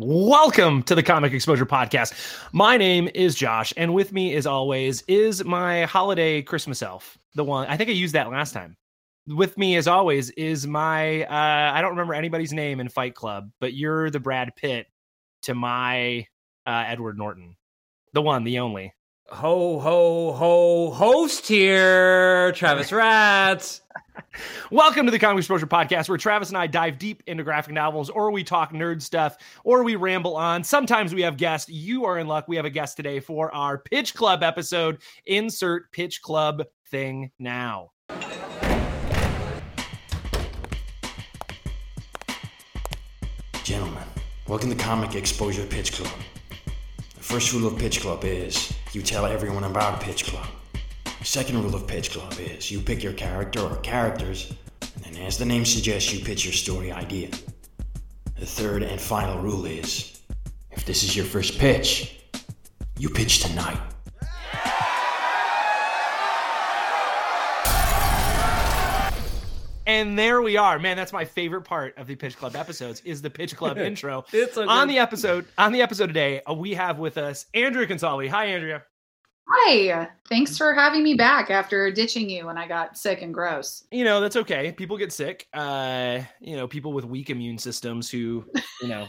Welcome 0.00 0.84
to 0.84 0.94
the 0.94 1.02
Comic 1.02 1.32
Exposure 1.32 1.66
Podcast. 1.66 2.14
My 2.52 2.76
name 2.76 3.08
is 3.16 3.34
Josh, 3.34 3.74
and 3.76 3.92
with 3.92 4.12
me, 4.12 4.36
as 4.36 4.46
always, 4.46 5.02
is 5.08 5.44
my 5.44 5.86
holiday 5.86 6.40
Christmas 6.40 6.82
elf. 6.82 7.18
The 7.34 7.42
one 7.42 7.66
I 7.66 7.76
think 7.76 7.90
I 7.90 7.94
used 7.94 8.14
that 8.14 8.30
last 8.30 8.52
time. 8.52 8.76
With 9.26 9.58
me, 9.58 9.74
as 9.74 9.88
always, 9.88 10.30
is 10.30 10.68
my 10.68 11.24
uh, 11.24 11.72
I 11.74 11.80
don't 11.80 11.90
remember 11.90 12.14
anybody's 12.14 12.52
name 12.52 12.78
in 12.78 12.88
Fight 12.88 13.16
Club, 13.16 13.50
but 13.58 13.74
you're 13.74 14.08
the 14.08 14.20
Brad 14.20 14.54
Pitt 14.54 14.86
to 15.42 15.56
my 15.56 16.28
uh, 16.64 16.84
Edward 16.86 17.18
Norton, 17.18 17.56
the 18.12 18.22
one, 18.22 18.44
the 18.44 18.60
only. 18.60 18.94
Ho 19.30 19.78
ho 19.78 20.32
ho! 20.32 20.90
Host 20.90 21.46
here, 21.46 22.50
Travis 22.52 22.90
Rats. 22.90 23.82
Welcome 24.70 25.04
to 25.04 25.12
the 25.12 25.18
Comic 25.18 25.40
Exposure 25.40 25.66
Podcast, 25.66 26.08
where 26.08 26.16
Travis 26.16 26.48
and 26.48 26.56
I 26.56 26.66
dive 26.66 26.98
deep 26.98 27.22
into 27.26 27.44
graphic 27.44 27.74
novels, 27.74 28.08
or 28.08 28.30
we 28.30 28.42
talk 28.42 28.72
nerd 28.72 29.02
stuff, 29.02 29.36
or 29.64 29.84
we 29.84 29.96
ramble 29.96 30.34
on. 30.34 30.64
Sometimes 30.64 31.12
we 31.14 31.20
have 31.20 31.36
guests. 31.36 31.68
You 31.68 32.06
are 32.06 32.18
in 32.18 32.26
luck. 32.26 32.48
We 32.48 32.56
have 32.56 32.64
a 32.64 32.70
guest 32.70 32.96
today 32.96 33.20
for 33.20 33.54
our 33.54 33.76
Pitch 33.76 34.14
Club 34.14 34.42
episode. 34.42 35.02
Insert 35.26 35.92
Pitch 35.92 36.22
Club 36.22 36.64
thing 36.90 37.30
now. 37.38 37.90
Gentlemen, 43.62 44.04
welcome 44.46 44.70
to 44.70 44.76
Comic 44.76 45.14
Exposure 45.16 45.66
Pitch 45.66 45.92
Club. 45.92 46.18
The 47.14 47.22
first 47.22 47.52
rule 47.52 47.66
of 47.66 47.78
Pitch 47.78 48.00
Club 48.00 48.24
is 48.24 48.72
you 48.92 49.02
tell 49.02 49.26
everyone 49.26 49.64
about 49.64 50.00
Pitch 50.00 50.24
Club. 50.24 50.46
The 51.18 51.24
second 51.24 51.62
rule 51.62 51.74
of 51.74 51.86
Pitch 51.86 52.10
Club 52.10 52.34
is 52.38 52.70
you 52.70 52.80
pick 52.80 53.02
your 53.02 53.12
character 53.12 53.60
or 53.60 53.76
characters, 53.76 54.54
and 55.04 55.14
then, 55.14 55.24
as 55.24 55.36
the 55.36 55.44
name 55.44 55.64
suggests, 55.64 56.12
you 56.12 56.24
pitch 56.24 56.44
your 56.44 56.54
story 56.54 56.90
idea. 56.90 57.28
The 58.38 58.46
third 58.46 58.82
and 58.82 58.98
final 58.98 59.40
rule 59.40 59.66
is 59.66 60.20
if 60.70 60.86
this 60.86 61.02
is 61.02 61.14
your 61.14 61.26
first 61.26 61.58
pitch, 61.58 62.20
you 62.98 63.10
pitch 63.10 63.40
tonight. 63.40 63.80
And 69.88 70.18
there 70.18 70.42
we 70.42 70.58
are. 70.58 70.78
Man, 70.78 70.98
that's 70.98 71.14
my 71.14 71.24
favorite 71.24 71.62
part 71.62 71.96
of 71.96 72.06
the 72.06 72.14
Pitch 72.14 72.36
Club 72.36 72.54
episodes 72.54 73.00
is 73.06 73.22
the 73.22 73.30
Pitch 73.30 73.56
Club 73.56 73.78
intro. 73.78 74.22
It's 74.34 74.54
so 74.54 74.68
on 74.68 74.86
the 74.86 74.98
episode 74.98 75.46
on 75.56 75.72
the 75.72 75.80
episode 75.80 76.08
today, 76.08 76.42
uh, 76.42 76.52
we 76.52 76.74
have 76.74 76.98
with 76.98 77.16
us 77.16 77.46
Andrea 77.54 77.86
Consoli. 77.86 78.28
Hi, 78.28 78.44
Andrea. 78.44 78.82
Hi, 79.48 80.10
thanks 80.28 80.58
for 80.58 80.74
having 80.74 81.02
me 81.02 81.14
back 81.14 81.50
after 81.50 81.90
ditching 81.90 82.28
you 82.28 82.44
when 82.44 82.58
I 82.58 82.68
got 82.68 82.98
sick 82.98 83.22
and 83.22 83.32
gross. 83.32 83.82
You 83.90 84.04
know, 84.04 84.20
that's 84.20 84.36
okay. 84.36 84.72
People 84.72 84.98
get 84.98 85.10
sick. 85.10 85.48
Uh, 85.54 86.20
you 86.38 86.54
know, 86.54 86.68
people 86.68 86.92
with 86.92 87.06
weak 87.06 87.30
immune 87.30 87.56
systems 87.56 88.10
who, 88.10 88.44
you 88.82 88.88
know, 88.88 89.08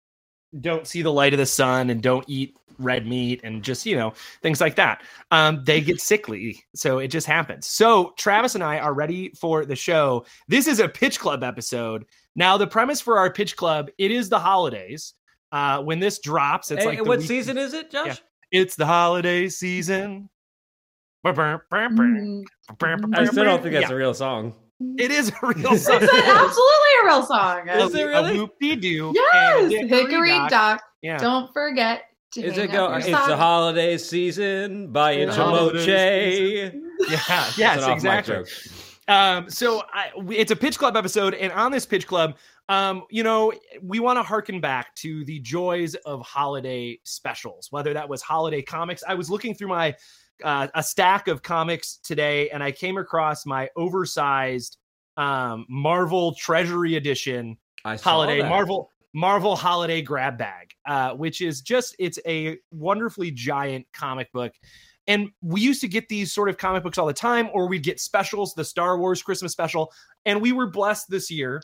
don't 0.60 0.86
see 0.86 1.02
the 1.02 1.12
light 1.12 1.32
of 1.32 1.40
the 1.40 1.46
sun 1.46 1.90
and 1.90 2.00
don't 2.00 2.24
eat 2.28 2.56
red 2.80 3.06
meat 3.06 3.40
and 3.44 3.62
just, 3.62 3.86
you 3.86 3.96
know, 3.96 4.12
things 4.42 4.60
like 4.60 4.74
that. 4.76 5.02
Um, 5.30 5.62
they 5.64 5.80
get 5.80 6.00
sickly. 6.00 6.62
So 6.74 6.98
it 6.98 7.08
just 7.08 7.26
happens. 7.26 7.66
So 7.66 8.12
Travis 8.18 8.54
and 8.54 8.64
I 8.64 8.78
are 8.78 8.94
ready 8.94 9.30
for 9.40 9.64
the 9.64 9.76
show. 9.76 10.24
This 10.48 10.66
is 10.66 10.80
a 10.80 10.88
pitch 10.88 11.20
club 11.20 11.44
episode. 11.44 12.04
Now, 12.36 12.56
the 12.56 12.66
premise 12.66 13.00
for 13.00 13.18
our 13.18 13.32
pitch 13.32 13.56
club, 13.56 13.90
it 13.98 14.10
is 14.10 14.28
the 14.28 14.38
holidays. 14.38 15.14
Uh, 15.52 15.82
when 15.82 15.98
this 16.00 16.18
drops, 16.20 16.70
it's 16.70 16.82
Hey, 16.84 16.90
like 16.90 17.04
what 17.04 17.18
week- 17.18 17.28
season 17.28 17.58
is 17.58 17.74
it, 17.74 17.90
Josh? 17.90 18.06
Yeah. 18.06 18.14
It's 18.62 18.74
the 18.76 18.86
holiday 18.86 19.48
season. 19.48 20.28
Mm, 21.26 22.44
I 23.14 23.24
still 23.26 23.44
don't 23.44 23.62
think 23.62 23.74
that's 23.74 23.88
Yeah, 23.88 23.92
a 23.92 23.96
real 23.96 24.14
song. 24.14 24.54
It 24.98 25.10
is 25.10 25.28
a 25.28 25.46
real 25.46 25.72
It's 25.74 25.84
song. 25.84 25.96
an 26.02 26.08
absolutely 26.08 26.92
a 27.02 27.04
real 27.06 27.22
song. 27.24 27.68
Is 27.68 27.94
it 27.94 28.02
really? 28.04 28.36
A 28.36 28.40
whoop-de-doo 28.40 29.12
Yes, 29.14 29.72
and 29.74 29.92
a 29.92 29.96
Hickory 29.96 30.30
dock. 30.30 30.50
Dock. 30.50 30.82
Yeah. 31.02 31.18
Don't 31.18 31.52
forget 31.52 32.04
to 32.04 32.09
Is 32.36 32.58
it 32.58 32.70
go? 32.70 32.92
It's 32.94 33.08
socks. 33.08 33.26
the 33.26 33.36
holiday 33.36 33.98
season 33.98 34.92
by 34.92 35.12
It's 35.12 35.36
holiday 35.36 36.70
Intramoche. 36.70 36.80
Yeah, 37.08 37.50
yes, 37.56 37.82
an 37.84 37.90
exactly. 37.92 38.44
Um, 39.08 39.50
so 39.50 39.82
I, 39.92 40.10
we- 40.16 40.36
it's 40.36 40.52
a 40.52 40.56
pitch 40.56 40.78
club 40.78 40.96
episode, 40.96 41.34
and 41.34 41.52
on 41.52 41.72
this 41.72 41.86
pitch 41.86 42.06
club, 42.06 42.36
um, 42.68 43.02
you 43.10 43.24
know, 43.24 43.52
we 43.82 43.98
want 43.98 44.18
to 44.18 44.22
harken 44.22 44.60
back 44.60 44.94
to 44.96 45.24
the 45.24 45.40
joys 45.40 45.96
of 45.96 46.20
holiday 46.20 47.00
specials, 47.02 47.66
whether 47.70 47.92
that 47.94 48.08
was 48.08 48.22
holiday 48.22 48.62
comics. 48.62 49.02
I 49.08 49.14
was 49.14 49.28
looking 49.28 49.54
through 49.54 49.68
my 49.68 49.96
uh, 50.44 50.68
a 50.74 50.82
stack 50.82 51.26
of 51.26 51.42
comics 51.42 51.96
today, 52.04 52.48
and 52.50 52.62
I 52.62 52.70
came 52.70 52.96
across 52.96 53.44
my 53.44 53.68
oversized 53.76 54.76
um, 55.16 55.66
Marvel 55.68 56.34
Treasury 56.34 56.94
Edition 56.94 57.56
I 57.84 57.96
saw 57.96 58.10
holiday 58.10 58.42
that. 58.42 58.48
Marvel 58.48 58.90
Marvel 59.12 59.56
holiday 59.56 60.02
grab 60.02 60.38
bag, 60.38 60.72
uh, 60.86 61.14
which 61.14 61.40
is 61.40 61.60
just 61.60 61.96
it's 61.98 62.18
a 62.26 62.58
wonderfully 62.70 63.30
giant 63.30 63.86
comic 63.92 64.30
book. 64.32 64.52
And 65.06 65.30
we 65.42 65.60
used 65.60 65.80
to 65.80 65.88
get 65.88 66.08
these 66.08 66.32
sort 66.32 66.48
of 66.48 66.56
comic 66.56 66.82
books 66.82 66.98
all 66.98 67.06
the 67.06 67.12
time, 67.12 67.48
or 67.52 67.66
we'd 67.66 67.82
get 67.82 67.98
specials, 67.98 68.54
the 68.54 68.64
Star 68.64 68.98
Wars 68.98 69.22
Christmas 69.22 69.50
special. 69.50 69.92
And 70.24 70.40
we 70.40 70.52
were 70.52 70.68
blessed 70.68 71.10
this 71.10 71.30
year 71.30 71.62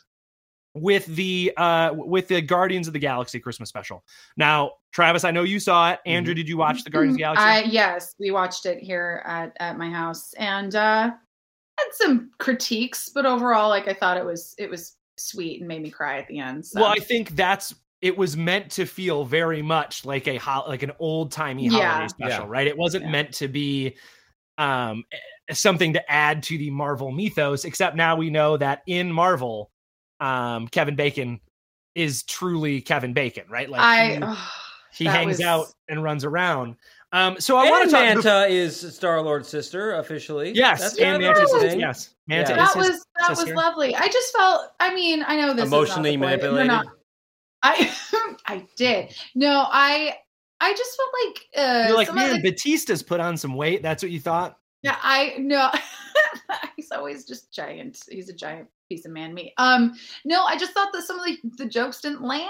with 0.74 1.06
the 1.06 1.52
uh 1.56 1.90
with 1.94 2.28
the 2.28 2.42
Guardians 2.42 2.86
of 2.86 2.92
the 2.92 2.98
Galaxy 2.98 3.40
Christmas 3.40 3.68
special. 3.68 4.04
Now, 4.36 4.72
Travis, 4.92 5.24
I 5.24 5.30
know 5.30 5.42
you 5.42 5.60
saw 5.60 5.92
it. 5.92 6.00
Andrew, 6.04 6.34
did 6.34 6.48
you 6.48 6.56
watch 6.56 6.84
the 6.84 6.90
Guardians 6.90 7.14
of 7.14 7.18
the 7.18 7.22
Galaxy? 7.22 7.44
I, 7.44 7.60
yes, 7.60 8.14
we 8.18 8.30
watched 8.30 8.66
it 8.66 8.78
here 8.78 9.22
at, 9.26 9.56
at 9.58 9.78
my 9.78 9.88
house 9.90 10.34
and 10.34 10.74
uh 10.74 11.10
had 11.78 11.88
some 11.92 12.30
critiques, 12.38 13.10
but 13.14 13.26
overall, 13.26 13.68
like 13.68 13.88
I 13.88 13.94
thought 13.94 14.16
it 14.16 14.24
was 14.24 14.54
it 14.58 14.68
was 14.68 14.95
sweet 15.18 15.60
and 15.60 15.68
made 15.68 15.82
me 15.82 15.90
cry 15.90 16.18
at 16.18 16.28
the 16.28 16.38
end. 16.38 16.64
So. 16.66 16.80
Well, 16.80 16.90
I 16.90 16.98
think 16.98 17.30
that's 17.36 17.74
it 18.02 18.16
was 18.16 18.36
meant 18.36 18.70
to 18.72 18.84
feel 18.84 19.24
very 19.24 19.62
much 19.62 20.04
like 20.04 20.28
a 20.28 20.36
ho- 20.36 20.64
like 20.68 20.82
an 20.82 20.92
old 20.98 21.32
timey 21.32 21.66
holiday 21.66 22.08
special, 22.08 22.44
Yeah. 22.44 22.50
right? 22.50 22.66
It 22.66 22.76
wasn't 22.76 23.04
Yeah. 23.04 23.10
meant 23.10 23.32
to 23.34 23.48
be 23.48 23.96
um 24.58 25.04
something 25.52 25.92
to 25.94 26.10
add 26.12 26.42
to 26.44 26.58
the 26.58 26.70
Marvel 26.70 27.10
mythos, 27.12 27.64
except 27.64 27.96
now 27.96 28.16
we 28.16 28.30
know 28.30 28.56
that 28.56 28.82
in 28.86 29.10
Marvel, 29.12 29.70
um 30.20 30.68
Kevin 30.68 30.96
Bacon 30.96 31.40
is 31.94 32.22
truly 32.24 32.80
Kevin 32.82 33.12
Bacon, 33.14 33.44
right? 33.48 33.68
Like 33.70 33.80
I 33.80 34.14
he, 34.16 34.22
ugh, 34.22 34.38
he 34.92 35.04
hangs 35.06 35.38
was- 35.38 35.40
out 35.40 35.66
and 35.88 36.02
runs 36.02 36.24
around. 36.24 36.76
Um 37.16 37.40
so 37.40 37.56
I 37.56 37.62
And 37.62 37.70
want 37.70 37.84
to 37.86 37.90
talk 37.90 38.02
Mantis 38.24 38.82
is 38.84 38.94
Star 38.94 39.20
Lord's 39.22 39.48
sister 39.48 39.94
officially. 39.94 40.52
Yes, 40.54 40.80
That's 40.80 40.98
and 40.98 41.04
kind 41.04 41.16
of 41.16 41.20
Mantis's 41.22 41.44
a 41.44 41.52
sister, 41.54 41.70
thing. 41.70 41.80
yes. 41.80 42.14
Mantis 42.26 42.50
Yeah. 42.50 42.62
is 42.62 42.74
that 42.74 42.76
was 42.76 43.06
that 43.18 43.30
was 43.30 43.50
lovely. 43.54 43.94
I 43.96 44.06
just 44.08 44.36
felt. 44.36 44.72
I 44.80 44.94
mean, 44.94 45.24
I 45.26 45.36
know 45.36 45.54
this 45.54 45.66
Emotionally 45.66 46.10
is 46.14 46.16
not 46.18 46.30
the 46.30 46.38
point, 46.38 46.42
manipulated. 46.42 46.66
not- 46.68 46.86
I 47.62 47.92
I 48.46 48.66
did. 48.76 49.14
No, 49.34 49.66
I 49.70 50.16
I 50.60 50.72
just 50.74 50.96
felt 50.96 51.10
like 51.24 51.66
uh, 51.66 51.88
You're 51.88 51.96
like, 51.96 52.14
man, 52.14 52.40
the- 52.42 52.50
Bautista's 52.50 53.02
put 53.02 53.20
on 53.20 53.36
some 53.36 53.54
weight. 53.54 53.82
That's 53.82 54.02
what 54.02 54.12
you 54.12 54.20
thought? 54.20 54.56
yeah, 54.82 54.96
I 55.02 55.36
no. 55.38 55.70
he's 56.76 56.90
always 56.92 57.24
just 57.24 57.52
giant. 57.52 57.98
He's 58.10 58.28
a 58.28 58.32
giant 58.34 58.68
piece 58.90 59.04
of 59.06 59.12
man 59.12 59.32
meat. 59.34 59.52
Um, 59.58 59.94
no, 60.24 60.44
I 60.44 60.56
just 60.56 60.72
thought 60.72 60.92
that 60.92 61.02
some 61.02 61.18
of 61.18 61.24
the, 61.26 61.38
the 61.56 61.66
jokes 61.66 62.00
didn't 62.02 62.22
land. 62.22 62.46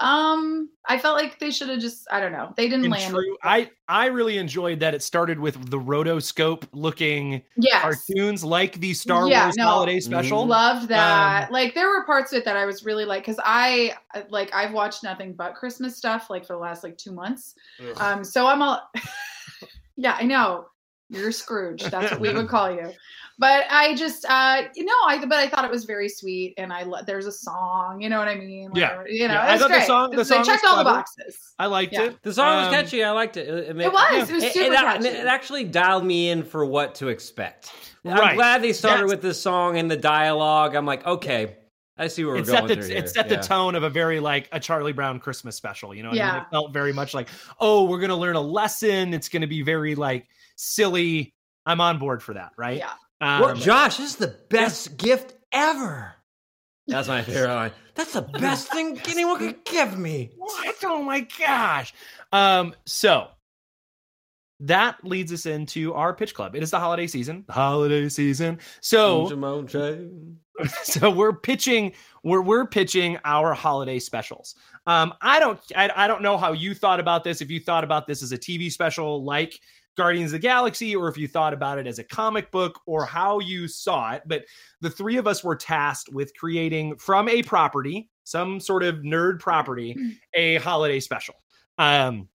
Um, 0.00 0.70
I 0.88 0.98
felt 0.98 1.16
like 1.16 1.38
they 1.38 1.50
should 1.52 1.68
have 1.68 1.78
just. 1.78 2.06
I 2.10 2.18
don't 2.18 2.32
know. 2.32 2.52
They 2.56 2.68
didn't 2.68 2.86
In 2.86 2.90
land. 2.90 3.12
true, 3.14 3.36
I 3.44 3.70
I 3.88 4.06
really 4.06 4.38
enjoyed 4.38 4.80
that 4.80 4.92
it 4.92 5.02
started 5.02 5.38
with 5.38 5.70
the 5.70 5.78
rotoscope 5.78 6.64
looking 6.72 7.42
yes. 7.56 7.80
cartoons 7.80 8.42
like 8.42 8.80
the 8.80 8.92
Star 8.92 9.28
Yeah, 9.28 9.44
Wars 9.44 9.56
no. 9.56 9.64
holiday 9.66 10.00
special. 10.00 10.44
Loved 10.46 10.88
that. 10.88 11.46
Um, 11.48 11.52
like 11.52 11.74
there 11.74 11.88
were 11.88 12.04
parts 12.04 12.32
of 12.32 12.38
it 12.38 12.44
that 12.44 12.56
I 12.56 12.66
was 12.66 12.84
really 12.84 13.04
like 13.04 13.22
because 13.22 13.38
I 13.44 13.94
uh, 14.14 14.22
like 14.30 14.52
I've 14.52 14.72
watched 14.72 15.04
nothing 15.04 15.32
but 15.32 15.54
Christmas 15.54 15.96
stuff 15.96 16.28
like 16.28 16.44
for 16.44 16.54
the 16.54 16.58
last 16.58 16.82
like 16.82 16.98
two 16.98 17.12
months. 17.12 17.54
Ugh. 17.80 17.96
Um, 18.00 18.24
so 18.24 18.46
I'm 18.48 18.62
all 18.62 18.90
yeah, 19.96 20.16
I 20.18 20.24
know 20.24 20.66
you're 21.08 21.32
Scrooge. 21.32 21.82
That's 21.84 22.10
what 22.12 22.20
we 22.20 22.32
would 22.32 22.48
call 22.54 22.70
you. 22.72 22.92
But 23.36 23.64
I 23.68 23.96
just 23.96 24.24
uh 24.28 24.62
you 24.76 24.84
know 24.84 24.94
I 25.06 25.18
but 25.26 25.38
I 25.38 25.48
thought 25.48 25.64
it 25.64 25.70
was 25.70 25.84
very 25.84 26.08
sweet 26.08 26.54
and 26.56 26.72
I 26.72 26.84
lo- 26.84 27.00
there's 27.04 27.26
a 27.26 27.32
song. 27.32 28.00
You 28.00 28.08
know 28.08 28.18
what 28.18 28.28
I 28.28 28.36
mean? 28.36 28.70
Yeah. 28.74 29.02
You 29.08 29.26
know, 29.26 29.34
Yeah, 29.34 29.42
I 29.42 29.48
it 29.48 29.52
was 29.54 29.60
thought 29.62 29.70
the 29.70 29.80
song- 29.82 30.10
the 30.10 30.16
They 30.18 30.24
song 30.24 30.44
checked 30.44 30.62
was 30.62 30.72
all 30.72 30.78
the 30.78 30.84
boxes. 30.84 31.36
I 31.58 31.66
liked 31.66 31.92
Yeah. 31.92 32.02
it. 32.04 32.22
The 32.22 32.32
song 32.32 32.58
was 32.58 32.66
Um, 32.68 32.74
catchy. 32.74 33.02
I 33.02 33.10
liked 33.10 33.36
it. 33.36 33.48
It, 33.48 33.76
It 33.80 33.92
was. 33.92 34.30
It 34.30 34.34
was 34.34 34.44
It, 34.44 34.52
super 34.52 34.72
it, 34.72 34.76
catchy. 34.76 35.08
it 35.08 35.26
actually 35.26 35.64
dialed 35.64 36.04
me 36.04 36.30
in 36.30 36.44
for 36.44 36.64
what 36.64 36.94
to 36.96 37.08
expect. 37.08 37.72
Right. 38.04 38.20
I'm 38.22 38.36
glad 38.36 38.62
they 38.62 38.72
started 38.72 38.98
That's- 38.98 39.10
with 39.10 39.22
this 39.22 39.42
song 39.42 39.78
and 39.78 39.90
the 39.90 39.96
dialogue. 39.96 40.76
I'm 40.76 40.86
like, 40.86 41.04
okay, 41.04 41.56
I 41.98 42.06
see 42.08 42.24
where 42.24 42.34
we're 42.34 42.40
it 42.42 42.46
set 42.46 42.66
going 42.68 42.80
the 42.80 42.96
it 42.98 43.08
set 43.08 43.28
Yeah. 43.30 43.36
the 43.36 43.42
tone 43.42 43.74
of 43.74 43.82
a 43.82 43.90
very 43.90 44.20
like 44.20 44.48
a 44.52 44.60
Charlie 44.60 44.92
Brown 44.92 45.18
Christmas 45.18 45.56
special. 45.56 45.92
You 45.94 46.02
know, 46.04 46.10
what 46.10 46.20
I 46.20 46.32
mean? 46.34 46.42
It 46.42 46.50
felt 46.50 46.72
very 46.72 46.92
much 46.92 47.14
like, 47.14 47.28
oh, 47.60 47.84
we're 47.84 48.00
gonna 48.00 48.16
learn 48.16 48.36
a 48.36 48.40
lesson. 48.40 49.12
It's 49.14 49.28
gonna 49.28 49.46
be 49.48 49.62
very 49.62 49.94
like 49.96 50.28
silly. 50.56 51.34
I'm 51.66 51.80
on 51.80 51.98
board 51.98 52.22
for 52.22 52.34
that, 52.34 52.52
right? 52.56 52.78
Yeah. 52.78 52.92
Um, 53.20 53.40
Well, 53.40 53.54
Josh, 53.54 53.96
this 53.96 54.10
is 54.10 54.16
the 54.16 54.36
best 54.50 54.96
gift 54.96 55.34
ever. 55.52 56.14
That's 56.86 57.08
my 57.08 57.22
favorite 57.22 57.48
line. 57.48 57.72
That's 57.94 58.12
the 58.12 58.22
best 58.22 58.70
thing 58.70 59.00
anyone 59.08 59.38
could 59.38 59.64
give 59.64 59.98
me. 59.98 60.32
What? 60.36 60.76
Oh 60.84 61.02
my 61.02 61.20
gosh. 61.38 61.94
Um, 62.32 62.74
so 62.84 63.28
that 64.60 65.02
leads 65.04 65.32
us 65.32 65.46
into 65.46 65.94
our 65.94 66.14
pitch 66.14 66.34
club. 66.34 66.54
It 66.54 66.62
is 66.62 66.70
the 66.70 66.80
holiday 66.80 67.06
season. 67.06 67.44
Holiday 67.48 68.08
season. 68.08 68.58
So 68.80 69.22
so 70.82 71.10
we're 71.10 71.32
pitching 71.32 71.92
we're 72.22 72.42
we're 72.42 72.66
pitching 72.66 73.18
our 73.24 73.54
holiday 73.54 73.98
specials. 73.98 74.54
Um, 74.86 75.14
I 75.20 75.40
don't 75.40 75.60
I, 75.74 75.90
I 75.94 76.06
don't 76.06 76.22
know 76.22 76.36
how 76.36 76.52
you 76.52 76.74
thought 76.74 77.00
about 77.00 77.24
this. 77.24 77.40
If 77.40 77.50
you 77.50 77.60
thought 77.60 77.84
about 77.84 78.06
this 78.06 78.22
as 78.22 78.32
a 78.32 78.38
TV 78.38 78.70
special 78.70 79.24
like 79.24 79.58
Guardians 79.96 80.32
of 80.32 80.40
the 80.40 80.46
Galaxy, 80.46 80.94
or 80.94 81.08
if 81.08 81.16
you 81.16 81.28
thought 81.28 81.52
about 81.52 81.78
it 81.78 81.86
as 81.86 81.98
a 81.98 82.04
comic 82.04 82.50
book, 82.50 82.80
or 82.86 83.04
how 83.04 83.38
you 83.38 83.68
saw 83.68 84.12
it, 84.12 84.22
but 84.26 84.44
the 84.80 84.90
three 84.90 85.16
of 85.16 85.26
us 85.26 85.44
were 85.44 85.56
tasked 85.56 86.12
with 86.12 86.34
creating 86.36 86.96
from 86.96 87.28
a 87.28 87.42
property, 87.42 88.10
some 88.24 88.60
sort 88.60 88.82
of 88.82 88.96
nerd 88.96 89.40
property, 89.40 89.96
a 90.34 90.56
holiday 90.56 91.00
special. 91.00 91.34
Um, 91.78 92.28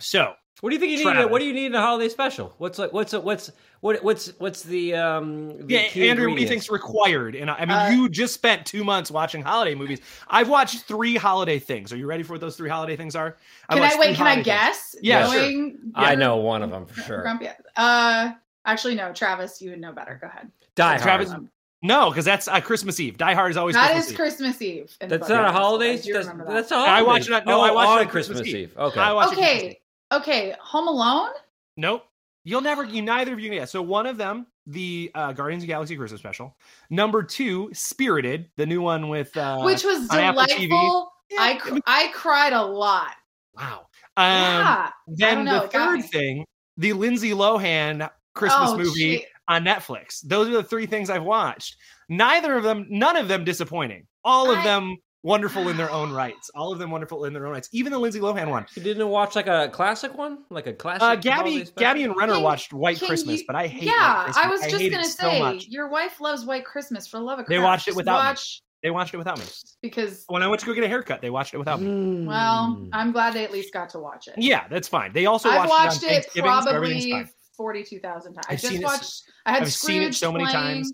so 0.00 0.34
What 0.62 0.70
do 0.70 0.74
you 0.74 0.80
think 0.80 0.92
you 0.98 1.14
need? 1.14 1.30
What 1.30 1.38
do 1.40 1.44
you 1.44 1.52
need 1.52 1.66
in 1.66 1.74
a 1.74 1.80
holiday 1.82 2.08
special? 2.08 2.54
What's 2.56 2.78
like? 2.78 2.90
What's 2.92 3.12
what's 3.12 3.52
what? 3.80 4.02
What's 4.02 4.28
what's 4.38 4.62
the 4.62 4.94
um? 4.94 5.48
The 5.66 5.74
yeah, 5.74 5.88
key 5.88 6.08
Andrew, 6.08 6.28
what 6.30 6.36
do 6.36 6.42
you 6.42 6.48
think's 6.48 6.70
required? 6.70 7.34
And 7.34 7.50
I, 7.50 7.54
I 7.56 7.60
mean, 7.66 7.70
Uh, 7.76 7.88
you 7.90 8.08
just 8.08 8.32
spent 8.32 8.64
two 8.64 8.82
months 8.82 9.10
watching 9.10 9.42
holiday 9.42 9.74
movies. 9.74 10.00
I've 10.28 10.48
watched 10.48 10.84
three 10.84 11.14
holiday 11.16 11.58
things. 11.58 11.92
Are 11.92 11.96
you 11.98 12.06
ready 12.06 12.22
for 12.22 12.32
what 12.32 12.40
those 12.40 12.56
three 12.56 12.70
holiday 12.70 12.96
things 12.96 13.14
are? 13.14 13.36
I've 13.68 13.76
Can 13.78 13.84
I 13.86 13.98
wait? 13.98 14.16
Can 14.16 14.26
I 14.26 14.30
holiday 14.30 14.34
things. 14.36 14.46
guess? 14.46 14.96
Yeah, 15.02 15.30
sure. 15.30 15.42
Knowing 15.42 15.78
I 15.94 16.14
know 16.14 16.36
one 16.38 16.62
of 16.62 16.70
them 16.70 16.86
for 16.86 17.02
sure. 17.02 17.20
Grumpy. 17.20 17.48
Uh, 17.76 18.32
actually, 18.64 18.94
no. 18.94 19.12
Travis, 19.12 19.60
you 19.60 19.70
would 19.70 19.80
know 19.80 19.92
better. 19.92 20.18
Go 20.18 20.26
ahead. 20.28 20.50
Die 20.74 20.88
Hard. 20.88 21.02
Travis- 21.02 21.34
No, 21.82 22.08
because 22.08 22.24
that's 22.24 22.48
uh, 22.48 22.62
Christmas 22.62 22.98
Eve. 22.98 23.18
Die 23.18 23.34
Hard 23.34 23.50
is 23.50 23.58
always 23.58 23.74
That 23.76 23.90
Christmas 23.90 24.06
is 24.06 24.12
Eve. 24.12 24.16
Christmas 24.16 24.62
Eve. 24.62 24.96
That's 25.00 25.28
not 25.28 25.44
a 25.44 25.52
holiday. 25.52 25.92
I 25.92 25.96
do 25.98 26.12
That's, 26.14 26.26
remember 26.28 26.46
that. 26.50 26.54
that's 26.54 26.70
a 26.72 26.76
I 26.76 26.78
holiday. 27.00 27.06
watched 27.06 27.26
it 27.28 27.32
on- 27.34 27.44
no, 27.44 27.58
oh, 27.58 27.60
I 27.60 27.70
watched 27.72 27.88
it 27.88 27.92
on 27.92 27.98
on 27.98 28.08
Christmas, 28.08 28.38
Christmas 28.38 28.48
Eve. 28.48 28.70
Eve. 28.70 28.78
Okay. 28.78 29.00
I 29.00 29.12
watched 29.12 29.32
it 29.34 29.38
Okay. 29.38 29.80
Okay. 30.12 30.54
Home 30.60 30.88
Alone. 30.88 31.30
Nope. 31.76 32.04
You'll 32.44 32.60
never, 32.60 32.84
you 32.84 33.02
neither 33.02 33.32
of 33.32 33.40
you 33.40 33.50
guess. 33.50 33.72
So 33.72 33.82
one 33.82 34.06
of 34.06 34.16
them, 34.16 34.46
the 34.68 35.10
uh, 35.14 35.32
Guardians 35.32 35.62
of 35.62 35.66
the 35.66 35.72
Galaxy 35.72 35.96
Christmas 35.96 36.20
special. 36.20 36.56
Number 36.90 37.22
two, 37.22 37.70
Spirited, 37.72 38.48
the 38.56 38.66
new 38.66 38.80
one 38.80 39.08
with 39.08 39.36
uh, 39.36 39.62
which 39.62 39.82
was 39.84 40.08
on 40.10 40.18
Apple 40.18 40.42
TV. 40.42 40.68
delightful. 40.68 41.12
Yeah, 41.30 41.38
I 41.40 41.54
cr- 41.56 41.78
I 41.86 42.08
cried 42.14 42.52
a 42.52 42.62
lot. 42.62 43.12
wow. 43.56 43.86
Um, 44.16 44.26
yeah. 44.26 44.90
Then 45.08 45.44
know, 45.44 45.62
the 45.62 45.68
third 45.68 46.04
thing, 46.04 46.44
the 46.76 46.92
Lindsay 46.92 47.30
Lohan 47.30 48.08
Christmas 48.34 48.70
Oh, 48.70 48.78
movie 48.78 49.16
shit. 49.18 49.24
on 49.48 49.64
Netflix. 49.64 50.20
Those 50.22 50.48
are 50.48 50.52
the 50.52 50.62
three 50.62 50.86
things 50.86 51.10
I've 51.10 51.24
watched. 51.24 51.76
Neither 52.08 52.56
of 52.56 52.62
them, 52.62 52.86
none 52.88 53.16
of 53.16 53.26
them 53.28 53.44
disappointing. 53.44 54.06
All 54.24 54.50
of 54.52 54.58
I- 54.58 54.64
them 54.64 54.96
wonderful 55.26 55.68
in 55.68 55.76
their 55.76 55.90
own 55.90 56.12
rights. 56.12 56.50
All 56.54 56.72
of 56.72 56.78
them 56.78 56.90
wonderful 56.90 57.24
in 57.24 57.32
their 57.32 57.46
own 57.46 57.52
rights. 57.52 57.68
Even 57.72 57.92
the 57.92 57.98
Lindsay 57.98 58.20
Lohan 58.20 58.48
one. 58.48 58.64
You 58.74 58.82
didn't 58.82 59.08
watch 59.08 59.34
like 59.34 59.46
a 59.48 59.68
classic 59.72 60.16
one, 60.16 60.44
like 60.50 60.66
a 60.66 60.72
classic. 60.72 61.02
Uh, 61.02 61.16
Gabby. 61.16 61.66
Gabby 61.76 62.04
and 62.04 62.16
Renner 62.16 62.34
Can- 62.34 62.42
watched 62.42 62.72
White 62.72 62.98
Christmas, 63.00 63.40
you- 63.40 63.46
but 63.46 63.56
I 63.56 63.66
hate. 63.66 63.82
yeah, 63.82 63.92
White 64.18 64.24
Christmas. 64.24 64.44
I 64.44 64.48
was 64.50 64.60
just 64.62 64.76
hate 64.82 64.92
gonna 64.92 65.04
so 65.04 65.28
say 65.28 65.40
much. 65.40 65.66
your 65.68 65.88
wife 65.88 66.20
loves 66.20 66.44
White 66.44 66.64
Christmas 66.64 67.06
for 67.06 67.18
love 67.18 67.38
of 67.40 67.46
Christmas. 67.46 67.56
They 67.56 67.60
crap. 67.60 67.68
watched 67.70 67.88
it 67.88 67.90
Just 67.90 67.96
without 67.96 68.34
me. 68.34 68.40
They 68.82 68.90
watched 68.90 69.14
it 69.14 69.16
without 69.16 69.38
me. 69.38 69.44
because 69.82 70.24
When 70.28 70.42
I 70.42 70.48
went 70.48 70.60
to 70.60 70.66
go 70.66 70.72
get 70.74 70.84
a 70.84 70.88
haircut, 70.88 71.20
they 71.20 71.30
watched 71.30 71.54
it 71.54 71.58
without 71.58 71.80
me. 71.80 72.24
well, 72.26 72.76
Mm. 72.78 72.90
I'm 72.92 73.10
glad 73.10 73.32
they 73.34 73.42
at 73.42 73.50
least 73.50 73.72
got 73.72 73.88
to 73.90 73.98
watch 73.98 74.28
it. 74.28 74.34
Yeah, 74.38 74.68
that's 74.68 74.86
fine. 74.86 75.12
They 75.12 75.26
also 75.26 75.48
I've 75.48 75.68
watched, 75.68 75.70
watched 75.70 76.02
it 76.04 76.06
it 76.06 76.10
Thanksgiving, 76.10 76.50
so 76.50 76.70
probably 76.70 77.26
forty-two 77.56 77.98
thousand 78.00 78.34
times. 78.34 78.46
I 78.48 78.52
I've 78.52 78.60
just 78.60 78.72
seen 78.72 78.82
it 78.82 78.84
watched. 78.84 79.22
I 79.46 79.52
had 79.52 79.62
I've 79.62 79.72
seen 79.72 80.02
it 80.02 80.14
so 80.14 80.30
many 80.30 80.44
playing. 80.44 80.56
times. 80.56 80.92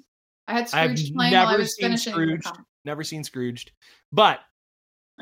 I 0.48 0.52
had 0.54 0.62
I've 0.72 0.98
Scrooge 0.98 1.12
playing 1.14 1.32
while 1.34 1.46
I 1.46 1.50
never 1.50 1.62
was 1.62 1.74
seen 1.76 1.82
finishing 1.84 2.12
the 2.12 2.16
Scrooged. 2.16 2.44
comic. 2.44 2.60
Never 2.84 3.04
seen 3.04 3.24
Scrooged. 3.24 3.72
But 4.12 4.40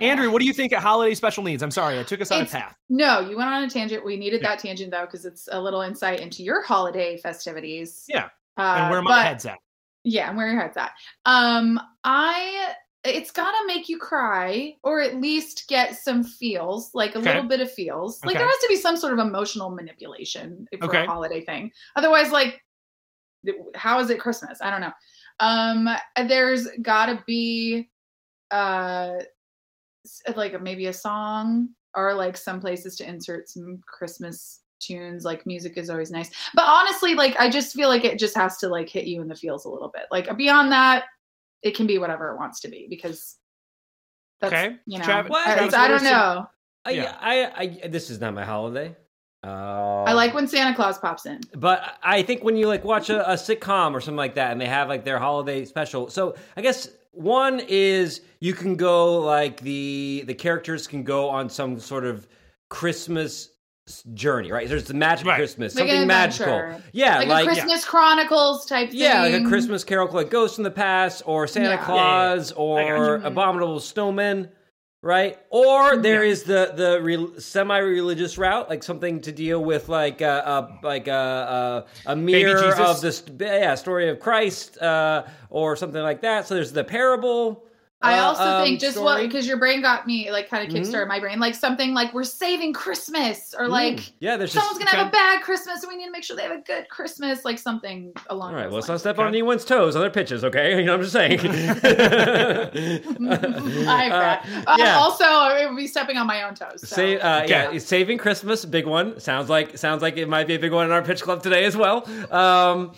Andrew, 0.01 0.31
what 0.31 0.41
do 0.41 0.47
you 0.47 0.53
think 0.53 0.73
a 0.73 0.81
holiday 0.81 1.15
special 1.15 1.43
needs? 1.45 1.63
I'm 1.63 1.71
sorry, 1.71 1.99
I 1.99 2.03
took 2.05 2.21
us 2.21 2.31
on 2.31 2.43
a 2.43 2.47
path. 2.47 2.77
No, 2.89 3.21
you 3.21 3.37
went 3.37 3.51
on 3.51 3.65
a 3.65 3.69
tangent. 3.71 4.05
We 4.05 4.17
needed 4.17 4.41
Yeah. 4.43 4.51
that 4.51 4.61
tangent 4.61 4.91
though 4.91 5.05
because 5.05 5.25
it's 5.25 5.49
a 5.53 5.61
little 5.61 5.83
insight 5.83 6.21
into 6.21 6.43
your 6.43 6.63
holiday 6.63 7.19
festivities. 7.19 8.07
Yeah, 8.09 8.29
uh, 8.57 8.77
and 8.79 8.91
where 8.91 9.03
my 9.03 9.11
but- 9.11 9.27
head's 9.27 9.47
at. 9.47 9.59
Yeah, 10.05 10.29
and 10.29 10.37
where 10.39 10.51
your 10.51 10.59
head's 10.61 10.77
at. 10.79 10.93
Um, 11.27 11.79
I 12.05 12.75
it's 13.03 13.31
gotta 13.31 13.67
make 13.67 13.89
you 13.89 13.99
cry 13.99 14.77
or 14.83 15.01
at 15.01 15.17
least 15.17 15.67
get 15.69 15.97
some 15.97 16.23
feels, 16.23 16.95
like 16.95 17.15
a 17.15 17.19
Okay. 17.19 17.29
little 17.33 17.49
bit 17.49 17.61
of 17.61 17.73
feels. 17.73 18.23
Like 18.25 18.37
Okay. 18.37 18.39
there 18.43 18.47
has 18.49 18.59
to 18.61 18.69
be 18.69 18.77
some 18.77 18.95
sort 18.97 19.15
of 19.15 19.19
emotional 19.19 19.71
manipulation 19.71 20.67
for 20.79 20.85
Okay. 20.85 21.05
a 21.05 21.07
holiday 21.07 21.43
thing. 21.43 21.73
Otherwise, 21.97 22.31
like 22.31 22.63
how 23.75 24.01
is 24.01 24.11
it 24.11 24.21
Christmas? 24.21 24.61
I 24.61 24.71
don't 24.71 24.83
know. 24.83 24.93
Um, 25.41 25.89
there's 26.29 26.69
gotta 26.83 27.23
be 27.27 27.89
uh 28.51 29.15
like 30.37 30.61
maybe 30.63 30.87
a 30.87 30.93
song 30.93 31.69
or 31.95 32.15
like 32.15 32.37
some 32.37 32.61
places 32.61 32.97
to 32.97 33.09
insert 33.09 33.49
some 33.49 33.81
Christmas 33.87 34.61
tunes. 34.81 35.25
Like 35.25 35.47
music 35.47 35.77
is 35.77 35.91
always 35.91 36.11
nice. 36.11 36.31
But 36.55 36.65
honestly, 36.67 37.15
like 37.15 37.37
I 37.39 37.51
just 37.51 37.75
feel 37.75 37.89
like 37.89 38.05
it 38.05 38.19
just 38.19 38.35
has 38.37 38.57
to 38.59 38.69
like 38.69 38.89
hit 38.89 39.05
you 39.07 39.21
in 39.21 39.29
the 39.29 39.35
feels 39.35 39.65
a 39.65 39.69
little 39.69 39.91
bit. 39.93 40.05
Like 40.11 40.35
beyond 40.37 40.73
that, 40.73 41.05
it 41.63 41.75
can 41.77 41.87
be 41.87 41.99
whatever 41.99 42.31
it 42.33 42.39
wants 42.39 42.61
to 42.61 42.69
be 42.69 42.87
because 42.89 43.37
that's 44.41 44.53
Okay. 44.55 44.77
you 44.87 44.99
know 44.99 45.05
Travis- 45.05 45.33
I- 45.35 45.55
Travis, 45.55 45.75
I, 45.75 45.89
don't 45.89 45.99
some- 46.01 46.09
know. 46.09 46.47
I, 46.87 46.91
Yeah. 46.93 47.17
I, 47.21 47.81
I, 47.83 47.89
this 47.89 48.09
is 48.09 48.21
not 48.21 48.33
my 48.35 48.45
holiday. 48.45 48.97
Uh, 49.43 50.03
I 50.05 50.13
like 50.13 50.35
when 50.35 50.47
Santa 50.47 50.75
Claus 50.75 50.99
pops 50.99 51.25
in. 51.25 51.41
But 51.57 51.97
I 52.03 52.23
think 52.23 52.45
when 52.45 52.57
you 52.57 52.67
like 52.69 52.85
watch 52.85 53.09
a, 53.09 53.29
a 53.31 53.35
sitcom 53.35 53.93
or 53.95 54.01
something 54.01 54.17
like 54.17 54.35
that, 54.35 54.53
and 54.53 54.61
they 54.61 54.67
have 54.67 54.89
like 54.89 55.05
their 55.05 55.19
holiday 55.19 55.65
special. 55.65 56.11
So 56.11 56.35
I 56.57 56.61
guess 56.61 56.89
one 57.13 57.61
is 57.67 58.21
you 58.41 58.53
can 58.53 58.77
go 58.77 59.19
like 59.21 59.61
the 59.61 60.25
the 60.27 60.35
characters 60.35 60.87
can 60.87 61.03
go 61.05 61.29
on 61.31 61.49
some 61.49 61.81
sort 61.81 62.05
of 62.05 62.27
Christmas 62.69 63.51
journey, 64.15 64.53
right? 64.53 64.69
There's 64.69 64.85
the 64.85 64.95
magic 64.95 65.27
Right. 65.27 65.37
Christmas, 65.37 65.75
Like 65.75 65.89
something 65.89 66.07
magical. 66.07 66.81
Yeah, 66.93 67.19
Like, 67.19 67.29
like, 67.29 67.43
a 67.45 67.47
Christmas 67.49 67.85
Chronicles 67.85 68.67
type 68.67 68.91
thing. 68.91 69.01
yeah, 69.01 69.23
like 69.23 69.35
a 69.35 69.45
Christmas 69.45 69.83
Carol, 69.83 70.09
like 70.13 70.31
Ghost 70.31 70.59
in 70.59 70.65
the 70.65 70.71
Past, 70.71 71.23
or 71.27 71.47
Santa 71.47 71.71
Yeah. 71.71 71.75
Yeah, 71.75 71.81
yeah, 71.81 71.85
Claus, 71.87 72.53
or. 72.53 73.17
Abominable 73.17 73.81
Snowman, 73.81 74.49
right? 75.03 75.39
Or 75.51 75.97
there 75.97 76.25
Yeah. 76.25 76.31
is 76.31 76.43
the 76.45 76.73
the 76.75 77.01
re- 77.01 77.39
semi-religious 77.39 78.37
route, 78.39 78.69
like 78.69 78.83
something 78.83 79.21
to 79.23 79.33
deal 79.33 79.63
with, 79.63 79.89
like 79.89 80.21
uh, 80.23 80.27
uh 80.45 80.69
like 80.83 81.09
a 81.09 81.13
uh, 81.13 81.87
a 82.07 82.17
mirror 82.17 82.75
of 82.75 83.01
the 83.01 83.13
st- 83.13 83.41
yeah 83.41 83.75
story 83.75 84.09
of 84.09 84.21
Christ, 84.21 84.79
uh, 84.81 85.25
or 85.49 85.77
something 85.77 86.03
like 86.03 86.21
that. 86.23 86.47
So 86.47 86.55
there's 86.55 86.73
the 86.73 86.85
parable. 86.85 87.65
I 88.03 88.19
uh, 88.19 88.23
also 88.25 88.43
um, 88.43 88.65
think 88.65 88.81
just 88.81 88.99
what 88.99 89.21
because 89.21 89.47
your 89.47 89.59
brain 89.59 89.83
got 89.83 90.07
me 90.07 90.31
like 90.31 90.49
kind 90.49 90.67
of 90.67 90.73
Mhm. 90.75 90.81
kickstarted 90.87 91.07
my 91.09 91.21
brain 91.21 91.39
like 91.39 91.55
something 91.55 91.93
like 91.93 92.15
we're 92.15 92.25
saving 92.25 92.73
Christmas 92.73 93.55
or 93.59 93.69
like 93.69 93.97
Mm. 93.97 94.13
yeah, 94.21 94.37
there's 94.39 94.53
someone's 94.53 94.79
just 94.79 94.91
gonna 94.91 94.97
have 95.05 95.09
a 95.09 95.11
bad 95.11 95.43
Christmas 95.43 95.83
and 95.83 95.91
we 95.91 95.97
need 95.99 96.07
to 96.07 96.11
make 96.11 96.25
sure 96.25 96.35
they 96.35 96.45
have 96.45 96.53
a 96.53 96.63
good 96.63 96.89
Christmas 96.89 97.45
like 97.45 97.59
something 97.59 98.13
along. 98.31 98.51
All 98.51 98.57
right, 98.57 98.67
well, 98.69 98.77
let's 98.77 98.89
not 98.89 98.95
lines. 98.95 99.01
step 99.03 99.17
Okay. 99.19 99.23
on 99.25 99.29
anyone's 99.29 99.65
toes 99.67 99.97
on 99.97 100.01
their 100.03 100.11
pitches, 100.11 100.45
okay? 100.45 100.71
You 100.81 100.87
know 100.87 100.97
what 100.97 101.01
I'm 101.01 101.03
just 101.03 101.13
saying. 101.13 101.41
I 103.89 104.09
bet. 104.09 104.47
Uh, 104.67 104.71
Uh, 104.71 104.77
yeah. 104.79 104.97
also, 104.97 105.25
I 105.25 105.67
would 105.67 105.77
be 105.77 105.87
stepping 105.87 106.17
on 106.17 106.27
my 106.27 106.43
own 106.43 106.55
toes. 106.55 106.81
So. 106.81 106.97
Say, 106.97 107.19
uh, 107.19 107.43
yeah, 107.45 107.69
Okay. 107.69 107.79
saving 107.79 108.19
Christmas, 108.19 108.65
big 108.65 108.87
one. 108.87 109.19
Sounds 109.21 109.49
like 109.51 109.77
sounds 109.79 110.01
like 110.03 110.17
it 110.17 110.29
might 110.29 110.47
be 110.47 110.55
a 110.55 110.59
big 110.59 110.73
one 110.73 110.87
in 110.87 110.93
our 110.93 111.03
pitch 111.03 111.23
club 111.23 111.43
today 111.43 111.65
as 111.65 111.77
well. 111.77 112.09
Um, 112.31 112.93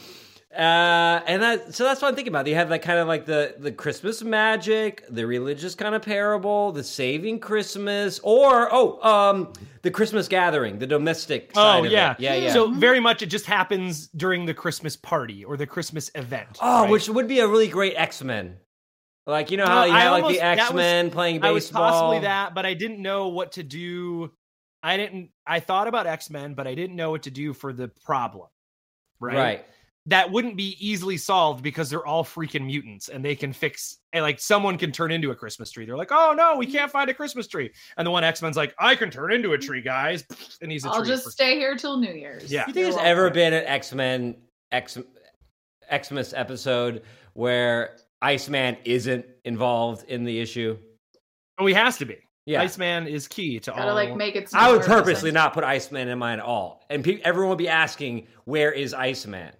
uh, 0.55 1.23
and 1.27 1.43
that 1.43 1.75
so 1.75 1.85
that's 1.85 2.03
what 2.03 2.09
I'm 2.09 2.15
thinking 2.15 2.33
about. 2.33 2.47
You 2.47 2.57
have 2.57 2.69
like 2.69 2.83
kind 2.83 2.99
of 2.99 3.09
like 3.09 3.25
the 3.25 3.55
the 3.59 3.73
Christmas 3.73 4.23
magic, 4.23 5.03
the 5.09 5.27
religious 5.27 5.75
kind 5.75 5.95
of 5.95 6.03
parable, 6.03 6.73
the 6.73 6.85
saving 6.85 7.41
Christmas, 7.41 8.21
or 8.23 8.69
oh, 8.71 9.01
um, 9.03 9.53
the 9.81 9.91
Christmas 9.91 10.29
gathering, 10.29 10.79
the 10.79 10.87
domestic. 10.87 11.53
Side 11.55 11.81
Oh 11.81 11.85
of 11.87 11.91
yeah, 11.91 12.13
it. 12.13 12.21
yeah, 12.21 12.35
yeah. 12.35 12.53
So 12.53 12.71
very 12.71 13.01
much 13.01 13.23
it 13.23 13.27
just 13.27 13.47
happens 13.47 14.09
during 14.09 14.45
the 14.45 14.53
Christmas 14.53 14.95
party 14.95 15.43
or 15.43 15.57
the 15.57 15.67
Christmas 15.67 16.11
event. 16.15 16.59
oh, 16.61 16.83
right? 16.83 16.91
which 16.91 17.09
would 17.09 17.29
be 17.29 17.41
a 17.41 17.49
really 17.49 17.69
great 17.69 17.95
X 17.97 18.23
Men. 18.23 18.59
Like 19.27 19.51
you 19.51 19.57
know 19.57 19.67
how 19.67 19.85
you 19.85 19.93
I 19.93 20.01
have 20.01 20.23
like 20.23 20.35
the 20.35 20.41
X 20.41 20.73
Men 20.73 21.11
playing 21.11 21.37
baseball. 21.37 21.51
I 21.51 21.53
was 21.53 21.71
possibly 21.71 22.19
that, 22.21 22.55
but 22.55 22.67
I 22.67 22.75
didn't 22.75 23.01
know 23.01 23.29
what 23.29 23.53
to 23.53 23.63
do. 23.63 24.33
I 24.83 24.99
didn't. 24.99 25.31
I 25.47 25.61
thought 25.61 25.89
about 25.89 26.07
X 26.07 26.29
Men, 26.29 26.53
but 26.53 26.67
I 26.67 26.75
didn't 26.75 26.97
know 26.97 27.11
what 27.11 27.23
to 27.23 27.31
do 27.31 27.55
for 27.55 27.73
the 27.73 27.89
problem. 28.05 28.49
Right. 29.19 29.37
right. 29.37 29.67
That 30.07 30.33
wouldn't 30.33 30.57
be 30.57 30.77
easily 30.81 31.17
solved 31.17 31.63
because 31.63 31.89
they're 31.89 32.05
all 32.05 32.25
freaking 32.25 32.67
mutants, 32.67 33.09
and 33.09 33.25
they 33.25 33.37
can 33.37 33.53
fix. 33.53 33.99
And 34.13 34.23
like 34.23 34.41
someone 34.41 34.77
can 34.77 34.91
turn 34.91 35.13
into 35.13 35.31
a 35.31 35.35
Christmas 35.37 35.71
tree. 35.71 35.87
They're 35.87 35.97
like, 35.97 36.11
"Oh 36.11 36.35
no, 36.37 36.57
we 36.57 36.67
can't 36.67 36.91
find 36.91 37.09
a 37.09 37.15
Christmas 37.15 37.47
tree," 37.47 37.71
and 37.97 38.05
the 38.05 38.11
one 38.11 38.25
X 38.25 38.43
Men's 38.43 38.57
like, 38.57 38.75
"I 38.81 38.97
can 38.97 39.11
turn 39.11 39.33
into 39.33 39.53
a 39.53 39.59
tree, 39.59 39.81
guys," 39.81 40.25
and 40.61 40.73
he's 40.73 40.85
a 40.85 40.89
I'll 40.89 40.99
tree. 40.99 41.07
just 41.09 41.25
for- 41.25 41.31
stay 41.31 41.57
here 41.57 41.77
till 41.77 41.99
New 41.99 42.13
Year's. 42.13 42.51
Yeah. 42.51 42.67
You 42.67 42.73
think 42.73 42.85
there's 42.87 42.97
ever 42.97 43.23
welcome. 43.23 43.35
been 43.35 43.53
an 43.55 43.65
X 43.67 43.95
Men 43.95 44.37
X 44.73 44.99
Xmas 45.95 46.33
episode 46.35 47.03
where 47.35 47.97
Iceman 48.21 48.79
isn't 48.85 49.25
involved 49.45 50.05
in 50.09 50.25
the 50.25 50.41
issue. 50.41 50.79
Oh, 51.59 51.67
he 51.67 51.75
has 51.75 51.99
to 51.99 52.07
be. 52.07 52.17
Yeah. 52.45 52.61
Iceman 52.63 53.07
is 53.07 53.29
key 53.29 53.61
to 53.61 53.71
Gotta 53.71 53.91
all. 53.91 53.95
like 53.95 54.17
make 54.17 54.35
it. 54.35 54.51
I 54.53 54.73
would 54.73 54.83
purposely 54.83 55.31
not 55.31 55.55
put 55.55 55.63
Iceman 55.63 56.09
in 56.09 56.19
mine 56.19 56.41
at 56.41 56.45
all. 56.45 56.85
And 56.91 57.05
pe- 57.05 57.21
everyone 57.21 57.51
would 57.51 57.59
be 57.59 57.69
asking, 57.69 58.27
where 58.47 58.73
is 58.73 58.95
Iceman? 58.95 59.53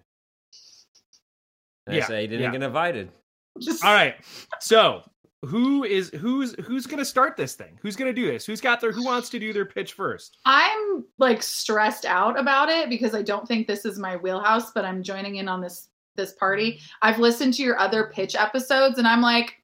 And 1.87 1.95
Yeah, 1.95 2.03
I 2.03 2.07
say, 2.07 2.21
he 2.21 2.27
didn't 2.27 2.43
yeah. 2.43 2.51
get 2.51 2.63
invited. 2.63 3.11
Just, 3.59 3.83
All 3.83 3.93
right. 3.93 4.15
So 4.59 5.03
who 5.45 5.83
is 5.83 6.09
who's 6.09 6.55
who's 6.63 6.87
gonna 6.87 7.03
start 7.05 7.35
this 7.35 7.55
thing? 7.55 7.77
Who's 7.81 7.95
gonna 7.95 8.13
do 8.13 8.25
this? 8.25 8.45
Who's 8.45 8.61
got 8.61 8.79
their 8.79 8.91
who 8.91 9.03
wants 9.03 9.29
to 9.31 9.39
do 9.39 9.51
their 9.51 9.65
pitch 9.65 9.93
first? 9.93 10.37
I'm 10.45 11.03
like 11.17 11.43
stressed 11.43 12.05
out 12.05 12.39
about 12.39 12.69
it 12.69 12.89
because 12.89 13.13
I 13.13 13.21
don't 13.21 13.47
think 13.47 13.67
this 13.67 13.85
is 13.85 13.99
my 13.99 14.15
wheelhouse, 14.15 14.71
but 14.71 14.85
I'm 14.85 15.03
joining 15.03 15.35
in 15.35 15.47
on 15.47 15.61
this 15.61 15.89
this 16.15 16.33
party. 16.33 16.79
I've 17.01 17.19
listened 17.19 17.55
to 17.55 17.63
your 17.63 17.77
other 17.77 18.11
pitch 18.13 18.35
episodes 18.35 18.97
and 18.99 19.07
I'm 19.07 19.21
like 19.21 19.55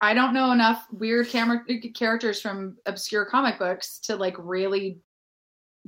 I 0.00 0.12
don't 0.12 0.34
know 0.34 0.52
enough 0.52 0.86
weird 0.92 1.28
camera 1.28 1.62
characters 1.94 2.40
from 2.40 2.76
obscure 2.86 3.24
comic 3.24 3.58
books 3.58 3.98
to 4.00 4.16
like 4.16 4.34
really 4.38 4.98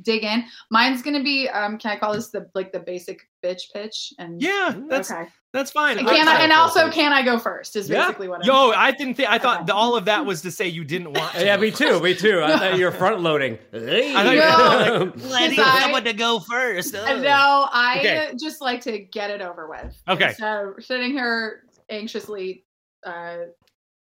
dig 0.02 0.23
in. 0.25 0.45
Mine's 0.71 1.02
going 1.02 1.17
to 1.17 1.23
be 1.23 1.49
um 1.49 1.78
can 1.78 1.90
I 1.93 1.97
call 1.99 2.12
this 2.14 2.31
the 2.31 2.49
like 2.55 2.73
the 2.73 2.81
basic 2.81 3.21
bitch 3.45 3.62
pitch 3.75 4.12
and 4.19 4.40
Yeah, 4.40 4.75
that's 4.88 5.11
okay. 5.11 5.26
that's 5.52 5.71
fine. 5.71 5.99
And 5.99 6.07
can 6.07 6.28
I, 6.28 6.33
I- 6.37 6.43
and 6.43 6.52
I- 6.52 6.57
also 6.59 6.90
can 6.90 7.12
I 7.12 7.23
go 7.23 7.38
first 7.38 7.76
is 7.76 7.88
Yeah. 7.88 8.02
basically 8.07 8.28
what 8.28 8.40
I'm 8.43 8.47
Yo, 8.47 8.71
I 8.71 8.90
didn't 8.93 9.14
think 9.14 9.28
I 9.28 9.38
thought 9.38 9.59
Okay. 9.59 9.67
the, 9.67 9.75
all 9.75 9.97
of 9.97 10.05
that 10.07 10.25
was 10.26 10.43
to 10.43 10.50
say 10.50 10.67
you 10.69 10.85
didn't 10.85 11.12
want 11.12 11.35
to. 11.35 11.45
Yeah, 11.45 11.57
me 11.57 11.71
too. 11.71 12.00
Me 12.00 12.14
too. 12.14 12.40
I 12.43 12.59
thought 12.59 12.78
you 12.78 12.85
were 12.85 12.93
front 13.05 13.21
loading. 13.21 13.59
I 13.73 13.78
thought 14.23 14.35
you 14.35 14.40
No. 14.40 14.99
were 14.99 15.05
like, 15.07 15.31
letting 15.31 15.50
Because 15.50 15.67
I- 15.67 15.81
someone 15.83 16.05
to 16.05 16.12
go 16.12 16.40
first. 16.40 16.95
Uh, 16.95 16.99
Ugh. 17.07 17.23
No, 17.23 17.69
I 17.73 17.97
Okay. 18.00 18.31
just 18.38 18.61
like 18.61 18.81
to 18.83 18.99
get 18.99 19.31
it 19.31 19.40
over 19.40 19.69
with. 19.69 19.95
Okay. 20.09 20.33
So 20.38 20.75
sitting 20.81 21.12
here 21.12 21.64
anxiously 21.90 22.64
uh, 23.07 23.37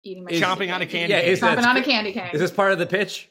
eating 0.04 0.24
my 0.24 0.30
Is- 0.30 0.40
Chomping 0.42 0.74
on 0.74 0.82
a 0.82 0.86
candy 0.86 1.12
Yeah, 1.14 1.20
cane. 1.22 1.30
is 1.30 1.40
chomping 1.40 1.64
on 1.66 1.76
a 1.76 1.82
candy 1.82 2.12
cane. 2.12 2.30
Is 2.32 2.40
this 2.40 2.50
part 2.50 2.72
of 2.72 2.78
the 2.78 2.86
pitch? 2.86 3.30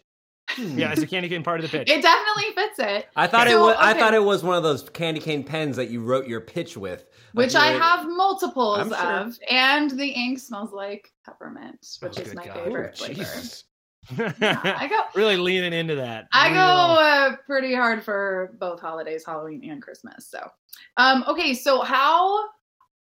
Yeah, 0.58 0.92
it's 0.94 1.02
a 1.02 1.08
candy 1.08 1.30
cane 1.30 1.44
part 1.44 1.60
of 1.64 1.70
the 1.70 1.78
pitch? 1.78 1.90
it 1.90 2.02
definitely 2.02 2.54
fits 2.56 2.80
it. 2.80 3.08
I 3.16 3.28
thought 3.28 3.48
it 3.48 3.52
So, 3.52 3.66
was. 3.66 3.76
I 3.80 3.94
thought 3.94 4.14
it 4.14 4.24
was 4.24 4.44
one 4.44 4.56
of 4.58 4.64
those 4.64 4.88
candy 4.90 5.20
cane 5.20 5.44
pens 5.44 5.76
that 5.78 5.90
you 5.90 6.02
wrote 6.02 6.28
your 6.28 6.42
pitch 6.42 6.78
with, 6.78 7.06
Like 7.34 7.46
Which 7.48 7.56
I 7.56 7.74
were- 7.74 7.80
have 7.80 8.08
multiples 8.08 8.88
sure. 8.88 8.96
of, 8.98 9.38
and 9.50 9.92
the 9.92 10.08
ink 10.08 10.40
smells 10.40 10.72
like 10.72 11.12
peppermint, 11.26 11.86
which 12.02 12.18
Oh, 12.18 12.22
is 12.22 12.34
my 12.36 12.46
God. 12.46 12.56
favorite 12.64 13.00
Oh, 13.02 13.06
flavor. 13.06 14.34
Yeah, 14.40 14.62
I 14.64 14.88
go, 14.88 15.02
really 15.20 15.36
leaning 15.36 15.74
into 15.74 15.96
that. 15.96 16.28
I 16.32 16.50
go 16.50 16.56
uh, 16.56 17.36
pretty 17.46 17.76
hard 17.76 18.04
for 18.04 18.56
both 18.58 18.80
holidays, 18.80 19.26
Halloween 19.26 19.70
and 19.70 19.82
Christmas. 19.82 20.28
So, 20.30 20.50
um, 20.96 21.26
okay, 21.28 21.54
so 21.54 21.82
how 21.82 22.46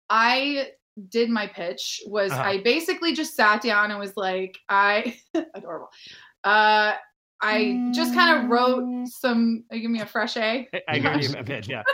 I 0.08 0.68
did 1.08 1.28
my 1.30 1.48
pitch 1.48 2.02
was 2.06 2.30
Uh-huh. 2.30 2.40
I 2.42 2.62
basically 2.62 3.14
just 3.14 3.34
sat 3.34 3.62
down 3.62 3.90
and 3.90 3.98
was 3.98 4.16
like, 4.16 4.56
I 4.68 5.16
adorable. 5.54 5.88
Uh, 6.44 6.92
I 7.42 7.90
just 7.92 8.14
kind 8.14 8.44
of 8.44 8.50
wrote 8.50 9.08
some. 9.08 9.64
uh, 9.72 9.76
Give 9.76 9.90
me 9.90 10.00
a 10.00 10.06
fresh 10.06 10.36
A. 10.36 10.68
I- 10.74 10.82
I 10.88 10.96
agree 10.96 11.16
with 11.26 11.32
that 11.32 11.46
pitch. 11.46 11.68
Yeah. 11.68 11.82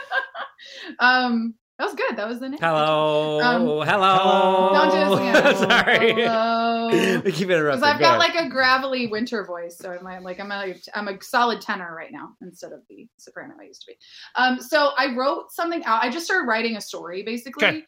Um, 0.99 1.55
that 1.78 1.85
was 1.85 1.95
good. 1.95 2.17
That 2.17 2.26
was 2.26 2.40
the 2.40 2.49
name. 2.49 2.59
Hello, 2.61 3.40
Um, 3.40 3.62
hello. 3.87 4.71
Don't 4.75 4.90
do 4.90 4.99
this 4.99 5.55
again. 5.55 5.57
Sorry, 5.71 6.12
Hello. 6.25 7.21
we 7.25 7.31
keep 7.31 7.49
interrupting. 7.49 7.81
Because 7.81 7.83
I've 7.85 7.99
Go 8.00 8.05
got 8.07 8.19
ahead. 8.21 8.35
like 8.35 8.47
a 8.47 8.49
gravelly 8.50 9.07
winter 9.07 9.45
voice, 9.45 9.78
so 9.78 9.93
I'm 9.93 10.02
like, 10.02 10.23
like 10.23 10.40
I'm 10.40 10.50
a 10.50 10.75
I'm 10.95 11.07
a 11.07 11.23
solid 11.23 11.61
tenor 11.61 11.95
right 11.95 12.11
now 12.11 12.31
instead 12.43 12.73
of 12.73 12.81
the 12.90 13.07
soprano 13.19 13.55
I 13.61 13.64
used 13.67 13.83
to 13.83 13.93
be. 13.93 13.97
Um, 14.35 14.61
so 14.61 14.90
I 14.99 15.14
wrote 15.14 15.52
something 15.52 15.85
out. 15.85 16.02
I 16.02 16.11
just 16.11 16.25
started 16.26 16.49
writing 16.49 16.76
a 16.76 16.81
story 16.81 17.23
basically, 17.23 17.64
Okay. 17.69 17.83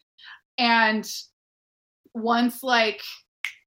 and 0.58 1.04
once 2.14 2.62
like 2.62 3.02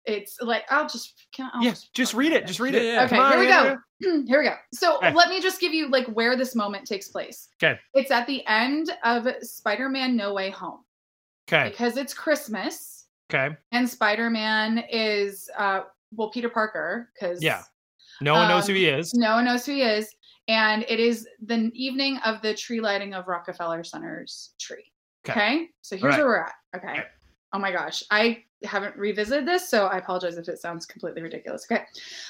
it's 0.05 0.37
like 0.41 0.63
I'll 0.69 0.87
just 0.87 1.13
can 1.33 1.49
I'll 1.53 1.63
Yeah, 1.63 1.73
just 1.93 2.13
read 2.13 2.31
it. 2.33 2.45
Just 2.47 2.59
read 2.59 2.75
it. 2.75 2.83
Yeah, 2.83 2.93
yeah. 2.93 3.05
Okay, 3.05 3.17
on, 3.19 3.31
here 3.31 3.39
we 3.39 3.45
read 3.47 3.65
it. 3.71 3.77
go. 4.03 4.23
here 4.27 4.39
we 4.39 4.45
go. 4.45 4.55
So 4.73 4.97
Okay. 4.97 5.13
let 5.13 5.29
me 5.29 5.41
just 5.41 5.59
give 5.61 5.73
you 5.73 5.89
like 5.89 6.07
where 6.07 6.35
this 6.35 6.55
moment 6.55 6.85
takes 6.85 7.07
place. 7.07 7.49
Okay. 7.61 7.79
It's 7.93 8.11
at 8.11 8.27
the 8.27 8.45
end 8.47 8.91
of 9.03 9.27
Spider-Man 9.41 10.15
No 10.15 10.33
Way 10.33 10.49
Home 10.51 10.79
Okay. 11.47 11.69
because 11.69 11.97
it's 11.97 12.13
Christmas 12.13 13.05
Okay. 13.33 13.55
and 13.71 13.89
Spider-Man 13.89 14.83
is 14.91 15.49
uh 15.57 15.81
well 16.15 16.29
Peter 16.29 16.49
Parker 16.49 17.09
because 17.13 17.41
Yeah. 17.41 17.61
No 18.21 18.33
one 18.33 18.47
knows 18.47 18.67
who 18.67 18.73
Um, 18.73 18.77
he 18.77 18.85
is. 18.87 19.13
no 19.13 19.35
one 19.35 19.45
knows 19.45 19.65
who 19.65 19.71
he 19.73 19.81
is 19.81 20.13
and 20.47 20.83
it 20.89 20.99
is 20.99 21.27
the 21.45 21.71
evening 21.73 22.17
of 22.25 22.41
the 22.41 22.53
tree 22.53 22.79
lighting 22.81 23.13
of 23.13 23.27
Rockefeller 23.27 23.83
Center's 23.83 24.53
tree. 24.59 24.83
Okay. 25.27 25.31
Okay? 25.39 25.69
So 25.81 25.95
here's 25.95 26.03
Alright. 26.15 26.19
where 26.19 26.27
we're 26.27 26.39
at. 26.43 26.53
Okay. 26.75 26.91
Okay. 26.99 27.03
Oh 27.53 27.59
my 27.59 27.71
gosh. 27.71 28.03
I 28.11 28.43
haven't 28.63 28.95
revisited 28.95 29.47
this, 29.47 29.67
so 29.69 29.85
I 29.87 29.97
apologize 29.97 30.37
if 30.37 30.47
it 30.47 30.59
sounds 30.59 30.85
completely 30.85 31.21
ridiculous. 31.21 31.65
Okay. 31.69 31.83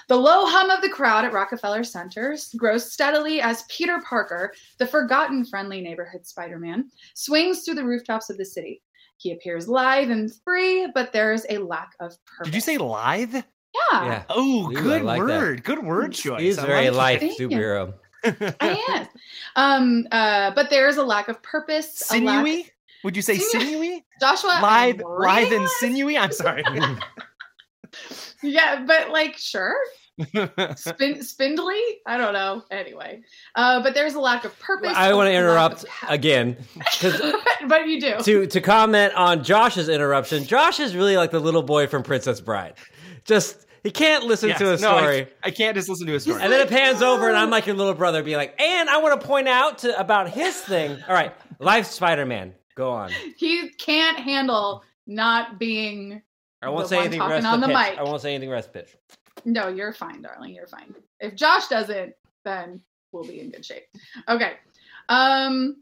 The 0.09 0.15
low 0.15 0.45
hum 0.45 0.69
of 0.69 0.81
the 0.81 0.89
crowd 0.89 1.25
at 1.25 1.33
Rockefeller 1.33 1.83
Center 1.83 2.35
grows 2.57 2.91
steadily 2.91 3.41
as 3.41 3.63
Peter 3.69 4.01
Parker, 4.07 4.53
the 4.79 4.87
forgotten 4.87 5.45
friendly 5.45 5.81
neighborhood 5.81 6.25
Spider 6.25 6.57
Man, 6.59 6.89
swings 7.13 7.63
through 7.63 7.75
the 7.75 7.83
rooftops 7.85 8.29
of 8.29 8.37
the 8.37 8.45
city. 8.45 8.81
He 9.17 9.31
appears 9.31 9.67
live 9.67 10.09
and 10.09 10.31
free, 10.43 10.87
but 10.93 11.13
there's 11.13 11.45
a 11.49 11.57
lack 11.59 11.91
of 11.99 12.13
purpose. 12.25 12.45
Did 12.51 12.55
you 12.55 12.61
say 12.61 12.77
live? 12.77 13.33
Yeah. 13.33 13.41
Yeah, 13.93 14.23
Oh, 14.29 14.71
Ooh, 14.71 14.77
I 14.77 14.81
good 14.81 15.01
like 15.03 15.19
that. 15.21 15.27
word. 15.27 15.63
Good 15.63 15.83
word 15.83 16.13
choice. 16.13 16.41
he's 16.41 16.57
I 16.59 16.65
very 16.65 16.85
love 16.89 16.95
life 16.95 17.21
superhero. 17.21 17.93
I 18.23 18.81
am. 18.89 19.07
Um, 19.55 20.07
uh, 20.11 20.51
but 20.55 20.69
there 20.69 20.87
is 20.87 20.97
a 20.97 21.03
lack 21.03 21.27
of 21.27 21.41
purpose. 21.43 22.09
A 22.11 22.19
lack- 22.21 22.45
Sinewy? 22.45 22.69
Would 23.03 23.15
you 23.15 23.21
say 23.21 23.37
Sinewy? 23.37 23.65
sinewy? 23.71 24.05
Joshua, 24.19 24.59
Live 24.61 25.01
I'm 25.05 25.53
and 25.53 25.69
sinewy? 25.79 26.17
I'm 26.17 26.31
sorry. 26.31 26.63
Yeah, 28.41 28.83
but 28.85 29.09
like, 29.09 29.37
sure. 29.37 29.75
Spin- 30.75 31.23
spindly? 31.23 31.79
I 32.05 32.17
don't 32.17 32.33
know. 32.33 32.63
Anyway, 32.71 33.21
uh, 33.55 33.81
but 33.81 33.93
there's 33.93 34.15
a 34.15 34.19
lack 34.19 34.45
of 34.45 34.57
purpose. 34.59 34.91
I 34.95 35.13
want 35.13 35.27
to 35.27 35.33
interrupt 35.33 35.85
again 36.07 36.57
because 36.75 37.21
but 37.67 37.87
you 37.87 38.01
do. 38.01 38.17
to 38.21 38.47
to 38.47 38.61
comment 38.61 39.13
on 39.13 39.43
Josh's 39.43 39.89
interruption. 39.89 40.43
Josh 40.43 40.79
is 40.79 40.95
really 40.95 41.17
like 41.17 41.31
the 41.31 41.39
little 41.39 41.63
boy 41.63 41.87
from 41.87 42.03
Princess 42.03 42.41
Bride. 42.41 42.73
Just 43.25 43.65
he 43.83 43.91
can't 43.91 44.25
listen 44.25 44.49
Yes. 44.49 44.59
to 44.59 44.73
a 44.73 44.77
No, 44.77 44.91
I- 44.95 44.99
story. 45.01 45.27
I, 45.43 45.51
can't 45.51 45.75
just 45.75 45.87
listen 45.89 46.05
to 46.07 46.15
a 46.15 46.19
story. 46.19 46.41
and 46.41 46.51
then 46.51 46.61
it 46.61 46.69
pans 46.69 47.01
over, 47.01 47.27
and 47.29 47.37
I'm 47.37 47.49
like 47.49 47.65
your 47.65 47.75
little 47.75 47.93
brother, 47.93 48.23
being 48.23 48.37
like, 48.37 48.59
"And 48.61 48.89
I 48.89 48.97
want 48.97 49.19
to 49.21 49.25
point 49.27 49.47
out 49.47 49.79
to 49.79 49.97
about 49.99 50.29
his 50.29 50.55
thing." 50.59 50.97
All 51.07 51.13
right, 51.13 51.33
Life 51.59 51.85
Spider 51.87 52.25
Man, 52.25 52.53
go 52.75 52.91
on. 52.91 53.11
he 53.37 53.69
can't 53.69 54.17
handle 54.19 54.83
not 55.07 55.59
being. 55.59 56.21
I 56.61 56.69
won't 56.69 56.87
say 56.87 56.99
anything. 56.99 57.19
talking 57.19 57.35
Rest 57.35 57.47
on 57.47 57.59
the 57.59 57.67
the 57.67 57.73
pitch. 57.73 57.89
mic. 57.91 57.99
I 57.99 58.03
won't 58.03 58.21
say 58.21 58.33
anything. 58.33 58.49
Rest 58.49 58.71
pitch. 58.73 58.95
No, 59.45 59.67
you're 59.67 59.93
fine, 59.93 60.21
darling. 60.21 60.53
You're 60.55 60.67
fine. 60.67 60.93
If 61.19 61.35
Josh 61.35 61.67
doesn't, 61.67 62.13
then 62.45 62.79
we'll 63.11 63.25
be 63.25 63.41
in 63.41 63.49
good 63.51 63.65
shape. 63.65 63.83
Okay. 64.29 64.53
Um, 65.09 65.81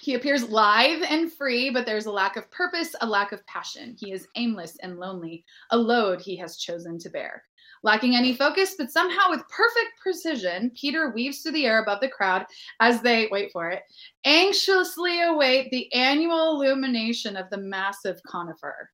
he 0.00 0.14
appears 0.14 0.48
lithe 0.50 1.02
and 1.08 1.32
free, 1.32 1.70
but 1.70 1.86
there's 1.86 2.06
a 2.06 2.12
lack 2.12 2.36
of 2.36 2.50
purpose, 2.50 2.94
a 3.00 3.06
lack 3.06 3.32
of 3.32 3.46
passion. 3.46 3.96
He 3.98 4.12
is 4.12 4.28
aimless 4.36 4.76
and 4.82 4.98
lonely, 4.98 5.44
a 5.70 5.76
load 5.76 6.20
he 6.20 6.36
has 6.36 6.56
chosen 6.56 6.98
to 6.98 7.08
bear. 7.08 7.44
Lacking 7.86 8.16
any 8.16 8.34
focus, 8.34 8.74
but 8.76 8.90
somehow 8.90 9.30
with 9.30 9.48
perfect 9.48 10.00
precision, 10.02 10.72
Peter 10.74 11.12
weaves 11.14 11.38
through 11.42 11.52
the 11.52 11.66
air 11.66 11.80
above 11.80 12.00
the 12.00 12.08
crowd 12.08 12.44
as 12.80 13.00
they, 13.00 13.28
wait 13.30 13.52
for 13.52 13.70
it, 13.70 13.84
anxiously 14.24 15.22
await 15.22 15.70
the 15.70 15.90
annual 15.94 16.60
illumination 16.60 17.36
of 17.36 17.48
the 17.50 17.58
massive 17.58 18.20
conifer. 18.26 18.90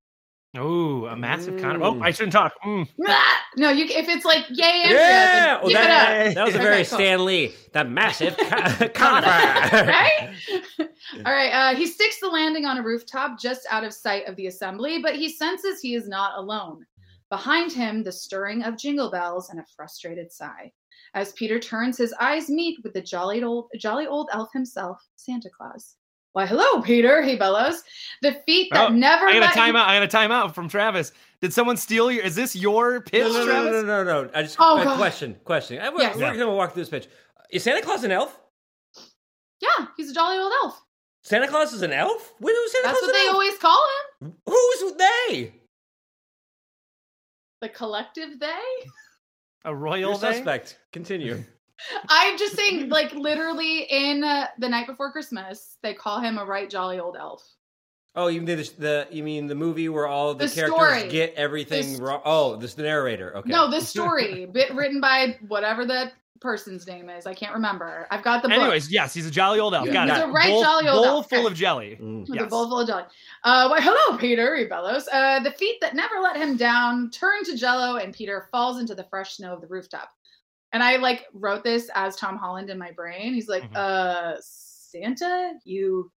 Oh, 0.58 1.06
a 1.06 1.16
massive 1.16 1.58
con. 1.58 1.78
Mm. 1.78 1.82
Oh, 1.82 2.02
I 2.02 2.10
shouldn't 2.10 2.34
talk. 2.34 2.52
Mm. 2.64 2.86
No, 3.54 3.68
you 3.68 3.84
if 3.84 4.08
it's 4.08 4.24
like 4.24 4.46
yay, 4.48 4.64
Andrea, 4.84 4.98
Yeah, 4.98 5.44
then 5.44 5.58
oh, 5.62 5.68
that, 5.72 6.34
that 6.34 6.44
was 6.46 6.54
a 6.54 6.56
Okay, 6.56 6.64
very 6.64 6.84
cool. 6.86 6.98
Stan 6.98 7.24
Lee. 7.26 7.52
That 7.72 7.90
massive 7.90 8.34
co- 8.38 8.88
conifer. 8.94 9.28
right? 9.28 10.30
All 11.26 11.32
right. 11.32 11.50
Uh, 11.50 11.76
he 11.76 11.86
sticks 11.86 12.18
the 12.20 12.28
landing 12.28 12.64
on 12.64 12.78
a 12.78 12.82
rooftop 12.82 13.38
just 13.38 13.66
out 13.70 13.84
of 13.84 13.92
sight 13.92 14.26
of 14.26 14.36
the 14.36 14.46
assembly, 14.46 15.02
but 15.02 15.16
he 15.16 15.28
senses 15.28 15.82
he 15.82 15.94
is 15.94 16.08
not 16.08 16.38
alone. 16.38 16.86
Behind 17.32 17.72
him, 17.72 18.02
the 18.04 18.12
stirring 18.12 18.62
of 18.62 18.76
jingle 18.76 19.10
bells 19.10 19.48
and 19.48 19.58
a 19.58 19.64
frustrated 19.74 20.30
sigh. 20.30 20.70
As 21.14 21.32
Peter 21.32 21.58
turns, 21.58 21.96
his 21.96 22.12
eyes 22.20 22.50
meet 22.50 22.78
with 22.84 22.92
the 22.92 23.00
jolly 23.00 23.42
old, 23.42 23.70
jolly 23.78 24.06
old 24.06 24.28
elf 24.34 24.50
himself, 24.52 24.98
Santa 25.16 25.48
Claus. 25.48 25.96
Why, 26.34 26.44
hello, 26.44 26.82
Peter, 26.82 27.22
he 27.22 27.36
bellows. 27.36 27.84
The 28.20 28.34
feet 28.44 28.68
that 28.72 28.90
Oh, 28.90 28.92
never 28.92 29.28
I 29.28 29.40
got 29.40 29.56
a 29.56 29.58
timeout. 29.58 29.86
I 29.86 29.98
got 29.98 30.14
a 30.14 30.14
timeout 30.14 30.54
from 30.54 30.68
Travis. 30.68 31.12
Did 31.40 31.54
someone 31.54 31.78
steal 31.78 32.12
your? 32.12 32.22
Is 32.22 32.34
this 32.34 32.54
your 32.54 33.00
pitch, 33.00 33.22
No, 33.24 33.32
no, 33.32 33.38
no, 33.40 33.44
Travis? 33.46 33.72
no, 33.72 33.82
no, 33.82 34.04
no, 34.04 34.22
no. 34.24 34.30
I 34.34 34.42
just 34.42 34.56
Oh, 34.60 34.76
uh, 34.78 34.84
God. 34.84 34.96
question, 34.98 35.34
question. 35.44 35.80
I, 35.80 35.88
we're 35.88 36.02
Yes. 36.02 36.16
we're 36.16 36.32
gonna 36.36 36.54
walk 36.54 36.74
through 36.74 36.82
this 36.82 36.90
pitch. 36.90 37.08
Is 37.50 37.62
Santa 37.62 37.80
Claus 37.80 38.04
an 38.04 38.12
elf? 38.12 38.38
Yeah, 39.60 39.86
he's 39.96 40.10
a 40.10 40.14
jolly 40.14 40.36
old 40.38 40.52
elf. 40.64 40.82
Santa 41.22 41.48
Claus 41.48 41.72
is 41.72 41.80
an 41.80 41.92
elf? 41.92 42.34
When 42.40 42.54
was 42.54 42.72
Santa 42.72 42.88
That's 42.88 42.98
Claus 42.98 43.08
what 43.08 43.16
an 43.16 43.20
they 43.22 43.26
elf? 43.26 43.34
always 43.34 43.58
call 43.58 43.84
him. 44.20 44.34
Who's 44.46 44.92
they? 44.96 45.54
The 47.62 47.68
collective 47.70 48.38
they? 48.40 48.90
A 49.64 49.74
royal 49.74 49.98
You're 50.00 50.12
day? 50.14 50.32
suspect. 50.34 50.78
Continue. 50.92 51.42
I'm 52.08 52.36
just 52.36 52.56
saying, 52.56 52.88
like 52.90 53.12
literally 53.14 53.86
in 53.88 54.22
uh, 54.24 54.48
the 54.58 54.68
night 54.68 54.86
before 54.88 55.10
Christmas, 55.12 55.78
they 55.82 55.94
call 55.94 56.20
him 56.20 56.38
a 56.38 56.44
right 56.44 56.68
jolly 56.68 56.98
old 57.00 57.16
elf. 57.16 57.48
Oh, 58.14 58.26
you 58.26 58.42
mean 58.42 58.56
the, 58.58 58.70
the 58.78 59.08
you 59.10 59.22
mean 59.22 59.46
the 59.46 59.54
movie 59.54 59.88
where 59.88 60.06
all 60.06 60.34
the, 60.34 60.46
The 60.46 60.54
characters 60.54 60.74
story. 60.98 61.08
get 61.08 61.34
everything 61.34 61.92
This- 61.92 62.00
wrong? 62.00 62.20
Oh, 62.24 62.56
this 62.56 62.74
the 62.74 62.82
narrator. 62.82 63.36
Okay. 63.38 63.48
No, 63.50 63.70
this 63.70 63.88
story, 63.88 64.44
bit 64.52 64.74
written 64.74 65.00
by 65.00 65.38
whatever 65.48 65.86
that 65.86 66.12
person's 66.42 66.86
name 66.86 67.08
is. 67.08 67.26
I 67.26 67.32
can't 67.34 67.54
remember. 67.54 68.06
I've 68.10 68.22
got 68.22 68.42
the 68.42 68.48
book. 68.48 68.58
Anyways, 68.58 68.90
yes, 68.90 69.14
he's 69.14 69.26
a 69.26 69.30
jolly 69.30 69.60
old 69.60 69.74
elf. 69.74 69.84
He's 69.86 69.92
Got 69.92 70.10
a 70.10 70.24
it. 70.24 70.32
right 70.32 70.48
bowl, 70.50 70.62
jolly 70.62 70.88
old 70.88 71.04
bowl 71.04 71.16
elf. 71.18 71.30
full 71.30 71.46
of 71.46 71.54
jelly. 71.54 71.98
Mm. 72.00 72.28
with 72.28 72.34
Yes. 72.36 72.44
a 72.44 72.48
bowl 72.48 72.68
full 72.68 72.80
of 72.80 72.86
jelly. 72.88 73.04
Uh, 73.44 73.68
why, 73.68 73.80
hello, 73.80 74.18
Peter, 74.18 74.56
he 74.56 74.64
bellows. 74.66 75.08
Uh, 75.12 75.40
the 75.40 75.52
feet 75.52 75.80
that 75.80 75.94
never 75.94 76.16
let 76.20 76.36
him 76.36 76.56
down 76.56 77.10
turn 77.10 77.44
to 77.44 77.56
jello, 77.56 77.96
and 77.96 78.12
Peter 78.12 78.48
falls 78.50 78.78
into 78.80 78.94
the 78.94 79.04
fresh 79.04 79.36
snow 79.36 79.54
of 79.54 79.60
the 79.60 79.66
rooftop. 79.68 80.10
And 80.72 80.82
I 80.82 80.96
like 80.96 81.26
wrote 81.32 81.62
this 81.64 81.90
as 81.94 82.16
Tom 82.16 82.36
Holland 82.36 82.70
in 82.70 82.78
my 82.78 82.90
brain. 82.92 83.34
He's 83.34 83.48
like, 83.48 83.62
Mhm. 83.70 83.76
uh, 83.76 84.36
Santa, 84.40 85.52
you 85.64 86.10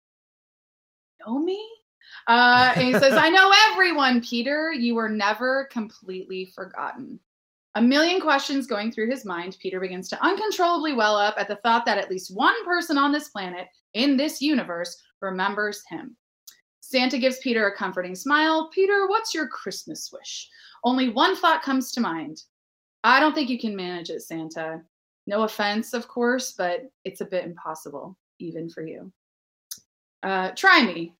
know 1.26 1.38
me? 1.38 1.62
Uh, 2.26 2.72
and 2.76 2.86
he 2.86 2.92
says, 2.92 3.12
I 3.16 3.28
know 3.30 3.52
everyone, 3.72 4.20
Peter. 4.22 4.72
You 4.72 4.94
were 4.94 5.08
never 5.08 5.68
completely 5.70 6.46
forgotten. 6.54 7.20
A 7.76 7.82
million 7.82 8.22
questions 8.22 8.66
going 8.66 8.90
through 8.90 9.10
his 9.10 9.26
mind, 9.26 9.58
Peter 9.60 9.78
begins 9.78 10.08
to 10.08 10.24
uncontrollably 10.24 10.94
well 10.94 11.14
up 11.14 11.34
at 11.36 11.46
the 11.46 11.56
thought 11.56 11.84
that 11.84 11.98
at 11.98 12.10
least 12.10 12.34
one 12.34 12.64
person 12.64 12.96
on 12.96 13.12
this 13.12 13.28
planet, 13.28 13.68
in 13.92 14.16
this 14.16 14.40
universe, 14.40 14.96
remembers 15.20 15.82
him. 15.90 16.16
Santa 16.80 17.18
gives 17.18 17.38
Peter 17.40 17.66
a 17.66 17.76
comforting 17.76 18.14
smile. 18.14 18.70
Peter, 18.72 19.06
what's 19.08 19.34
your 19.34 19.46
Christmas 19.48 20.08
wish? 20.10 20.48
Only 20.84 21.10
one 21.10 21.36
thought 21.36 21.62
comes 21.62 21.92
to 21.92 22.00
mind. 22.00 22.44
I 23.04 23.20
don't 23.20 23.34
think 23.34 23.50
you 23.50 23.58
can 23.58 23.76
manage 23.76 24.08
it, 24.08 24.22
Santa. 24.22 24.80
No 25.26 25.42
offense, 25.42 25.92
of 25.92 26.08
course, 26.08 26.54
but 26.56 26.90
it's 27.04 27.20
a 27.20 27.26
bit 27.26 27.44
impossible, 27.44 28.16
even 28.38 28.70
for 28.70 28.86
you. 28.86 29.12
Uh, 30.22 30.52
try 30.52 30.82
me. 30.82 31.12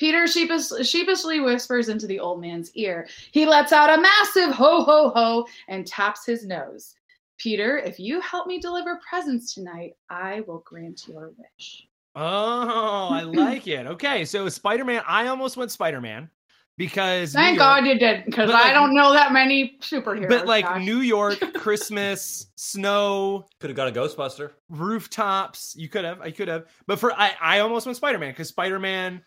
Peter 0.00 0.26
sheepish, 0.26 0.70
sheepishly 0.88 1.40
whispers 1.40 1.90
into 1.90 2.06
the 2.06 2.18
old 2.18 2.40
man's 2.40 2.74
ear. 2.74 3.06
He 3.32 3.44
lets 3.44 3.70
out 3.70 3.96
a 3.96 4.00
massive 4.00 4.50
ho 4.54 4.82
ho 4.82 5.10
ho 5.14 5.46
and 5.68 5.86
taps 5.86 6.24
his 6.24 6.46
nose. 6.46 6.94
Peter, 7.36 7.76
if 7.76 8.00
you 8.00 8.18
help 8.22 8.46
me 8.46 8.58
deliver 8.58 8.98
presents 9.06 9.52
tonight, 9.54 9.92
I 10.08 10.40
will 10.46 10.62
grant 10.66 11.06
your 11.06 11.32
wish. 11.36 11.86
Oh, 12.16 13.08
I 13.12 13.22
like 13.26 13.66
it. 13.68 13.86
Okay, 13.86 14.24
so 14.24 14.48
Spider 14.48 14.86
Man. 14.86 15.02
I 15.06 15.26
almost 15.26 15.58
went 15.58 15.70
Spider 15.70 16.00
Man 16.00 16.30
because 16.78 17.34
Thank 17.34 17.56
York- 17.58 17.68
God 17.68 17.86
you 17.86 17.98
did, 17.98 18.24
because 18.24 18.46
But, 18.48 18.54
like- 18.54 18.64
I 18.64 18.72
don't 18.72 18.94
know 18.94 19.12
that 19.12 19.32
many 19.34 19.76
superheroes. 19.82 20.30
But 20.30 20.46
like 20.46 20.64
Josh. 20.64 20.82
New 20.82 21.00
York, 21.00 21.38
Christmas, 21.54 22.46
snow, 22.56 23.46
Could 23.60 23.68
have 23.68 23.76
got 23.76 23.88
a 23.88 23.92
Ghostbuster. 23.92 24.52
rooftops. 24.70 25.74
You 25.76 25.90
could 25.90 26.06
have, 26.06 26.22
I 26.22 26.30
could 26.30 26.48
have, 26.48 26.64
but 26.86 26.98
for 26.98 27.12
I, 27.12 27.32
I 27.38 27.58
almost 27.58 27.84
went 27.84 27.96
Spider 27.96 28.18
Man 28.18 28.30
because 28.30 28.48
Spider 28.48 28.78
Man, 28.78 29.22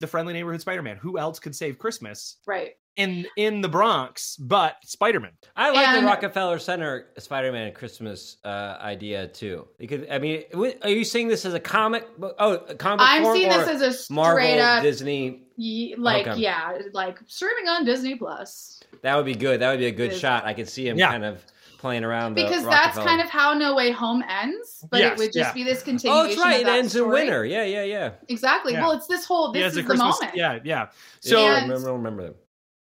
the 0.00 0.06
friendly 0.06 0.32
neighborhood 0.32 0.60
Spider 0.60 0.82
Man. 0.82 0.96
Who 0.96 1.18
else 1.18 1.38
could 1.38 1.54
save 1.56 1.78
Christmas 1.78 2.36
right. 2.46 2.72
in 2.96 3.26
in 3.36 3.60
the 3.60 3.68
Bronx 3.68 4.36
but 4.36 4.76
Spider 4.84 5.20
Man? 5.20 5.32
I 5.56 5.70
like 5.70 5.88
And- 5.88 6.02
the 6.02 6.06
Rockefeller 6.06 6.58
Center 6.58 7.08
Spider-Man 7.18 7.72
Christmas 7.72 8.36
uh, 8.44 8.76
idea 8.80 9.26
too. 9.28 9.66
You 9.78 9.88
could, 9.88 10.08
I 10.10 10.18
mean, 10.18 10.44
are 10.82 10.90
you 10.90 11.04
seeing 11.04 11.28
this 11.28 11.44
as 11.44 11.54
a 11.54 11.60
comic 11.60 12.16
book? 12.18 12.34
Oh, 12.38 12.52
a 12.54 12.74
comic 12.74 12.98
book 12.98 13.08
I'm 13.08 13.22
form 13.22 13.36
seeing 13.36 13.50
or 13.50 13.58
this 13.58 13.68
as 13.68 13.80
a 13.82 13.92
straight 13.92 14.14
Marvel, 14.14 14.60
up, 14.60 14.82
Disney. 14.82 15.42
ye- 15.56 15.94
like 15.96 16.26
Okay. 16.26 16.40
yeah, 16.40 16.78
like 16.92 17.18
streaming 17.26 17.68
on 17.68 17.84
Disney 17.84 18.16
Plus. 18.16 18.80
That 19.02 19.16
would 19.16 19.26
be 19.26 19.34
good. 19.34 19.60
That 19.60 19.70
would 19.70 19.78
be 19.80 19.86
a 19.86 19.90
good 19.92 20.12
Is- 20.12 20.20
shot. 20.20 20.44
I 20.44 20.52
could 20.54 20.68
see 20.68 20.86
him 20.88 20.98
Yeah. 20.98 21.10
kind 21.10 21.24
of 21.24 21.44
playing 21.86 22.04
around 22.04 22.34
the 22.34 22.42
Because 22.42 22.64
that's 22.64 22.98
kind 22.98 23.20
of 23.20 23.28
how 23.30 23.54
No 23.54 23.74
Way 23.74 23.90
Home 23.92 24.22
ends, 24.28 24.84
but 24.90 25.00
Yes, 25.00 25.12
it 25.12 25.18
would 25.18 25.32
just 25.32 25.36
yeah. 25.36 25.52
be 25.52 25.62
this 25.64 25.82
continuous. 25.82 26.18
Oh, 26.18 26.22
continuation. 26.26 26.36
that's 26.36 26.44
right. 26.46 26.54
Of 26.56 26.60
It 26.60 26.64
that 26.66 26.78
ends 26.78 26.94
in 26.96 27.02
story. 27.02 27.12
winter. 27.22 27.44
Yeah, 27.46 27.62
yeah, 27.64 27.82
yeah. 27.84 28.10
Exactly. 28.28 28.72
Yeah. 28.72 28.82
Well, 28.82 28.92
it's 28.92 29.06
this 29.06 29.24
whole. 29.24 29.52
He 29.52 29.58
This 29.60 29.64
has 29.64 29.72
is 29.76 29.76
the 29.84 29.88
Christmas. 29.88 30.20
moment. 30.20 30.36
Yeah, 30.36 30.58
yeah. 30.64 30.88
So 31.20 31.30
So 31.30 31.46
And- 31.46 31.68
remember, 31.70 31.92
remember 31.92 32.22
them. 32.24 32.34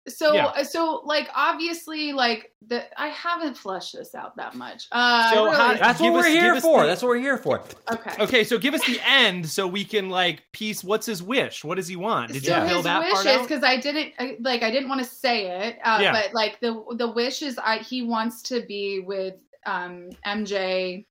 So, 0.06 0.34
Yeah. 0.34 0.46
uh, 0.48 0.64
so 0.64 1.00
like 1.06 1.30
obviously, 1.34 2.12
like 2.12 2.52
the 2.66 2.84
I 3.00 3.08
haven't 3.08 3.56
fleshed 3.56 3.94
this 3.96 4.14
out 4.14 4.36
that 4.36 4.54
much. 4.54 4.86
Uh, 4.92 5.32
So 5.32 5.44
really- 5.46 5.56
how- 5.56 5.74
That's 5.74 5.98
what 5.98 6.08
us- 6.10 6.14
we're 6.14 6.28
here 6.28 6.60
for. 6.60 6.82
the- 6.82 6.88
That's 6.88 7.00
what 7.02 7.08
we're 7.08 7.18
here 7.20 7.38
for. 7.38 7.62
okay. 7.90 8.14
okay, 8.22 8.44
so 8.44 8.58
give 8.58 8.74
us 8.74 8.84
the 8.84 9.00
end 9.06 9.48
so 9.48 9.66
we 9.66 9.82
can 9.82 10.10
like 10.10 10.42
piece. 10.52 10.84
What's 10.84 11.06
his 11.06 11.22
wish? 11.22 11.64
What 11.64 11.76
does 11.76 11.88
he 11.88 11.96
want? 11.96 12.32
Did 12.32 12.44
so 12.44 12.54
you 12.62 12.66
fill 12.68 12.76
his 12.76 12.84
that 12.84 13.10
part 13.12 13.24
wish 13.24 13.34
is 13.34 13.42
because 13.46 13.64
I 13.64 13.76
didn't 13.78 14.12
I- 14.18 14.36
like 14.40 14.62
I 14.62 14.70
didn't 14.70 14.90
want 14.90 15.00
to 15.02 15.06
say 15.08 15.46
it, 15.46 15.78
uh, 15.82 15.98
Yeah. 16.02 16.12
but 16.12 16.34
like 16.34 16.60
the 16.60 16.84
the 16.96 17.08
wish 17.10 17.40
is 17.40 17.58
I 17.58 17.78
he 17.78 18.02
wants 18.02 18.42
to 18.42 18.60
be 18.60 19.00
with 19.00 19.36
um 19.64 20.10
MJ 20.26 21.06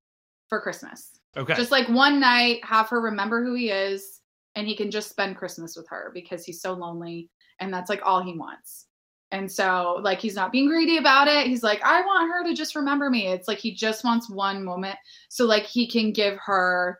for 0.49 0.61
Christmas. 0.61 1.09
Okay. 1.35 1.55
Just 1.55 1.71
like 1.71 1.89
one 1.89 2.19
night, 2.19 2.63
have 2.63 2.89
her 2.89 3.01
remember 3.01 3.43
who 3.43 3.55
he 3.55 3.71
is, 3.71 4.19
and 4.53 4.67
he 4.67 4.75
can 4.75 4.91
just 4.91 5.09
spend 5.09 5.35
Christmas 5.35 5.75
with 5.75 5.87
her 5.89 6.11
because 6.13 6.45
he's 6.45 6.61
so 6.61 6.73
lonely, 6.73 7.27
and 7.59 7.73
that's 7.73 7.89
like 7.89 8.01
all 8.03 8.23
he 8.23 8.37
wants. 8.37 8.87
And 9.31 9.51
so, 9.51 9.99
like, 10.03 10.19
he's 10.19 10.35
not 10.35 10.51
being 10.51 10.67
greedy 10.67 10.97
about 10.97 11.27
it. 11.27 11.47
He's 11.47 11.63
like, 11.63 11.81
I 11.83 12.01
want 12.01 12.31
her 12.31 12.43
to 12.47 12.53
just 12.53 12.75
remember 12.75 13.09
me. 13.09 13.27
It's 13.27 13.47
like 13.47 13.57
he 13.57 13.73
just 13.73 14.03
wants 14.03 14.29
one 14.29 14.63
moment, 14.63 14.95
so 15.29 15.45
like 15.45 15.63
he 15.63 15.89
can 15.89 16.11
give 16.13 16.37
her 16.45 16.99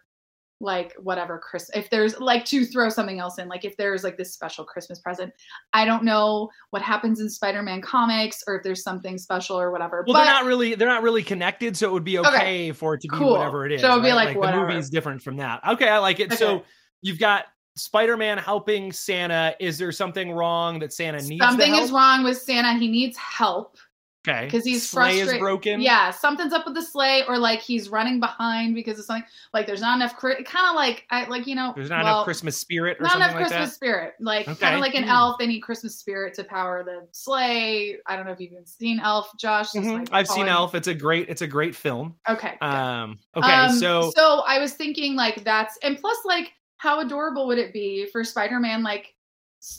like 0.60 0.94
whatever 0.98 1.38
Chris 1.38 1.70
if 1.76 1.90
there's 1.90 2.18
like 2.22 2.46
to 2.46 2.64
throw 2.66 2.88
something 2.88 3.20
else 3.20 3.38
in 3.38 3.50
like 3.50 3.66
if 3.66 3.76
there's 3.76 4.02
like 4.04 4.16
this 4.18 4.34
special 4.34 4.64
Christmas 4.64 4.98
present. 5.00 5.32
I 5.74 5.84
don't 5.84 6.04
know 6.06 6.50
what 6.70 6.82
happens 6.82 7.20
in 7.20 7.30
Spider-Man 7.30 7.82
comics 7.82 8.42
or 8.48 8.56
if 8.56 8.64
there's 8.64 8.82
something 8.82 9.18
special 9.18 9.60
or 9.60 9.72
whatever. 9.72 10.06
Well, 10.08 10.14
but 10.14 10.24
they're 10.24 10.34
not 10.34 10.46
really 10.46 10.74
they're 10.76 10.88
not 10.88 11.04
really 11.04 11.22
connected, 11.24 11.76
so 11.76 11.90
it 11.90 11.92
would 11.92 12.06
be 12.06 12.18
okay, 12.18 12.28
Okay. 12.30 12.72
for 12.72 12.94
it 12.96 13.02
to 13.02 13.10
be 13.10 13.18
Cool. 13.18 13.34
whatever 13.34 13.66
it 13.66 13.74
is. 13.74 13.82
So 13.82 13.92
it'd 13.92 14.04
be 14.04 14.10
right? 14.10 14.16
like 14.16 14.34
the 14.34 14.40
whatever. 14.40 14.68
movie's 14.70 14.90
different 14.90 15.22
from 15.22 15.38
that. 15.38 15.60
Okay, 15.68 15.90
I 15.90 15.98
like 15.98 16.20
it. 16.22 16.32
So 16.34 16.64
you've 17.02 17.20
got 17.20 17.46
Spider-Man 17.76 18.38
helping 18.38 18.92
Santa. 18.92 19.56
Is 19.60 19.78
there 19.78 19.92
something 19.92 20.32
wrong 20.32 20.80
that 20.80 20.94
Santa 20.94 21.22
needs? 21.22 21.44
something 21.44 21.74
is 21.76 21.92
wrong 21.92 22.24
with 22.24 22.38
Santa. 22.38 22.74
He 22.78 22.88
needs 22.88 23.18
help. 23.18 23.78
Okay. 24.26 24.46
Because 24.46 24.64
he's 24.64 24.88
Sleigh 24.88 25.16
is 25.16 25.24
frustrated. 25.24 25.42
broken. 25.42 25.82
Yeah, 25.82 26.10
something's 26.10 26.54
up 26.54 26.66
with 26.66 26.76
the 26.76 26.82
sleigh, 26.82 27.24
or 27.28 27.38
like 27.38 27.60
he's 27.60 27.90
running 27.90 28.22
behind 28.22 28.74
because 28.74 28.98
of 28.98 29.04
something. 29.04 29.26
Like 29.54 29.68
there's 29.68 29.82
not 29.82 29.98
enough. 29.98 30.16
Kind 30.18 30.38
of 30.70 30.76
like 30.76 31.06
I 31.12 31.26
like 31.26 31.46
you 31.46 31.56
know. 31.56 31.74
there's 31.76 31.90
not 31.90 32.06
well, 32.06 32.14
enough 32.20 32.24
Christmas 32.24 32.56
spirit 32.56 33.00
or 33.02 33.04
Not 33.04 33.12
something 33.12 33.32
enough 33.32 33.36
like 33.42 33.48
Christmas 33.50 33.70
that. 33.72 33.76
spirit. 33.76 34.14
Like 34.22 34.48
Okay. 34.48 34.62
kind 34.62 34.76
of 34.76 34.80
like 34.80 34.96
an 34.96 35.04
Hmm. 35.04 35.10
elf. 35.10 35.38
They 35.40 35.48
need 35.48 35.60
Christmas 35.60 35.98
spirit 35.98 36.34
to 36.36 36.46
power 36.46 36.86
the 36.86 37.06
sleigh. 37.12 37.98
I 38.06 38.16
don't 38.16 38.26
know 38.26 38.32
if 38.32 38.40
you've 38.40 38.54
even 38.54 38.66
seen 38.66 39.02
Elf, 39.02 39.30
Josh. 39.38 39.72
Mhm. 39.74 40.00
like, 40.00 40.08
I've 40.14 40.30
seen 40.30 40.48
Elf. 40.48 40.74
It's 40.74 40.88
a 40.88 40.94
great 40.96 41.28
it's 41.28 41.42
a 41.42 41.48
great 41.48 41.76
film. 41.76 42.16
Okay. 42.30 42.58
Um, 42.62 43.20
okay, 43.36 43.52
Um, 43.54 43.78
so 43.78 44.10
so 44.16 44.44
I 44.48 44.58
was 44.60 44.72
thinking 44.72 45.16
like 45.18 45.44
that's 45.44 45.78
and 45.84 45.98
plus 46.00 46.18
like 46.24 46.54
how 46.84 47.00
adorable 47.00 47.48
would 47.48 47.58
it 47.58 47.72
be 47.72 48.06
for 48.12 48.26
Spider-Man 48.26 48.84
like 48.84 49.16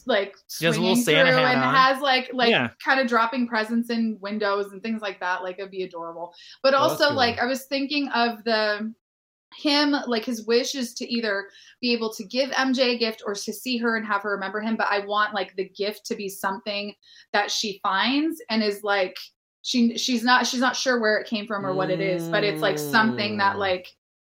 like 0.06 0.34
He 0.58 0.64
a 0.64 0.70
little 0.70 0.96
swinging 0.96 1.04
through 1.04 1.14
and 1.44 1.60
on. 1.62 1.74
has 1.74 2.00
like 2.00 2.30
like 2.32 2.48
Yeah. 2.48 2.70
kind 2.82 2.98
of 2.98 3.06
dropping 3.06 3.46
presents 3.46 3.90
in 3.90 4.16
windows 4.22 4.72
and 4.72 4.82
things 4.82 5.02
like 5.02 5.20
that 5.20 5.42
like 5.42 5.58
it'd 5.58 5.70
be 5.70 5.82
adorable 5.82 6.32
but 6.62 6.72
Oh, 6.72 6.80
that's 6.80 6.92
also 6.92 7.08
cool. 7.08 7.16
like 7.16 7.38
I 7.38 7.44
was 7.44 7.66
thinking 7.66 8.08
of 8.08 8.42
the 8.44 8.94
him 9.56 9.94
like 10.06 10.24
his 10.24 10.46
wish 10.46 10.74
is 10.74 10.94
to 10.94 11.04
either 11.12 11.48
be 11.82 11.92
able 11.92 12.12
to 12.14 12.24
give 12.24 12.48
MJ 12.52 12.94
a 12.94 12.98
gift 12.98 13.22
or 13.26 13.34
to 13.34 13.52
see 13.52 13.76
her 13.76 13.96
and 13.98 14.06
have 14.06 14.22
her 14.22 14.30
remember 14.30 14.60
him 14.62 14.74
but 14.74 14.88
I 14.90 15.00
want 15.04 15.34
like 15.34 15.54
the 15.56 15.68
gift 15.68 16.06
to 16.06 16.14
be 16.16 16.30
something 16.30 16.94
that 17.34 17.50
she 17.50 17.78
finds 17.82 18.42
and 18.48 18.62
is 18.64 18.82
like 18.82 19.16
she 19.60 19.96
she's 19.98 20.24
not 20.24 20.46
she's 20.46 20.60
not 20.60 20.74
sure 20.76 20.98
where 20.98 21.18
it 21.18 21.28
came 21.28 21.46
from 21.46 21.64
or 21.66 21.74
what 21.74 21.90
it 21.90 22.00
is 22.00 22.28
but 22.32 22.42
it's 22.42 22.62
like 22.62 22.78
something 22.78 23.36
that 23.36 23.56
Mm. 23.56 23.58
like 23.60 23.86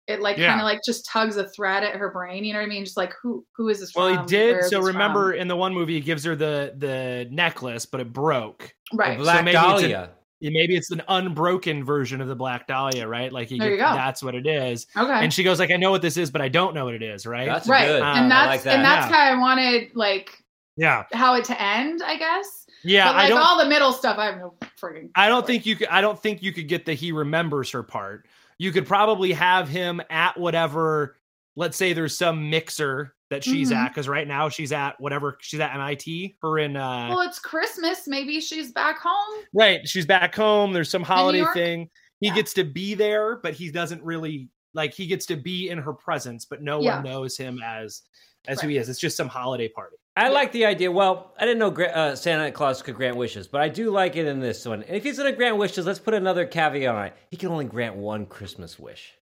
it 0.09 0.21
like 0.21 0.37
Yeah. 0.37 0.47
kind 0.49 0.61
of 0.61 0.65
like 0.65 0.79
just 0.85 1.05
tugs 1.05 1.37
a 1.37 1.47
thread 1.49 1.83
at 1.83 1.95
her 1.95 2.09
brain 2.11 2.43
you 2.43 2.53
know 2.53 2.59
what 2.59 2.65
i 2.65 2.69
mean 2.69 2.83
just 2.83 2.97
like 2.97 3.13
who 3.21 3.45
who 3.55 3.69
is 3.69 3.79
this 3.79 3.93
well, 3.95 4.09
he 4.09 4.25
did. 4.25 4.53
Where 4.55 4.65
is 4.65 4.69
So 4.69 4.81
remember, 4.81 5.31
from? 5.31 5.41
in 5.41 5.47
the 5.47 5.55
one 5.55 5.73
movie, 5.73 5.93
he 5.93 6.01
gives 6.01 6.23
her 6.23 6.35
the 6.35 6.73
the 6.77 7.27
necklace, 7.31 7.85
but 7.85 8.01
it 8.01 8.11
broke. 8.11 8.73
right 8.93 9.17
The 9.17 9.23
Black 9.23 9.45
maybe 9.45 9.57
it's 9.57 9.63
an- 9.65 9.69
Dahlia. 9.69 10.09
Maybe 10.41 10.77
it's 10.77 10.89
an 10.89 11.01
unbroken 11.09 11.83
version 11.83 12.21
of 12.21 12.29
the 12.29 12.35
Black 12.35 12.65
Dahlia, 12.65 13.05
right? 13.09 13.29
Like 13.31 13.49
he 13.49 13.59
There 13.59 13.71
you 13.71 13.75
go. 13.77 13.83
that's 13.93 14.23
what 14.23 14.35
it 14.35 14.47
is. 14.47 14.87
okay 14.95 15.11
And 15.23 15.33
she 15.33 15.43
goes 15.43 15.59
like, 15.59 15.69
"I 15.69 15.75
know 15.75 15.91
what 15.91 16.01
this 16.01 16.15
is, 16.15 16.31
but 16.31 16.41
I 16.41 16.47
don't 16.47 16.73
know 16.73 16.85
what 16.85 16.93
it 16.93 17.03
is." 17.03 17.25
Right? 17.25 17.45
That's 17.47 17.67
right 17.67 17.85
good. 17.87 18.01
And 18.01 18.31
I 18.33 18.47
that's 18.47 18.47
like 18.47 18.63
that. 18.63 18.75
and 18.75 18.85
that's 18.85 19.09
Yeah. 19.11 19.15
how 19.17 19.35
i 19.35 19.37
wanted 19.37 19.89
like 19.95 20.31
yeah, 20.77 21.03
how 21.11 21.35
it 21.35 21.43
to 21.43 21.61
end 21.61 22.01
i 22.05 22.15
guess 22.15 22.65
yeah. 22.85 23.07
but 23.09 23.15
like 23.17 23.25
I 23.25 23.29
don't. 23.29 23.37
all 23.41 23.57
the 23.61 23.65
middle 23.67 23.91
stuff 23.91 24.17
i 24.17 24.27
have 24.27 24.37
no 24.37 24.53
frigging 24.81 25.09
I 25.13 25.27
don't 25.27 25.45
think 25.45 25.65
you 25.65 25.75
could. 25.75 25.89
I 25.89 25.99
don't 25.99 26.17
think 26.17 26.41
you 26.41 26.53
could 26.53 26.69
get 26.69 26.85
the 26.85 26.93
he 26.93 27.11
remembers 27.11 27.69
her 27.71 27.83
part. 27.83 28.25
You 28.59 28.71
could 28.71 28.85
probably 28.85 29.31
have 29.33 29.67
him 29.67 30.01
at 30.11 30.37
whatever. 30.37 31.17
Let's 31.55 31.77
say 31.77 31.93
there's 31.93 32.15
some 32.17 32.49
mixer 32.51 33.15
that 33.31 33.43
she's 33.43 33.71
Mhm. 33.71 33.75
at 33.77 33.87
because 33.89 34.07
right 34.07 34.27
now 34.27 34.49
she's 34.49 34.71
at 34.71 34.99
whatever 34.99 35.37
she's 35.41 35.59
at 35.59 35.73
MIT. 35.73 36.35
Her 36.41 36.59
in 36.59 36.75
uh, 36.75 37.07
well 37.09 37.21
it's 37.21 37.39
christmas 37.39 38.07
maybe 38.07 38.39
she's 38.41 38.71
back 38.71 38.97
home 38.99 39.43
right. 39.53 39.87
She's 39.87 40.05
back 40.05 40.35
home. 40.35 40.73
There's 40.73 40.89
some 40.89 41.03
holiday 41.03 41.45
thing. 41.53 41.89
He 42.19 42.27
Yeah. 42.27 42.35
gets 42.35 42.53
to 42.53 42.63
be 42.63 42.95
there, 42.95 43.37
but 43.37 43.53
he 43.53 43.71
doesn't 43.71 44.03
really 44.03 44.49
like. 44.73 44.93
He 44.93 45.05
gets 45.07 45.25
to 45.27 45.35
be 45.37 45.69
in 45.69 45.77
her 45.77 45.93
presence, 45.93 46.45
but 46.45 46.61
no 46.61 46.81
Yeah. 46.81 46.95
one 46.95 47.03
knows 47.05 47.37
him 47.37 47.59
as 47.63 48.01
as 48.47 48.61
who 48.61 48.67
he 48.69 48.77
is. 48.77 48.89
It's 48.89 48.99
just 48.99 49.15
some 49.17 49.27
holiday 49.27 49.67
party. 49.69 49.97
I 50.19 50.23
Yeah. 50.23 50.29
like 50.29 50.51
the 50.51 50.65
idea. 50.65 50.91
Well, 50.91 51.33
I 51.39 51.45
didn't 51.45 51.59
know 51.59 51.85
uh, 51.85 52.15
Santa 52.15 52.51
Claus 52.51 52.81
could 52.81 52.95
grant 52.95 53.15
wishes, 53.15 53.47
but 53.47 53.61
I 53.61 53.69
do 53.69 53.89
like 53.89 54.17
it 54.17 54.25
in 54.27 54.41
this 54.41 54.65
one. 54.65 54.83
And 54.83 54.95
if 54.97 55.03
he's 55.03 55.17
going 55.17 55.31
to 55.31 55.37
grant 55.37 55.55
wishes, 55.55 55.85
let's 55.85 55.99
put 55.99 56.13
another 56.13 56.45
caveat 56.45 56.93
on 56.93 57.05
it. 57.05 57.13
He 57.29 57.37
can 57.37 57.49
only 57.49 57.63
grant 57.65 57.95
one 57.95 58.25
Christmas 58.25 58.77
wish, 58.77 59.13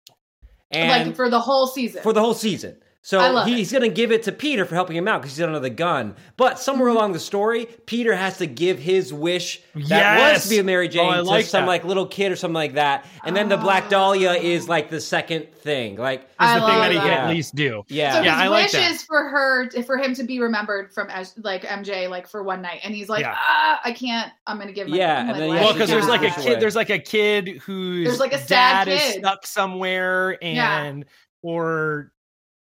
and 0.72 1.08
like 1.08 1.16
for 1.16 1.30
the 1.30 1.40
whole 1.40 1.68
season 1.68 2.02
for 2.02 2.14
the 2.14 2.22
whole 2.22 2.34
season. 2.34 2.78
So 3.08 3.46
he- 3.46 3.54
he's 3.56 3.72
going 3.72 3.84
to 3.84 3.88
give 3.90 4.12
it 4.12 4.24
to 4.24 4.34
Peter 4.34 4.66
for 4.66 4.76
helping 4.76 4.98
him 4.98 5.08
out 5.08 5.22
because 5.22 5.38
he's 5.38 5.42
under 5.46 5.62
the 5.62 5.70
gun. 5.70 6.14
But 6.36 6.60
somewhere 6.60 6.90
Mm-hmm. 6.90 6.98
along 6.98 7.14
the 7.14 7.22
story, 7.22 7.68
Peter 7.86 8.14
has 8.14 8.38
to 8.40 8.46
give 8.48 8.80
his 8.80 9.14
wish 9.14 9.62
that 9.76 9.80
was 9.82 9.90
Yes! 9.90 10.44
to 10.44 10.50
be 10.50 10.60
a 10.60 10.64
Mary 10.66 10.90
Jane 10.90 11.14
Oh, 11.14 11.16
to 11.16 11.24
like 11.24 11.46
some 11.46 11.62
that. 11.62 11.68
like 11.70 11.86
little 11.86 12.06
kid 12.06 12.34
or 12.34 12.36
something 12.36 12.54
like 12.54 12.74
that. 12.74 13.06
And 13.24 13.34
then 13.34 13.48
the 13.48 13.56
Black 13.56 13.88
Dahlia 13.88 14.34
is 14.34 14.68
like 14.68 14.90
the 14.90 15.00
second 15.00 15.54
thing. 15.54 15.96
Like, 15.96 16.24
Is 16.24 16.28
I 16.38 16.60
the 16.60 16.66
thing 16.66 16.76
love 16.76 16.82
that 16.82 16.92
he 16.92 16.98
can 16.98 17.08
that. 17.08 17.20
at 17.22 17.30
least 17.30 17.56
do. 17.56 17.84
yeah. 17.88 18.12
So 18.16 18.22
Yeah, 18.24 18.34
his 18.36 18.42
I 18.44 18.48
like 18.50 18.64
wish 18.66 18.72
that. 18.74 18.92
is 18.92 19.04
for 19.04 19.30
her, 19.30 19.70
for 19.84 19.98
him 19.98 20.14
to 20.14 20.24
be 20.26 20.42
remembered 20.42 20.94
from 20.94 21.10
as 21.10 21.34
like 21.38 21.64
MJ, 21.64 22.10
like 22.10 22.28
for 22.28 22.44
one 22.44 22.62
night, 22.62 22.82
and 22.84 22.94
he's 22.94 23.08
like, 23.08 23.22
Yeah. 23.22 23.36
ah, 23.38 23.80
I 23.86 23.94
can't. 23.94 24.34
I'm 24.46 24.58
gonna 24.60 24.74
give. 24.74 24.90
My, 24.90 24.98
Yeah, 24.98 25.24
my 25.24 25.32
and 25.32 25.40
then 25.40 25.48
life 25.48 25.62
Well, 25.62 25.72
because 25.72 25.90
give 25.90 25.96
there's 25.98 26.10
like 26.10 26.24
a 26.30 26.42
kid. 26.42 26.60
There's 26.60 26.76
like 26.76 26.90
a 26.90 27.00
kid 27.00 27.62
who's 27.66 28.06
There's, 28.06 28.20
like, 28.20 28.34
a 28.34 28.38
sad 28.38 28.84
dad 28.84 28.88
is 28.90 29.14
stuck 29.14 29.48
somewhere, 29.48 30.38
Yeah. 30.42 30.84
and 30.84 31.06
or 31.42 32.12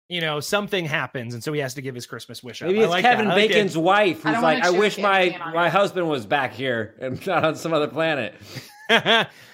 you 0.10 0.20
know 0.22 0.40
something 0.40 0.86
happens, 0.86 1.34
and 1.34 1.44
so 1.44 1.54
he 1.54 1.60
has 1.62 1.76
to 1.76 1.82
give 1.82 1.96
his 1.96 2.06
Christmas 2.06 2.44
wish. 2.44 2.62
up. 2.62 2.68
Maybe 2.68 2.80
I 2.80 2.84
it's 2.84 2.90
like 2.92 3.04
Kevin 3.04 3.28
that. 3.28 3.34
I 3.34 3.36
like. 3.42 3.50
Bacon's 3.52 3.78
wife 3.78 4.18
who's 4.24 4.34
don't 4.34 4.42
like, 4.44 4.64
I 4.64 4.72
wish 4.72 4.98
my 4.98 5.40
my 5.54 5.68
it." 5.68 5.72
husband 5.72 6.10
was 6.10 6.26
back 6.26 6.54
here 6.54 6.96
and 7.00 7.26
not 7.28 7.46
on 7.46 7.56
some 7.56 7.72
other 7.74 7.88
planet. 7.88 8.36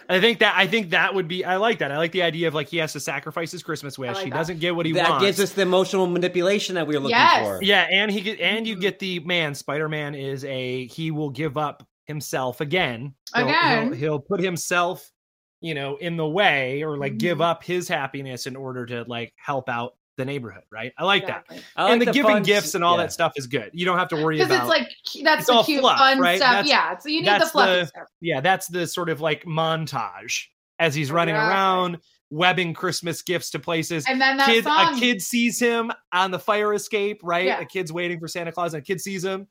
I 0.07 0.19
think 0.21 0.39
that 0.39 0.53
I 0.55 0.65
think 0.67 0.91
that 0.91 1.13
would 1.13 1.27
be. 1.27 1.43
I 1.43 1.57
like 1.57 1.79
that. 1.79 1.91
I 1.91 1.97
like 1.97 2.11
the 2.13 2.21
idea 2.23 2.47
of 2.47 2.53
like 2.53 2.69
he 2.69 2.77
has 2.77 2.93
to 2.93 2.99
sacrifice 2.99 3.51
his 3.51 3.63
Christmas 3.63 3.97
wish. 3.99 4.13
like 4.15 4.23
he 4.23 4.29
that. 4.29 4.37
doesn't 4.37 4.59
get 4.59 4.75
what 4.75 4.85
he 4.85 4.93
that 4.93 5.09
wants. 5.09 5.23
That 5.23 5.27
gives 5.27 5.39
us 5.41 5.51
the 5.53 5.63
emotional 5.63 6.07
manipulation 6.07 6.75
that 6.75 6.87
we 6.87 6.95
were 6.95 7.01
looking 7.01 7.17
Yes. 7.17 7.45
for. 7.45 7.63
yeah, 7.63 7.87
and 7.91 8.09
he 8.11 8.21
get 8.21 8.39
and 8.39 8.65
you 8.67 8.77
Mhm. 8.77 8.81
get 8.81 8.99
the 8.99 9.19
man. 9.21 9.55
Spider 9.55 9.89
Man 9.89 10.15
is 10.15 10.45
a 10.45 10.85
he 10.87 11.11
will 11.11 11.31
give 11.31 11.57
up 11.57 11.85
himself 12.05 12.61
again. 12.61 13.13
He'll- 13.35 13.47
Again. 13.47 13.87
he'll, 13.87 13.93
he'll 13.95 14.19
put 14.19 14.39
himself, 14.39 15.11
you 15.59 15.73
know, 15.73 15.97
in 15.97 16.15
the 16.17 16.27
way 16.27 16.83
or 16.83 16.97
like 16.97 17.17
give 17.17 17.39
Mhm. 17.39 17.45
up 17.49 17.63
his 17.63 17.87
happiness 17.89 18.45
in 18.47 18.55
order 18.55 18.85
to 18.85 19.03
like 19.07 19.33
help 19.37 19.67
out 19.69 19.95
the 20.17 20.25
neighborhood. 20.25 20.63
Right? 20.71 20.93
I 20.97 21.04
like 21.04 21.28
that. 21.28 21.45
I 21.75 21.84
like 21.84 21.91
and 21.93 22.01
the, 22.01 22.06
giving 22.12 22.32
fun- 22.32 22.43
gifts 22.43 22.75
and 22.75 22.84
all 22.84 22.97
yeah. 22.97 23.04
that 23.04 23.12
stuff 23.13 23.34
is 23.36 23.47
good. 23.47 23.71
You 23.73 23.86
don't 23.86 23.97
have 23.97 24.10
to 24.10 24.15
worry 24.15 24.39
about 24.39 24.49
Because 24.49 24.62
it's 24.62 24.69
like 24.69 25.23
that's 25.25 25.39
it's 25.41 25.47
the 25.47 25.54
all 25.54 25.63
cute, 25.63 25.82
fluff, 25.82 25.97
fun 25.97 26.19
right? 26.19 26.38
stuff. 26.38 26.51
That's- 26.51 26.69
yeah, 26.69 26.97
so 26.97 27.10
you 27.10 27.21
need 27.21 27.28
the 27.28 27.32
that's 27.39 27.51
fluffy 27.51 27.82
the- 27.82 27.86
stuff. 27.88 28.08
yeah, 28.21 28.41
that's 28.41 28.67
the 28.67 28.88
sort 28.88 29.10
of 29.10 29.21
like 29.21 29.43
montage 29.45 30.45
as 30.80 30.93
he's 30.95 31.12
running 31.12 31.36
Exactly. 31.36 31.54
around 31.56 31.97
webbing 32.32 32.73
Christmas 32.73 33.21
gifts 33.21 33.51
to 33.51 33.60
places. 33.60 34.06
And 34.10 34.19
then 34.19 34.38
that 34.38 34.47
Kid, 34.47 34.63
song, 34.63 34.95
a 34.95 34.99
kid 34.99 35.21
sees 35.21 35.60
him 35.60 35.91
on 36.12 36.32
the 36.32 36.39
fire 36.39 36.73
escape, 36.73 37.21
right? 37.23 37.45
Yeah. 37.45 37.60
A 37.62 37.65
kid's 37.65 37.93
waiting 37.93 38.19
for 38.19 38.28
Santa 38.28 38.51
Claus, 38.51 38.73
and 38.73 38.82
a 38.82 38.86
kid 38.86 38.99
sees 38.99 39.23
him. 39.23 39.47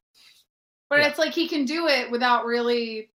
but 0.90 0.98
yeah. 0.98 1.06
it's 1.08 1.18
like 1.18 1.32
he 1.32 1.48
can 1.48 1.64
do 1.64 1.86
it 1.86 2.10
without 2.10 2.44
really, 2.44 3.10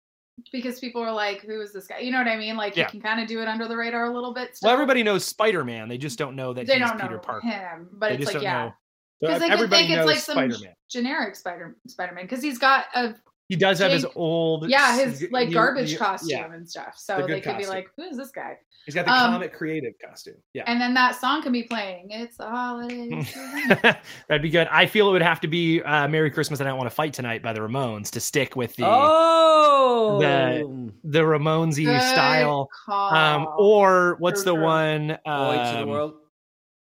because 0.51 0.79
people 0.79 1.01
are 1.01 1.11
like, 1.13 1.41
"Who 1.41 1.61
is 1.61 1.71
this 1.73 1.87
guy?" 1.87 1.99
You 1.99 2.11
know 2.11 2.17
what 2.17 2.27
I 2.27 2.37
mean? 2.37 2.57
Like 2.57 2.75
Yeah. 2.75 2.85
he 2.85 2.91
can 2.91 3.01
kind 3.01 3.21
of 3.21 3.27
do 3.27 3.41
it 3.41 3.47
under 3.47 3.67
the 3.67 3.75
radar 3.75 4.05
a 4.05 4.13
little 4.13 4.33
bit. 4.33 4.55
Still. 4.55 4.67
Well, 4.67 4.73
everybody 4.73 5.03
knows 5.03 5.25
Spider 5.25 5.63
Man. 5.63 5.87
They 5.87 5.97
just 5.97 6.17
don't 6.17 6.35
know 6.35 6.53
that 6.53 6.67
they 6.67 6.79
he's 6.79 6.87
don't 6.89 6.99
Peter 6.99 7.13
know 7.15 7.19
Parker. 7.19 7.47
him, 7.47 7.89
but 7.93 8.09
they 8.09 8.15
it's 8.15 8.23
just 8.25 8.33
like 8.33 8.43
don't 8.43 8.43
yeah, 8.43 8.65
know. 8.65 8.73
So 9.21 9.27
because 9.27 9.39
they 9.41 9.49
could 9.57 9.69
think 9.69 9.89
it's 9.89 10.05
like 10.05 10.17
some 10.17 10.33
Spider 10.35 10.57
Man. 10.63 10.73
generic 10.89 11.35
Spider 11.35 11.75
Spider 11.87 12.13
Man 12.13 12.25
because 12.25 12.43
he's 12.43 12.57
got 12.59 12.85
a 12.93 13.15
He 13.47 13.55
does 13.55 13.77
have 13.79 13.91
his 13.91 14.05
old, 14.15 14.67
yeah 14.69 14.97
his 14.97 15.27
like 15.31 15.49
y- 15.49 15.53
garbage 15.53 15.91
y- 15.93 15.97
costume 15.99 16.29
Yeah, 16.29 16.53
and 16.53 16.67
stuff. 16.67 16.95
So 16.97 17.17
The 17.17 17.21
they 17.27 17.33
good 17.35 17.43
could 17.43 17.57
be 17.59 17.67
like, 17.67 17.87
"Who 17.95 18.03
is 18.03 18.17
this 18.17 18.31
guy?" 18.31 18.57
he's 18.85 18.95
got 18.95 19.05
the 19.05 19.11
Um, 19.11 19.33
comic 19.33 19.53
creative 19.53 19.93
costume. 20.03 20.35
Yeah, 20.53 20.63
And 20.67 20.79
then 20.81 20.93
that 20.95 21.19
song 21.19 21.41
can 21.43 21.51
be 21.51 21.63
playing. 21.63 22.07
It's 22.11 22.37
the 22.37 22.45
holidays. 22.49 23.31
that'd 24.27 24.41
be 24.41 24.49
good. 24.49 24.67
I 24.71 24.85
feel 24.87 25.09
it 25.09 25.11
would 25.11 25.21
have 25.21 25.39
to 25.41 25.47
be 25.47 25.81
uh, 25.83 26.07
"Merry 26.07 26.31
Christmas." 26.31 26.59
and 26.59 26.67
I 26.67 26.71
don't 26.71 26.77
want 26.79 26.89
to 26.89 26.95
fight 26.95 27.13
tonight 27.13 27.43
by 27.43 27.53
the 27.53 27.59
Ramones 27.59 28.09
to 28.11 28.19
stick 28.19 28.55
with 28.55 28.75
the 28.77 28.85
Oh, 28.87 30.17
The- 30.19 30.91
the 31.03 31.19
Ramonesy 31.19 31.85
Good 31.85 32.01
style. 32.01 32.67
call. 32.85 33.13
Um, 33.13 33.47
or 33.57 34.15
what's 34.19 34.43
True, 34.43 34.53
the 34.53 34.55
true. 34.57 34.63
one? 34.65 35.11
Oi 35.11 35.53
to 35.55 35.71
the 35.77 35.81
um, 35.83 35.89
world. 35.89 36.13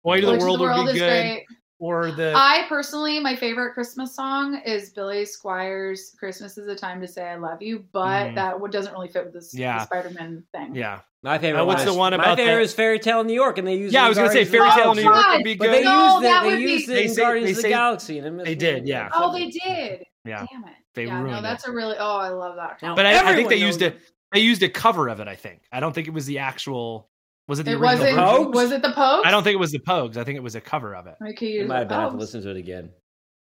Oi 0.06 0.22
to 0.22 0.26
the 0.28 0.34
Oi 0.34 0.38
to 0.38 0.44
world 0.46 0.60
would 0.62 0.86
be 0.86 0.92
is 0.92 0.98
good. 1.00 1.10
great. 1.10 1.46
Or 1.82 2.12
the 2.12 2.32
I 2.36 2.66
personally, 2.70 3.20
my 3.20 3.36
favorite 3.36 3.74
Christmas 3.74 4.16
song 4.16 4.62
is 4.64 4.92
Billy 4.92 5.26
Squier's 5.26 6.16
"Christmas 6.20 6.56
is 6.58 6.68
a 6.68 6.76
Time 6.76 7.02
to 7.02 7.08
Say 7.08 7.24
I 7.28 7.38
Love 7.38 7.60
You," 7.60 7.84
but 7.92 8.28
Mhm. 8.28 8.36
that 8.36 8.60
one 8.60 8.70
doesn't 8.70 8.94
really 8.94 9.08
fit 9.08 9.26
with 9.26 9.34
this 9.34 9.52
Yeah. 9.54 9.84
Spider-Man 9.86 10.44
thing. 10.54 10.76
yeah, 10.76 11.00
My 11.24 11.40
favorite. 11.40 11.62
Uh, 11.62 11.66
what's 11.66 11.80
one 11.80 11.86
the 11.88 11.92
is- 11.92 11.98
one 11.98 12.12
My 12.12 12.16
about 12.18 12.38
favorite 12.38 12.56
that- 12.58 12.62
is 12.62 12.74
Fairy 12.76 13.00
Tale 13.00 13.22
in 13.22 13.28
New 13.28 13.34
York, 13.34 13.58
and 13.58 13.68
they 13.68 13.76
use. 13.76 13.92
yeah. 13.94 14.06
I 14.06 14.10
was 14.10 14.18
gonna 14.18 14.30
say 14.30 14.44
Guardians 14.46 14.54
of 14.54 14.60
Fairy 14.74 14.84
Tale 14.84 14.92
in 14.92 14.98
New 14.98 15.04
York 15.04 15.16
God. 15.16 15.36
would 15.38 15.44
be 15.44 15.56
But 15.56 15.66
good. 15.66 15.74
they 15.74 15.84
No, 15.84 16.14
used 16.14 16.26
that 16.26 16.42
it. 16.46 16.50
They 16.50 16.50
would 16.56 16.58
be- 16.66 16.74
it 16.74 16.90
in 17.04 17.10
say- 17.10 17.22
Guardians 17.22 17.46
they 17.46 17.52
of 17.52 17.56
the 17.58 17.62
say- 17.64 17.70
Galaxy. 17.70 18.20
And 18.20 18.40
They 18.40 18.56
did, 18.56 18.88
yeah. 18.88 19.10
Oh, 19.14 19.32
they 19.34 19.48
did. 19.50 20.06
Yeah. 20.24 20.46
Damn 20.52 20.64
it. 20.66 20.76
They 20.94 21.06
yeah, 21.06 21.22
no, 21.24 21.42
that's 21.42 21.68
it. 21.68 21.72
a 21.72 21.74
really. 21.74 21.96
Oh, 22.00 22.18
I 22.18 22.30
love 22.30 22.58
that. 22.58 22.80
Now, 22.84 22.96
But 22.96 23.06
I, 23.08 23.32
I 23.32 23.36
think 23.36 23.50
they 23.50 23.56
used 23.56 23.82
it. 23.82 24.00
They 24.34 24.40
used 24.40 24.62
a 24.64 24.70
cover 24.70 25.10
of 25.10 25.20
it. 25.20 25.28
I 25.28 25.36
think. 25.36 25.62
I 25.72 25.80
don't 25.80 25.94
think 25.94 26.08
it 26.08 26.14
was 26.14 26.26
the 26.26 26.38
actual. 26.40 27.10
Was 27.52 27.60
it 27.60 27.64
the 27.64 27.72
It 27.72 27.80
original 27.80 28.16
wasn't. 28.16 28.18
Pogues? 28.18 28.54
Was 28.54 28.72
it 28.72 28.82
the 28.82 28.88
Pogues? 28.94 29.26
I 29.26 29.32
don't 29.32 29.44
think 29.44 29.56
it 29.56 29.60
was 29.60 29.72
the 29.72 29.80
Pogues. 29.80 30.16
I 30.16 30.24
think 30.24 30.38
it 30.38 30.42
was 30.44 30.56
a 30.56 30.62
cover 30.62 30.96
of 30.96 31.06
it. 31.06 31.16
I 31.22 31.34
could 31.34 31.48
I 31.50 31.52
use 31.52 31.68
might 31.68 31.80
have 31.80 31.90
been 31.90 32.00
to 32.12 32.16
listen 32.18 32.42
to 32.44 32.50
it 32.50 32.56
again. 32.56 32.92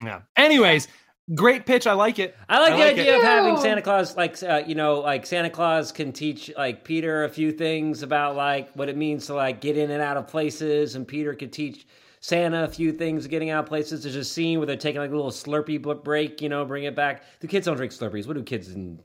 Yeah. 0.02 0.22
Anyways, 0.34 0.88
great 1.34 1.66
pitch. 1.66 1.86
I 1.86 1.92
like 1.92 2.18
it. 2.18 2.34
I 2.48 2.58
like 2.58 2.72
I 2.72 2.76
the 2.76 2.82
like 2.84 2.92
idea 2.92 3.14
it. 3.16 3.18
of 3.18 3.22
having 3.24 3.56
Santa 3.58 3.82
Claus, 3.82 4.16
like 4.16 4.42
uh, 4.42 4.62
you 4.66 4.74
know, 4.74 5.00
like 5.00 5.26
Santa 5.26 5.50
Claus 5.50 5.92
can 5.92 6.12
teach 6.12 6.50
like 6.56 6.84
Peter 6.84 7.24
a 7.24 7.28
few 7.28 7.52
things 7.52 8.02
about 8.02 8.34
like 8.34 8.72
what 8.74 8.88
it 8.88 8.96
means 8.96 9.26
to 9.26 9.34
like 9.34 9.60
get 9.60 9.76
in 9.76 9.90
and 9.90 10.00
out 10.00 10.16
of 10.16 10.26
places, 10.26 10.94
and 10.94 11.06
Peter 11.06 11.34
could 11.34 11.52
teach 11.52 11.86
Santa 12.20 12.64
a 12.64 12.68
few 12.68 12.92
things 12.92 13.26
getting 13.26 13.50
out 13.50 13.64
of 13.64 13.68
places. 13.68 14.04
There's 14.04 14.16
a 14.16 14.24
scene 14.24 14.58
where 14.58 14.66
they're 14.66 14.76
taking 14.76 15.02
like 15.02 15.10
a 15.10 15.14
little 15.14 15.30
Slurpee 15.30 15.82
bl- 15.82 15.92
break, 15.92 16.40
you 16.40 16.48
know, 16.48 16.64
bring 16.64 16.84
it 16.84 16.96
back. 16.96 17.24
The 17.40 17.46
kids 17.46 17.66
don't 17.66 17.76
drink 17.76 17.92
Slurpees. 17.92 18.26
What 18.26 18.36
do 18.36 18.42
kids 18.42 18.70
in 18.70 19.00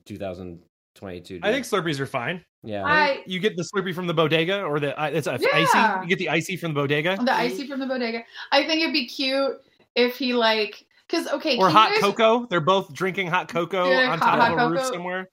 2022 0.96 1.40
do? 1.40 1.48
I 1.48 1.52
think 1.52 1.66
Slurpees 1.66 2.00
are 2.00 2.06
fine. 2.06 2.44
yeah. 2.64 2.84
I 2.86 3.24
You 3.26 3.40
get 3.40 3.56
the 3.58 3.64
Slurpee 3.64 3.94
from 3.94 4.08
the 4.08 4.14
bodega, 4.14 4.64
or 4.64 4.80
the 4.80 5.00
uh, 5.02 5.08
it's 5.08 5.28
a 5.28 5.38
Yeah. 5.40 5.48
icy. 5.54 6.04
You 6.04 6.08
get 6.10 6.20
the 6.20 6.30
icy 6.30 6.56
from 6.58 6.74
the 6.74 6.82
bodega, 6.82 7.18
the 7.24 7.34
icy 7.34 7.68
from 7.68 7.80
the 7.80 7.86
bodega. 7.88 8.24
I 8.52 8.66
think 8.66 8.82
it'd 8.82 8.94
be 8.94 9.08
cute 9.08 9.56
if 9.96 10.18
he 10.18 10.34
like 10.34 10.86
because 11.08 11.28
okay, 11.28 11.58
or 11.58 11.70
hot 11.70 11.92
guys- 11.92 12.02
cocoa. 12.02 12.46
They're 12.50 12.60
both 12.62 12.94
drinking 12.94 13.28
hot 13.28 13.48
cocoa 13.48 13.92
on 13.92 14.20
hot- 14.20 14.20
top 14.20 14.40
hot 14.40 14.52
of 14.54 14.60
a 14.60 14.70
roof 14.74 14.86
somewhere. 14.86 15.30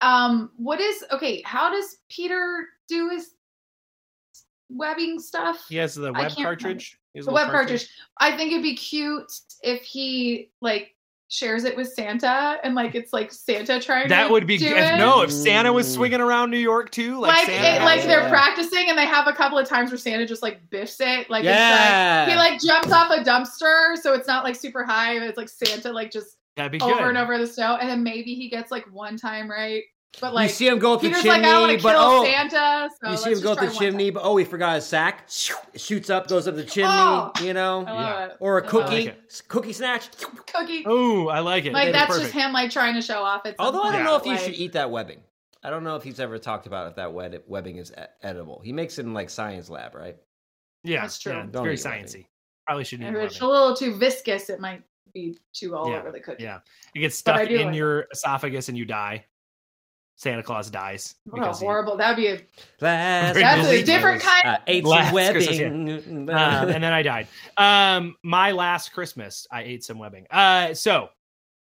Um, 0.00 0.50
what 0.56 0.80
is 0.80 1.04
okay? 1.12 1.42
How 1.44 1.70
does 1.70 1.98
Peter 2.08 2.66
do 2.88 3.10
his 3.10 3.34
webbing 4.70 5.18
stuff? 5.20 5.66
He 5.68 5.76
has 5.76 5.94
the 5.94 6.12
web 6.12 6.32
cartridge. 6.34 6.96
He 7.12 7.18
has 7.18 7.26
a 7.26 7.30
the 7.30 7.34
little 7.34 7.48
web 7.48 7.52
cartridge. 7.52 7.86
I 8.18 8.36
think 8.36 8.52
it'd 8.52 8.62
be 8.62 8.76
cute 8.76 9.30
if 9.62 9.82
he 9.82 10.50
like 10.60 10.94
shares 11.32 11.62
it 11.62 11.76
with 11.76 11.86
Santa 11.92 12.58
and 12.64 12.74
like 12.74 12.96
it's 12.96 13.12
like 13.12 13.32
Santa 13.32 13.80
trying 13.80 14.08
That 14.08 14.26
to 14.26 14.32
would 14.32 14.48
be 14.48 14.56
if, 14.56 14.98
no. 14.98 15.22
If 15.22 15.30
Santa 15.30 15.72
was 15.72 15.90
swinging 15.90 16.20
around 16.20 16.50
New 16.50 16.58
York 16.58 16.90
too, 16.90 17.20
like, 17.20 17.46
like 17.46 17.48
it, 17.48 17.82
like 17.82 18.02
they're 18.02 18.28
practicing 18.28 18.88
and 18.88 18.98
they 18.98 19.06
have 19.06 19.28
a 19.28 19.32
couple 19.32 19.56
of 19.56 19.68
times 19.68 19.92
where 19.92 19.98
Santa 19.98 20.26
just 20.26 20.42
like 20.42 20.68
biffs 20.70 21.00
it 21.00 21.30
like 21.30 21.44
Yeah. 21.44 22.24
it's 22.26 22.36
like 22.36 22.50
he 22.50 22.50
like 22.50 22.60
jumps 22.60 22.92
off 22.92 23.12
a 23.12 23.22
dumpster 23.22 23.96
so 23.96 24.12
it's 24.12 24.26
not 24.26 24.42
like 24.42 24.56
super 24.56 24.82
high 24.84 25.16
it's 25.24 25.36
like 25.38 25.48
Santa 25.48 25.92
like 25.92 26.10
just 26.10 26.36
that'd 26.56 26.72
be 26.72 26.80
over 26.80 26.94
good. 26.94 27.08
and 27.10 27.18
over 27.18 27.38
the 27.38 27.46
snow 27.46 27.76
and 27.80 27.88
then 27.88 28.02
maybe 28.02 28.34
he 28.34 28.48
gets 28.50 28.72
like 28.72 28.84
one 28.92 29.16
time 29.16 29.48
right 29.48 29.84
but 30.20 30.34
like 30.34 30.48
you 30.48 30.54
see 30.54 30.66
him 30.66 30.78
go 30.78 30.94
up 30.94 31.02
the 31.02 31.10
chimney, 31.10 31.28
like 31.28 31.44
I 31.44 31.60
want 31.60 31.82
but 31.82 31.96
oh, 31.98 32.24
Santa 32.24 32.90
so 33.02 33.10
you 33.10 33.16
see 33.16 33.32
him 33.32 33.40
go 33.40 33.52
up 33.52 33.60
the 33.60 33.70
chimney, 33.70 34.10
but 34.10 34.22
oh, 34.24 34.36
he 34.36 34.44
forgot 34.44 34.74
his 34.74 34.86
sack. 34.86 35.28
Shoots 35.28 36.10
up, 36.10 36.26
goes 36.28 36.48
up 36.48 36.56
the 36.56 36.62
oh! 36.62 36.66
chimney. 36.66 36.88
Oh. 36.90 37.32
you 37.42 37.54
know, 37.54 37.84
I 37.86 37.92
love 37.92 38.30
it. 38.30 38.36
or 38.40 38.58
a 38.58 38.60
I 38.60 38.64
love 38.64 38.70
cookie, 38.70 39.06
it. 39.08 39.42
cookie 39.48 39.72
snatch. 39.72 40.08
cookie 40.52 40.84
Oh, 40.86 41.28
I 41.28 41.40
like 41.40 41.64
it. 41.64 41.72
like 41.72 41.88
It's 41.88 41.98
that's 41.98 42.18
just 42.18 42.32
him 42.32 42.52
like 42.52 42.70
trying 42.70 42.94
to 42.94 43.02
show 43.02 43.22
off 43.22 43.42
at 43.46 43.56
some 43.56 43.66
Although 43.66 43.82
I 43.82 43.92
don't 43.92 44.04
point, 44.04 44.04
know 44.04 44.32
if 44.32 44.40
you 44.40 44.44
should 44.44 44.60
eat 44.60 44.72
that 44.72 44.90
webbing. 44.90 45.20
I 45.62 45.70
don't 45.70 45.84
know 45.84 45.96
if 45.96 46.02
he's 46.02 46.18
ever 46.20 46.38
talked 46.38 46.66
about 46.66 46.88
if 46.88 46.96
that 46.96 47.12
wed- 47.12 47.42
webbing 47.46 47.76
is 47.76 47.92
edible. 48.22 48.60
He 48.64 48.72
makes 48.72 48.98
it 48.98 49.02
in 49.06 49.14
like 49.14 49.28
science 49.30 49.68
lab, 49.68 49.94
right? 49.94 50.16
Yeah, 50.82 51.02
That's 51.02 51.18
true. 51.18 51.32
yeah, 51.32 51.44
it's 51.44 51.52
very 51.52 51.74
eat 51.74 51.84
webbing. 51.84 52.04
sciencey. 52.04 52.26
Probably 52.66 52.84
shouldn't 52.84 53.10
eat 53.10 53.18
if 53.18 53.24
it's 53.30 53.40
a 53.40 53.46
little 53.46 53.76
too 53.76 53.94
viscous 53.96 54.48
it 54.48 54.60
might 54.60 54.82
be 55.12 55.36
too 55.52 55.76
all 55.76 55.90
Yeah, 55.90 55.98
over 56.00 56.12
the 56.12 56.20
cookie 56.20 56.44
Yeah, 56.44 56.60
it 56.94 57.00
gets 57.00 57.16
stuck 57.16 57.48
in 57.50 57.66
like 57.66 57.74
your 57.74 58.06
esophagus 58.12 58.68
and 58.68 58.78
you 58.78 58.84
die. 58.84 59.26
Santa 60.20 60.42
Claus 60.42 60.68
dies 60.70 61.14
what 61.24 61.38
a 61.38 61.40
because 61.40 61.60
he- 61.60 61.64
horrible 61.64 61.96
that'd 61.96 62.14
be 62.16 62.26
a 62.26 62.40
Last 62.80 63.34
that's 63.34 63.68
a 63.68 63.82
different 63.82 64.20
kind 64.22 64.44
uh, 64.44 64.58
ate 64.66 64.84
Last 64.84 65.06
some 65.14 65.32
Christmas, 65.32 65.58
webbing. 65.58 66.28
um, 66.28 66.68
and 66.68 66.84
then 66.84 66.92
I 66.92 67.02
died. 67.02 67.26
Um, 67.56 68.16
my 68.22 68.52
last 68.52 68.92
Christmas, 68.92 69.46
I 69.50 69.62
ate 69.62 69.82
some 69.82 69.98
webbing. 69.98 70.26
Uh, 70.30 70.74
so 70.74 71.08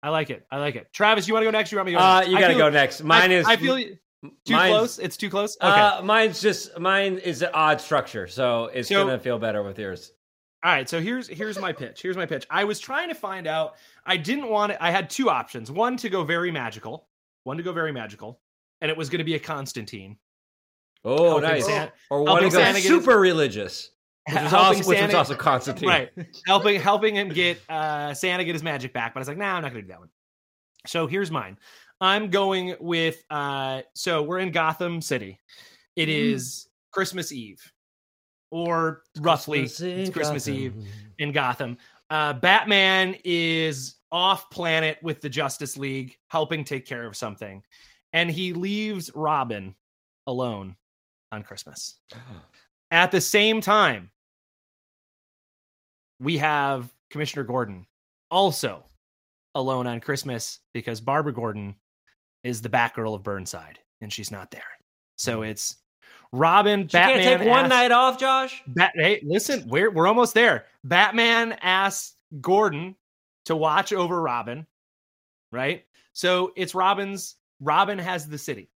I 0.02 0.10
like 0.10 0.32
it. 0.32 0.48
I 0.50 0.58
like 0.58 0.76
it. 0.76 0.92
Travis, 0.94 1.28
you 1.28 1.36
want 1.36 1.44
to 1.44 1.48
go 1.48 1.52
next? 1.52 1.72
You 1.72 1.78
want 1.78 1.86
me 1.88 1.92
to 1.94 2.00
go? 2.00 2.04
uh, 2.04 2.20
next? 2.22 2.32
you 2.32 2.40
gotta 2.40 2.56
go 2.56 2.70
next. 2.72 3.04
Mine 3.04 3.30
I, 3.32 3.34
is 3.36 3.46
I 3.46 3.56
feel 3.58 3.76
too 3.78 3.98
mine's- 4.50 4.72
close. 4.74 4.98
It's 5.00 5.16
too 5.18 5.30
close. 5.30 5.56
Okay. 5.62 5.70
Uh, 5.70 6.02
mine's 6.02 6.42
just 6.42 6.78
mine 6.80 7.20
is 7.20 7.44
an 7.44 7.50
odd 7.54 7.80
structure, 7.80 8.26
so 8.28 8.66
it's 8.74 8.90
So- 8.90 9.06
gonna 9.06 9.20
feel 9.20 9.38
better 9.38 9.62
with 9.62 9.78
yours. 9.78 10.12
All 10.64 10.72
right, 10.72 10.90
so 10.90 11.00
here's 11.00 11.28
here's 11.28 11.60
my 11.60 11.72
pitch. 11.72 12.02
Here's 12.02 12.18
my 12.18 12.26
pitch. 12.26 12.48
I 12.50 12.64
was 12.64 12.80
trying 12.80 13.10
to 13.10 13.16
find 13.16 13.46
out. 13.46 13.76
I 14.08 14.18
didn't 14.18 14.50
want 14.50 14.72
it. 14.72 14.80
I 14.82 14.90
had 14.90 15.10
two 15.10 15.30
options. 15.30 15.72
One 15.72 15.96
to 15.98 16.10
go 16.10 16.24
very 16.24 16.50
magical. 16.52 17.06
One 17.44 17.58
to 17.58 17.64
go 17.64 17.72
very 17.72 17.92
magical, 17.92 18.40
and 18.82 18.92
it 18.92 18.98
was 18.98 19.10
going 19.10 19.20
to 19.20 19.24
be 19.26 19.36
a 19.36 19.40
Constantine. 19.40 20.18
Oh, 21.06 21.30
Helping 21.40 21.50
nice. 21.50 21.66
Santa- 21.66 21.94
or 22.10 22.24
one 22.24 22.44
to 22.44 22.50
go 22.50 22.58
Santa 22.58 22.74
get 22.74 22.76
his- 22.84 22.86
super 22.88 23.18
religious, 23.20 23.92
which 24.28 24.42
was, 24.42 24.54
also, 24.54 24.90
which 24.90 25.02
was 25.02 25.14
also 25.14 25.36
Constantine. 25.36 25.88
right 25.90 26.10
helping 26.46 26.80
helping 26.80 27.16
him 27.16 27.30
get 27.30 27.60
uh 27.70 28.14
santa 28.14 28.44
get 28.44 28.54
his 28.54 28.62
magic 28.62 28.94
back 28.94 29.14
but 29.14 29.20
i 29.20 29.22
was 29.22 29.28
like 29.28 29.38
nah 29.38 29.56
i'm 29.56 29.64
not 29.64 29.70
gonna 29.72 29.82
do 29.82 29.88
that 29.88 30.00
one 30.00 30.10
so 30.86 31.08
here's 31.08 31.32
mine 31.32 31.58
i'm 32.02 32.30
going 32.30 32.76
with 32.80 33.24
uh 33.32 33.82
so 33.96 34.22
we're 34.22 34.38
in 34.40 34.52
gotham 34.52 35.02
city 35.02 35.40
It 35.96 36.10
Mm. 36.10 36.34
is 36.34 36.68
christmas 36.92 37.32
eve 37.32 37.60
or 38.52 39.02
roughly 39.20 39.62
it's 39.64 39.80
Christmas 40.10 40.48
Eve 40.48 40.74
in 41.20 41.32
Gotham. 41.32 41.78
Uh, 42.10 42.34
Batman 42.34 43.16
is 43.24 43.96
off 44.12 44.50
planet 44.50 44.98
with 45.02 45.22
the 45.22 45.30
Justice 45.30 45.78
League, 45.78 46.18
helping 46.28 46.64
take 46.64 46.86
care 46.86 47.06
of 47.06 47.16
something, 47.16 47.64
and 48.14 48.30
he 48.30 48.54
leaves 48.54 49.12
Robin 49.14 49.76
alone 50.28 50.76
on 51.32 51.44
Christmas. 51.44 52.00
At 52.92 53.12
the 53.12 53.22
same 53.22 53.62
time, 53.62 54.10
we 56.20 56.38
have 56.38 56.92
Commissioner 57.12 57.44
Gordon 57.44 57.86
also 58.32 58.84
alone 59.56 59.88
on 59.88 60.00
Christmas 60.00 60.60
because 60.74 61.00
Barbara 61.02 61.34
Gordon 61.34 61.76
is 62.44 62.62
the 62.62 62.70
Batgirl 62.70 63.16
of 63.16 63.24
Burnside 63.24 63.80
and 64.02 64.12
she's 64.12 64.32
not 64.32 64.52
there. 64.52 64.64
So 65.18 65.38
hmm. 65.38 65.50
it's 65.50 65.78
Robin, 66.32 66.82
She 66.82 66.94
Batman. 66.94 67.24
can't 67.24 67.40
take 67.42 67.50
one 67.50 67.60
asks- 67.66 67.70
night 67.70 67.92
off, 67.92 68.20
Josh. 68.20 68.64
Bat- 68.68 68.94
hey, 68.96 69.22
listen, 69.24 69.68
we're 69.68 69.92
we're 69.92 70.08
almost 70.08 70.34
there. 70.34 70.66
Batman 70.84 71.54
asks 71.62 72.16
Gordon 72.42 72.96
to 73.50 73.56
watch 73.56 73.94
over 73.94 74.22
Robin, 74.22 74.68
right? 75.52 75.84
So 76.14 76.52
it's 76.56 76.76
Robin's. 76.76 77.36
Robin 77.60 77.98
has 77.98 78.28
the 78.28 78.38
city. 78.38 78.70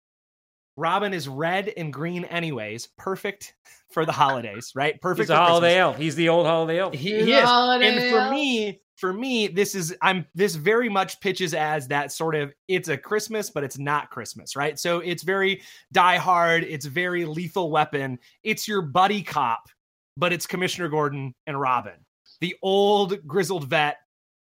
Robin 0.78 1.14
is 1.14 1.28
red 1.28 1.74
and 1.76 1.92
green, 1.92 2.24
anyways. 2.26 2.88
Perfect 2.98 3.54
for 3.92 4.06
the 4.06 4.14
holidays, 4.14 4.72
right? 4.74 5.00
Perfect. 5.02 5.24
He's 5.24 5.30
a 5.30 5.36
for 5.36 5.42
holiday 5.42 5.68
Christmas. 5.74 5.82
elf. 5.82 5.98
He's 5.98 6.16
the 6.16 6.30
old 6.30 6.46
holiday 6.46 6.80
elf. 6.80 6.94
He, 6.94 7.10
he 7.10 7.34
is. 7.34 7.50
And 7.50 8.10
for 8.12 8.32
me, 8.32 8.82
for 8.96 9.12
me, 9.12 9.48
this 9.48 9.76
is 9.76 9.94
I'm 10.02 10.26
this 10.36 10.56
very 10.56 10.88
much 10.88 11.20
pitches 11.20 11.54
as 11.54 11.90
that 11.90 12.14
sort 12.14 12.34
of 12.34 12.54
it's 12.70 12.88
a 12.88 12.96
Christmas, 12.96 13.50
but 13.50 13.66
it's 13.66 13.78
not 13.78 14.10
Christmas, 14.10 14.56
right? 14.56 14.80
So 14.80 15.00
it's 15.00 15.24
very 15.24 15.62
die 15.92 16.18
hard, 16.18 16.64
it's 16.64 16.86
very 16.86 17.26
lethal 17.26 17.72
weapon. 17.72 18.20
It's 18.44 18.70
your 18.70 18.82
buddy 18.82 19.22
cop, 19.22 19.68
but 20.16 20.32
it's 20.32 20.48
Commissioner 20.48 20.88
Gordon 20.88 21.36
and 21.46 21.60
Robin, 21.60 22.06
the 22.40 22.56
old 22.62 23.28
grizzled 23.28 23.66
vet 23.66 23.98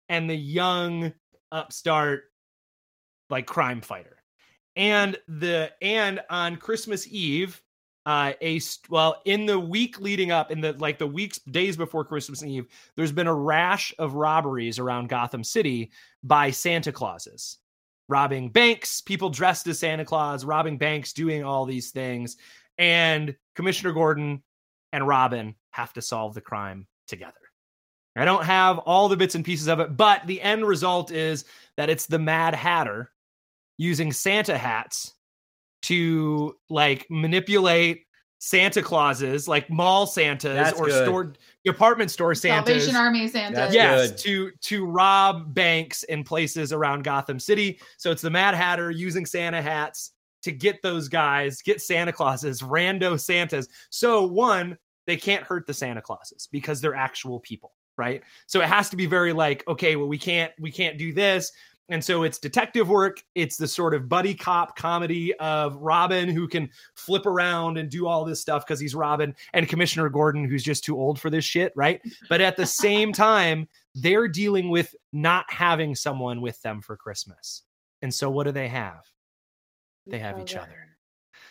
and 0.09 0.29
the 0.29 0.37
young 0.37 1.12
upstart 1.53 2.25
like 3.31 3.47
crime 3.47 3.81
fighter. 3.81 4.16
And 4.77 5.18
the 5.27 5.73
and 5.83 6.21
on 6.31 6.57
Christmas 6.57 7.07
Eve, 7.09 7.61
uh 8.07 8.33
a 8.40 8.61
well 8.88 9.21
in 9.25 9.44
the 9.44 9.59
week 9.59 10.01
leading 10.01 10.31
up 10.31 10.51
in 10.51 10.61
the 10.61 10.73
like 10.75 10.99
the 10.99 11.07
weeks 11.07 11.38
days 11.51 11.77
before 11.77 12.05
Christmas 12.05 12.42
Eve, 12.42 12.66
there's 12.97 13.12
been 13.12 13.27
a 13.27 13.35
rash 13.35 13.92
of 13.99 14.14
robberies 14.14 14.79
around 14.79 15.09
Gotham 15.09 15.44
City 15.44 15.90
by 16.23 16.51
Santa 16.51 16.92
Clauses. 16.92 17.59
Robbing 18.09 18.49
banks, 18.49 19.03
people 19.03 19.29
dressed 19.29 19.66
as 19.66 19.81
Santa 19.81 20.05
Claus, 20.05 20.44
robbing 20.44 20.79
banks, 20.79 21.12
doing 21.12 21.44
all 21.44 21.66
these 21.66 21.90
things. 21.90 22.38
And 22.79 23.37
Commissioner 23.55 23.92
Gordon 23.92 24.42
and 24.92 25.07
Robin 25.07 25.55
have 25.73 25.92
to 25.92 26.03
solve 26.03 26.33
the 26.33 26.40
crime 26.40 26.87
together. 27.07 27.38
I 28.20 28.24
don't 28.24 28.44
have 28.44 28.78
all 28.78 29.09
the 29.09 29.16
bits 29.16 29.35
and 29.35 29.44
pieces 29.44 29.68
of 29.68 29.81
it, 29.81 29.96
but 29.96 30.26
the 30.26 30.40
end 30.40 30.66
result 30.66 31.11
is 31.11 31.44
that 31.76 31.90
it's 31.90 32.07
the 32.07 32.18
Mad 32.18 32.54
Hatter 32.54 33.12
using 33.76 34.12
Santa 34.12 34.59
hats 34.59 35.14
to 35.83 36.57
like 36.68 37.07
manipulate 37.11 38.04
Santa 38.40 38.83
Clauses, 38.83 39.48
like 39.48 39.68
mall 39.68 40.07
Santas 40.07 40.54
That's 40.54 40.78
or 40.78 40.87
good. 40.87 41.04
store 41.04 41.33
department 41.64 42.11
store 42.11 42.35
Santas. 42.35 42.85
Salvation 42.85 42.96
Army 42.96 43.28
Santa. 43.28 43.54
That's 43.54 43.74
yes, 43.74 44.11
good. 44.11 44.18
to 44.18 44.50
to 44.61 44.87
rob 44.87 45.54
banks 45.54 46.04
in 46.04 46.24
places 46.24 46.72
around 46.72 47.02
Gotham 47.04 47.40
City. 47.40 47.81
So 47.96 48.11
it's 48.11 48.22
the 48.22 48.31
Mad 48.31 48.54
Hatter 48.54 48.90
using 48.90 49.26
Santa 49.26 49.61
hats 49.61 50.12
to 50.42 50.52
get 50.52 50.81
those 50.83 51.09
guys, 51.09 51.62
get 51.62 51.81
Santa 51.81 52.12
Clauses, 52.12 52.62
rando 52.62 53.18
Santas. 53.18 53.68
So 53.90 54.24
one, 54.24 54.78
they 55.07 55.16
can't 55.16 55.42
hurt 55.42 55.66
the 55.66 55.74
Santa 55.74 56.00
Clauses 56.00 56.48
because 56.52 56.81
they're 56.81 56.94
actual 56.94 57.40
people, 57.40 57.72
right? 57.98 58.22
So 58.46 58.61
it 58.61 58.68
has 58.68 58.88
to 58.90 58.96
be 58.96 59.06
very 59.06 59.32
like, 59.32 59.66
okay, 59.68 59.96
well, 59.96 60.08
we 60.08 60.18
can't 60.18 60.52
we 60.58 60.70
can't 60.70 60.96
do 60.96 61.12
this. 61.12 61.52
And 61.90 62.04
so 62.04 62.22
it's 62.22 62.38
detective 62.38 62.88
work. 62.88 63.22
It's 63.34 63.56
the 63.56 63.66
sort 63.66 63.94
of 63.94 64.08
buddy 64.08 64.34
cop 64.34 64.76
comedy 64.76 65.34
of 65.37 65.74
Robin 65.76 66.28
who 66.28 66.46
can 66.46 66.68
flip 66.94 67.24
around 67.24 67.78
and 67.78 67.88
do 67.88 68.06
all 68.06 68.24
this 68.24 68.40
stuff 68.40 68.66
because 68.66 68.78
he's 68.78 68.94
Robin, 68.94 69.34
and 69.54 69.68
Commissioner 69.68 70.08
Gordon 70.11 70.44
who's 70.44 70.62
just 70.62 70.84
too 70.84 70.98
old 70.98 71.18
for 71.18 71.30
this 71.30 71.44
shit, 71.46 71.72
right? 71.74 72.00
But 72.28 72.42
at 72.42 72.56
the 72.56 72.66
same 72.66 73.12
time, 73.14 73.68
they're 73.94 74.28
dealing 74.28 74.68
with 74.68 74.94
not 75.12 75.46
having 75.48 75.94
someone 75.94 76.40
with 76.42 76.61
them 76.62 76.82
for 76.82 76.96
Christmas. 76.96 77.62
And 78.02 78.12
so 78.14 78.28
what 78.30 78.44
do 78.44 78.52
they 78.52 78.68
have? 78.68 79.06
They 80.06 80.18
have 80.18 80.38
oh, 80.38 80.42
each 80.42 80.56
other. 80.56 80.88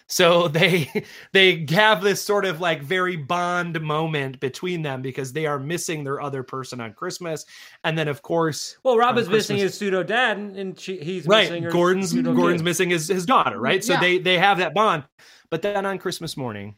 So 0.08 0.48
they 0.48 1.04
they 1.34 1.66
have 1.70 2.02
this 2.02 2.22
sort 2.24 2.46
of 2.46 2.62
like 2.62 2.82
very 2.82 3.16
bond 3.18 3.80
moment 3.82 4.40
between 4.40 4.82
them 4.82 5.02
because 5.02 5.34
they 5.34 5.46
are 5.46 5.60
missing 5.60 6.04
their 6.04 6.22
other 6.22 6.44
person 6.44 6.80
on 6.80 6.94
Christmas. 6.94 7.46
And 7.84 7.98
then 7.98 8.08
of 8.08 8.22
course 8.22 8.78
Well, 8.84 8.98
Robin's 8.98 9.28
on 9.28 9.34
missing 9.34 9.58
his 9.58 9.78
pseudo 9.78 10.04
dad, 10.04 10.38
and- 10.38 10.56
and 10.58 10.80
she, 10.80 10.98
he's 10.98 11.26
right 11.28 11.50
missing 11.52 11.70
gordon's 11.70 12.14
gordon's 12.14 12.62
kid. 12.62 12.66
missing 12.66 12.90
his, 12.90 13.08
his 13.08 13.26
daughter 13.26 13.60
right 13.60 13.84
so 13.84 13.94
Yeah. 13.94 14.00
they 14.00 14.18
they 14.20 14.38
have 14.38 14.58
that 14.60 14.74
bond 14.74 15.04
but 15.50 15.62
then 15.62 15.86
on 15.86 15.98
christmas 15.98 16.36
morning 16.38 16.76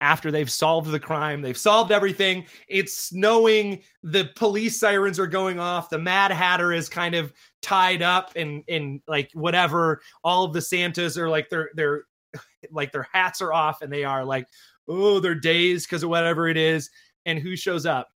after 0.00 0.30
they've 0.30 0.50
solved 0.50 0.90
the 0.90 1.00
crime 1.00 1.42
they've 1.42 1.56
solved 1.58 1.90
everything 1.90 2.44
it's 2.68 2.96
snowing 2.96 3.82
the 4.02 4.30
police 4.36 4.78
sirens 4.78 5.18
are 5.18 5.26
going 5.26 5.58
off 5.58 5.90
the 5.90 5.98
mad 5.98 6.30
hatter 6.30 6.72
is 6.72 6.88
kind 6.88 7.14
of 7.14 7.32
tied 7.62 8.02
up 8.02 8.30
in 8.36 8.62
in 8.68 9.00
like 9.08 9.30
whatever 9.34 10.00
all 10.22 10.44
of 10.44 10.52
the 10.52 10.60
santas 10.62 11.16
are 11.18 11.28
like 11.28 11.48
they're 11.50 11.70
they're 11.74 12.04
like 12.70 12.92
their 12.92 13.08
hats 13.12 13.40
are 13.40 13.52
off 13.52 13.82
and 13.82 13.92
they 13.92 14.04
are 14.04 14.24
like 14.24 14.46
oh 14.88 15.20
they're 15.20 15.34
dazed 15.34 15.88
because 15.88 16.02
of 16.02 16.10
whatever 16.10 16.48
it 16.48 16.56
is. 16.56 16.90
And 17.26 17.38
who 17.38 17.56
shows 17.56 17.86
up? 17.86 18.08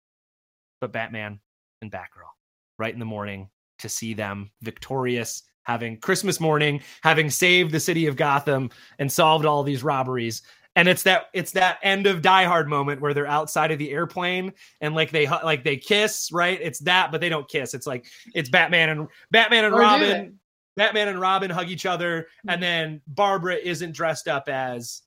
But 0.81 0.93
batman 0.93 1.41
and 1.81 1.91
batgirl 1.91 2.31
right 2.79 2.93
in 2.93 3.01
the 3.01 3.05
morning 3.05 3.49
to 3.79 3.89
see 3.89 4.15
them 4.15 4.51
victorious 4.63 5.43
having 5.65 5.97
christmas 5.99 6.41
morning 6.41 6.81
having 7.03 7.31
saved 7.31 7.73
the 7.73 7.79
city 7.79 8.07
of 8.07 8.17
gotham 8.17 8.71
and 8.99 9.11
solved 9.11 9.45
all 9.45 9.63
these 9.63 9.85
robberies. 9.85 10.43
And 10.75 10.89
it's 10.89 11.03
that 11.03 11.27
it's 11.35 11.53
that 11.53 11.79
end 11.83 12.07
of 12.07 12.23
die 12.23 12.45
hard 12.45 12.69
moment 12.69 13.01
where 13.01 13.13
they're 13.13 13.27
outside 13.27 13.71
of 13.71 13.79
the 13.79 13.91
airplane 13.91 14.55
and 14.81 14.95
like 14.95 15.11
they 15.11 15.29
like 15.29 15.65
they 15.65 15.77
kiss 15.77 16.31
right? 16.33 16.59
It's 16.61 16.79
that 16.81 17.13
but 17.13 17.21
they 17.21 17.29
don't 17.29 17.49
kiss. 17.49 17.75
It's 17.75 17.87
like 17.87 18.07
it's 18.35 18.49
batman 18.49 18.89
and 18.89 19.09
batman 19.31 19.67
and 19.67 19.75
Or 19.75 19.81
robin 19.81 20.39
batman 20.77 21.09
and 21.09 21.21
robin 21.21 21.51
hug 21.51 21.69
each 21.69 21.87
other 21.87 22.27
and 22.49 22.63
then 22.63 23.01
barbara 23.07 23.57
isn't 23.57 23.93
dressed 23.93 24.29
up 24.29 24.49
as 24.49 25.03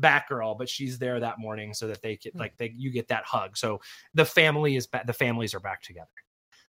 batgirl 0.00 0.58
but 0.58 0.68
she's 0.68 0.98
there 0.98 1.20
that 1.20 1.38
morning 1.38 1.72
so 1.72 1.86
that 1.86 2.02
they 2.02 2.16
get 2.16 2.34
like 2.34 2.56
they 2.56 2.72
you 2.76 2.90
get 2.90 3.06
that 3.08 3.24
hug 3.24 3.56
so 3.56 3.80
the 4.14 4.24
family 4.24 4.74
is 4.76 4.86
back 4.88 5.06
the 5.06 5.12
families 5.12 5.54
are 5.54 5.60
back 5.60 5.80
together 5.82 6.08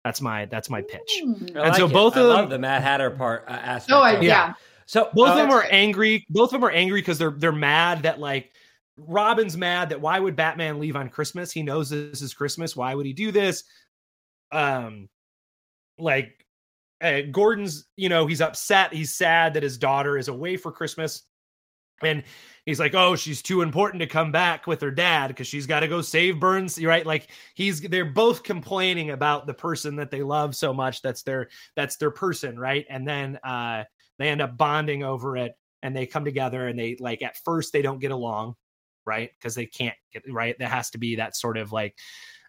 that's 0.03 0.21
my 0.21 0.45
that's 0.45 0.69
my 0.69 0.81
pitch 0.81 1.21
Mm. 1.23 1.55
I 1.55 1.67
And 1.67 1.75
so 1.75 1.83
like 1.83 1.91
it. 1.91 1.93
both 1.93 2.17
I 2.17 2.21
of 2.21 2.25
love 2.27 2.39
them- 2.41 2.49
the 2.49 2.59
Mad 2.59 2.81
Hatter 2.81 3.11
part 3.11 3.45
uh, 3.47 3.51
aspect. 3.51 3.91
Oh, 3.95 4.01
I, 4.01 4.13
of 4.13 4.23
it. 4.23 4.25
yeah. 4.25 4.53
So 4.87 5.09
both 5.13 5.27
uh, 5.29 5.31
of 5.33 5.37
them 5.37 5.51
are 5.51 5.59
right. 5.59 5.69
angry 5.71 6.25
both 6.31 6.49
of 6.49 6.59
them 6.59 6.63
are 6.63 6.71
angry 6.71 7.01
because 7.01 7.19
they're 7.19 7.35
they're 7.37 7.51
mad 7.51 8.01
that 8.03 8.19
like 8.19 8.51
robin's 8.97 9.55
mad 9.55 9.89
that 9.89 10.01
why 10.01 10.19
would 10.19 10.35
batman 10.35 10.79
leave 10.79 10.95
on 10.95 11.07
christmas 11.09 11.51
he 11.51 11.61
knows 11.63 11.89
this 11.91 12.21
is 12.23 12.33
christmas 12.33 12.75
why 12.75 12.93
would 12.95 13.05
he 13.05 13.13
do 13.13 13.31
this 13.31 13.63
um 14.51 15.07
like 15.99 16.40
uh, 17.01 17.21
gordon's 17.31 17.87
you 17.95 18.09
know 18.09 18.25
he's 18.27 18.41
upset 18.41 18.93
he's 18.93 19.13
sad 19.13 19.53
that 19.53 19.63
his 19.63 19.77
daughter 19.77 20.17
is 20.17 20.27
away 20.27 20.57
for 20.57 20.71
christmas. 20.71 21.23
And 22.03 22.23
he's 22.65 22.79
like 22.79 22.95
oh 22.95 23.15
she's 23.15 23.43
too 23.43 23.61
important 23.61 24.01
to 24.01 24.07
come 24.07 24.31
back 24.31 24.65
with 24.65 24.81
her 24.81 24.89
dad 24.89 25.27
because 25.27 25.45
she's 25.45 25.67
got 25.67 25.81
to 25.81 25.87
go 25.87 26.01
save 26.01 26.39
burns 26.39 26.83
right? 26.83 27.05
Like 27.05 27.29
he's 27.53 27.79
they're 27.81 28.05
both 28.05 28.41
complaining 28.41 29.11
about 29.11 29.45
the 29.45 29.53
person 29.53 29.97
that 29.97 30.09
they 30.09 30.23
love 30.23 30.55
so 30.55 30.73
much 30.73 31.03
that's 31.03 31.21
their 31.21 31.49
that's 31.75 31.97
their 31.97 32.09
person 32.09 32.57
right? 32.57 32.85
And 32.89 33.07
then 33.07 33.37
uh 33.43 33.83
they 34.17 34.29
end 34.29 34.41
up 34.41 34.57
bonding 34.57 35.03
over 35.03 35.37
it 35.37 35.53
and 35.83 35.95
they 35.95 36.07
come 36.07 36.25
together 36.25 36.67
and 36.67 36.79
they 36.79 36.97
like 36.99 37.21
at 37.21 37.37
first 37.45 37.71
they 37.71 37.83
don't 37.83 37.99
get 37.99 38.11
along 38.11 38.55
right? 39.05 39.29
Because 39.37 39.53
they 39.53 39.65
can't 39.67 39.95
get 40.11 40.23
right? 40.27 40.55
There 40.57 40.67
has 40.67 40.89
to 40.91 40.97
be 40.97 41.17
that 41.17 41.35
sort 41.35 41.57
of 41.57 41.71
like 41.71 41.95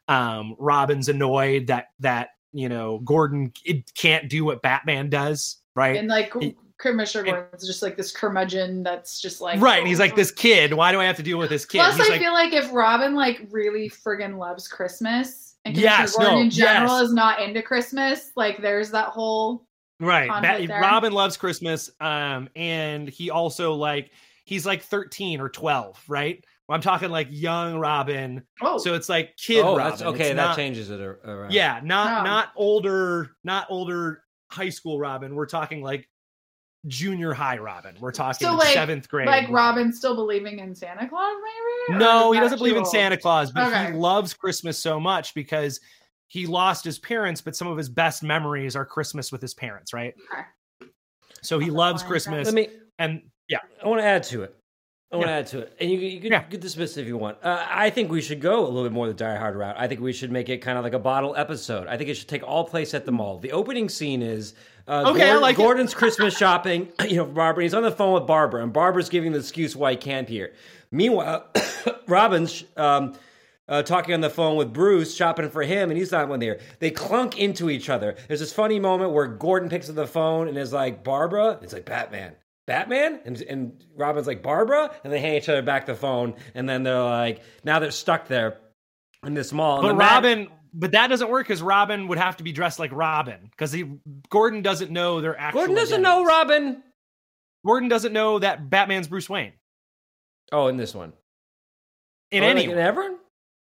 um 0.08 0.56
robin's 0.58 1.08
annoyed 1.08 1.68
that 1.68 1.86
that 2.00 2.30
you 2.52 2.68
know 2.68 2.98
gordon 3.00 3.52
it 3.64 3.92
can't 3.94 4.28
do 4.28 4.44
what 4.44 4.62
batman 4.62 5.08
does 5.08 5.58
right 5.74 5.96
And 5.96 6.08
like 6.08 6.32
It- 6.40 6.56
Commissioner 6.78 7.22
Gordon's 7.24 7.64
just 7.64 7.80
like 7.80 7.96
this 7.96 8.10
curmudgeon 8.10 8.82
that's 8.82 9.20
just 9.20 9.40
like 9.40 9.60
right 9.60 9.78
and 9.78 9.86
he's 9.86 10.00
like 10.00 10.16
this 10.16 10.32
kid 10.32 10.74
why 10.74 10.90
do 10.90 10.98
i 11.00 11.04
have 11.04 11.16
to 11.16 11.22
deal 11.22 11.38
with 11.38 11.48
this 11.48 11.64
kid 11.64 11.78
Plus, 11.78 11.96
he's 11.96 12.06
I 12.06 12.10
like 12.10 12.20
feel 12.20 12.32
like 12.32 12.52
if 12.52 12.72
Robin 12.72 13.14
like 13.14 13.46
really 13.52 13.88
friggin' 13.88 14.36
loves 14.36 14.66
Christmas 14.66 15.54
and 15.64 15.74
Commissioner 15.76 15.96
Yes, 16.00 16.16
Gordon 16.16 16.34
no, 16.34 16.40
in 16.40 16.50
general 16.50 16.98
yes. 16.98 17.06
is 17.08 17.14
not 17.14 17.40
into 17.40 17.62
Christmas, 17.62 18.32
like 18.34 18.60
there's 18.60 18.90
that 18.90 19.06
whole 19.10 19.64
right 20.00 20.28
conflict 20.28 20.58
Bat- 20.58 20.68
there. 20.68 20.80
robin 20.80 21.12
loves 21.12 21.36
christmas 21.36 21.88
um 22.00 22.48
and 22.56 23.08
he 23.08 23.30
also 23.30 23.74
like 23.74 24.10
he's 24.44 24.66
like 24.66 24.82
13 24.82 25.40
or 25.40 25.48
12 25.48 26.02
right 26.08 26.44
i'm 26.72 26.80
talking 26.80 27.10
like 27.10 27.28
young 27.30 27.78
robin 27.78 28.42
oh 28.60 28.78
so 28.78 28.94
it's 28.94 29.08
like 29.08 29.36
kid 29.36 29.60
oh, 29.60 29.76
robin. 29.76 29.90
that's 29.90 30.02
okay. 30.02 30.20
It's 30.30 30.36
that 30.36 30.36
not- 30.36 30.56
changes 30.56 30.90
it 30.90 31.00
around. 31.00 31.52
Yeah, 31.52 31.80
not 31.84 32.20
Oh. 32.22 32.24
not 32.24 32.48
older, 32.56 33.30
not 33.44 33.66
older 33.70 34.22
high 34.50 34.68
school 34.68 34.98
Robin. 34.98 35.34
We're 35.34 35.46
talking 35.46 35.82
like 35.82 36.08
junior 36.88 37.32
high 37.32 37.58
Robin. 37.58 37.96
We're 38.00 38.10
talking 38.12 38.46
So, 38.46 38.54
like- 38.54 38.74
seventh 38.74 39.08
grade. 39.08 39.26
like 39.28 39.48
Robin 39.50 39.92
still 39.92 40.14
believing 40.16 40.58
in 40.58 40.74
Santa 40.74 41.08
Claus, 41.08 41.34
maybe? 41.88 41.98
No, 41.98 42.32
he 42.32 42.40
doesn't 42.40 42.58
believe 42.58 42.76
in 42.76 42.84
Santa? 42.84 43.16
Claus, 43.16 43.52
but 43.52 43.68
Okay. 43.68 43.86
he 43.86 43.92
loves 43.92 44.34
Christmas 44.34 44.78
so 44.78 44.98
much 45.00 45.32
because 45.34 45.80
he 46.28 46.46
lost 46.46 46.84
his 46.84 46.98
parents, 46.98 47.40
but 47.40 47.54
some 47.56 47.68
of 47.68 47.76
his 47.78 47.88
best 47.88 48.22
memories 48.22 48.74
are 48.76 48.84
Christmas 48.84 49.30
with 49.30 49.40
his 49.42 49.54
parents, 49.54 49.92
right? 49.92 50.14
Okay. 50.32 50.90
So 51.42 51.58
he 51.58 51.66
That's 51.66 51.76
loves. 51.76 52.02
Christmas. 52.02 52.46
Let 52.46 52.54
me. 52.54 52.68
and 52.98 53.22
yeah, 53.48 53.58
I 53.82 53.88
want 53.88 54.00
to 54.00 54.04
add 54.06 54.22
to 54.24 54.42
it. 54.42 54.56
I 55.12 55.16
want 55.16 55.28
to 55.28 55.32
add 55.32 55.46
to 55.48 55.58
it, 55.60 55.76
and 55.78 55.90
you, 55.90 55.98
you, 55.98 56.20
can, 56.20 56.32
Yeah. 56.32 56.42
you 56.44 56.50
can 56.52 56.60
dismiss 56.60 56.96
it 56.96 57.02
if 57.02 57.06
you 57.06 57.18
want. 57.18 57.36
Uh, 57.42 57.64
I 57.68 57.90
think 57.90 58.10
we 58.10 58.22
should 58.22 58.40
go 58.40 58.60
a 58.60 58.68
little 58.68 58.84
bit 58.84 58.92
more 58.92 59.06
the 59.06 59.14
Die 59.14 59.36
Hard 59.36 59.56
route. 59.56 59.76
I 59.78 59.86
think 59.86 60.00
we 60.00 60.12
should 60.12 60.32
make 60.32 60.48
it 60.48 60.58
kind 60.58 60.78
of 60.78 60.84
like 60.84 60.94
a 60.94 60.98
bottle 60.98 61.34
episode. 61.36 61.86
I 61.86 61.96
think 61.98 62.08
it 62.08 62.14
should 62.14 62.28
take 62.28 62.42
all 62.42 62.64
place 62.64 62.94
at 62.94 63.04
the 63.04 63.12
mall. 63.12 63.38
The 63.38 63.52
opening 63.52 63.88
scene 63.90 64.22
is 64.22 64.54
uh, 64.88 65.10
Okay, 65.12 65.24
I 65.28 65.32
Gord- 65.32 65.42
like. 65.42 65.56
Gordon's 65.56 65.94
Christmas 65.94 66.36
shopping. 66.36 66.88
You 67.08 67.16
know, 67.16 67.24
Barbara. 67.26 67.64
He's 67.64 67.74
on 67.74 67.82
the 67.82 67.92
phone 67.92 68.14
with 68.14 68.26
Barbara, 68.26 68.62
and 68.62 68.72
Barbara's 68.72 69.08
giving 69.10 69.32
the 69.32 69.38
excuse 69.40 69.76
why 69.76 69.90
he 69.92 69.96
can't 69.98 70.28
hear. 70.28 70.54
Meanwhile, 70.90 71.46
Robin's. 72.06 72.64
Um, 72.76 73.14
uh, 73.68 73.80
talking 73.80 74.12
on 74.12 74.20
the 74.20 74.28
phone 74.28 74.56
with 74.56 74.72
Bruce, 74.72 75.14
shopping 75.14 75.48
for 75.48 75.62
him, 75.62 75.88
and 75.90 75.96
he's 75.96 76.10
not 76.10 76.28
one 76.28 76.40
there. 76.40 76.58
They 76.80 76.90
clunk 76.90 77.38
into 77.38 77.70
each 77.70 77.88
other. 77.88 78.16
There's 78.26 78.40
this 78.40 78.52
funny 78.52 78.80
moment 78.80 79.12
where 79.12 79.26
Gordon 79.28 79.70
picks 79.70 79.88
up 79.88 79.94
the 79.94 80.06
phone 80.06 80.48
and 80.48 80.58
is 80.58 80.72
like, 80.72 81.04
Barbara? 81.04 81.58
It's 81.62 81.72
like, 81.72 81.84
Batman. 81.86 82.32
Batman? 82.72 83.20
And, 83.24 83.40
and 83.42 83.84
Robin's 83.96 84.26
like, 84.26 84.42
Barbara? 84.42 84.90
And 85.04 85.12
they 85.12 85.20
hand 85.20 85.36
each 85.36 85.48
other 85.48 85.62
back 85.62 85.86
the 85.86 85.94
phone, 85.94 86.34
and 86.54 86.68
then 86.68 86.82
they're 86.82 87.02
like, 87.02 87.42
now 87.64 87.78
they're 87.78 87.90
stuck 87.90 88.28
there 88.28 88.58
in 89.24 89.34
this 89.34 89.52
mall. 89.52 89.76
And 89.76 89.82
but 89.82 89.88
the 89.88 89.94
Matt- 89.98 90.12
Robin, 90.12 90.48
but 90.74 90.92
that 90.92 91.08
doesn't 91.08 91.28
work 91.30 91.46
because 91.46 91.62
Robin 91.62 92.08
would 92.08 92.18
have 92.18 92.36
to 92.38 92.44
be 92.44 92.52
dressed 92.52 92.78
like 92.78 92.90
Robin 92.92 93.48
because 93.50 93.72
he 93.72 93.98
Gordon 94.30 94.62
doesn't 94.62 94.90
know 94.90 95.20
their 95.20 95.38
actual. 95.38 95.60
Gordon 95.60 95.76
doesn't 95.76 96.02
know. 96.02 96.24
Robin. 96.24 96.82
Gordon 97.64 97.88
doesn't 97.88 98.12
know 98.12 98.38
that 98.40 98.68
Batman's 98.70 99.06
Bruce 99.06 99.28
Wayne 99.30 99.52
Oh, 100.50 100.66
in 100.68 100.76
this 100.76 100.94
one. 100.94 101.12
in 102.32 102.42
Oh, 102.42 102.46
any. 102.48 102.62
like 102.62 102.70
in 102.70 102.78
Ever? 102.78 103.14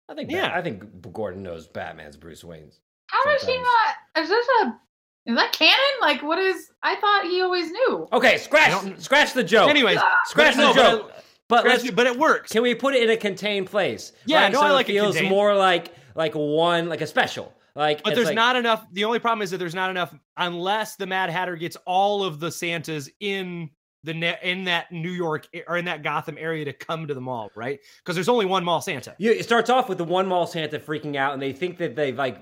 I 0.10 0.14
think, 0.14 0.30
Yeah. 0.32 0.50
Bat- 0.50 0.54
I 0.58 0.62
think 0.62 1.14
Gordon 1.14 1.42
knows 1.44 1.68
Batman's 1.68 2.16
Bruce 2.18 2.44
Wayne's. 2.44 2.80
How 3.10 3.24
does 3.24 3.42
he 3.42 3.48
sometimes. 3.56 3.68
not? 4.16 4.24
Is 4.24 4.30
this 4.30 4.48
a? 4.62 4.80
Is 5.28 5.36
that 5.36 5.52
canon? 5.52 5.76
Like, 6.02 6.24
what 6.24 6.40
is? 6.40 6.72
I 6.82 6.96
thought 6.96 7.26
he 7.26 7.42
always 7.42 7.70
knew. 7.70 8.08
Okay, 8.14 8.38
scratch, 8.38 9.00
scratch 9.00 9.34
the 9.34 9.44
joke. 9.44 9.70
Anyways, 9.70 10.00
scratch 10.26 10.56
but 10.56 10.62
no, 10.62 10.74
the 10.74 10.80
joke. 10.82 11.12
but, 11.12 11.24
But, 11.50 11.66
it, 11.66 11.70
let's, 11.70 11.92
but 11.92 12.08
it 12.08 12.18
works. 12.18 12.52
Can 12.52 12.62
we 12.64 12.74
put 12.74 12.94
it 12.96 13.04
in 13.04 13.10
a 13.10 13.18
contained 13.18 13.68
place? 13.68 14.14
Yeah, 14.26 14.44
Like, 14.44 14.54
no, 14.54 14.60
so 14.62 14.66
I 14.66 14.70
it 14.70 14.74
like 14.74 14.90
it 14.90 14.94
feels 14.94 15.16
contained. 15.16 15.30
more 15.36 15.54
like 15.56 15.94
like 16.16 16.34
one 16.34 16.88
like 16.90 17.02
a 17.02 17.08
special. 17.08 17.54
Like, 17.76 18.04
But 18.04 18.16
there's 18.16 18.28
like- 18.28 18.36
not 18.36 18.56
enough. 18.56 18.88
The 18.94 19.04
only 19.04 19.20
problem 19.20 19.44
is 19.44 19.52
that 19.52 19.58
there's 19.58 19.76
not 19.76 19.92
enough 19.92 20.12
unless 20.38 20.96
the 20.96 21.06
Mad 21.06 21.30
Hatter 21.30 21.56
gets 21.58 21.76
all 21.86 22.24
of 22.24 22.40
the 22.40 22.50
Santas 22.52 23.08
in 23.20 23.70
the 24.04 24.14
ne- 24.14 24.40
in 24.42 24.64
that 24.64 24.92
New 24.92 25.12
York 25.12 25.48
or 25.68 25.78
in 25.78 25.86
that 25.86 26.02
Gotham 26.04 26.38
area 26.40 26.64
to 26.66 26.74
come 26.74 27.06
to 27.08 27.14
the 27.14 27.22
mall, 27.22 27.52
right? 27.56 27.80
Because 28.00 28.16
there's 28.16 28.30
only 28.30 28.46
one 28.46 28.64
mall 28.64 28.80
Santa. 28.82 29.14
You, 29.20 29.32
it 29.32 29.44
starts 29.44 29.70
off 29.70 29.90
with 29.90 29.98
the 29.98 30.04
one 30.06 30.26
mall 30.28 30.48
Santa 30.48 30.80
freaking 30.80 31.18
out, 31.18 31.34
and 31.34 31.42
they 31.42 31.52
think 31.54 31.78
that 31.80 31.96
they've 31.96 32.18
like 32.18 32.38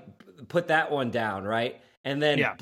put 0.48 0.68
that 0.68 0.90
one 0.90 1.10
down, 1.10 1.44
right? 1.44 1.80
And 2.06 2.22
then 2.22 2.38
Yeah. 2.38 2.54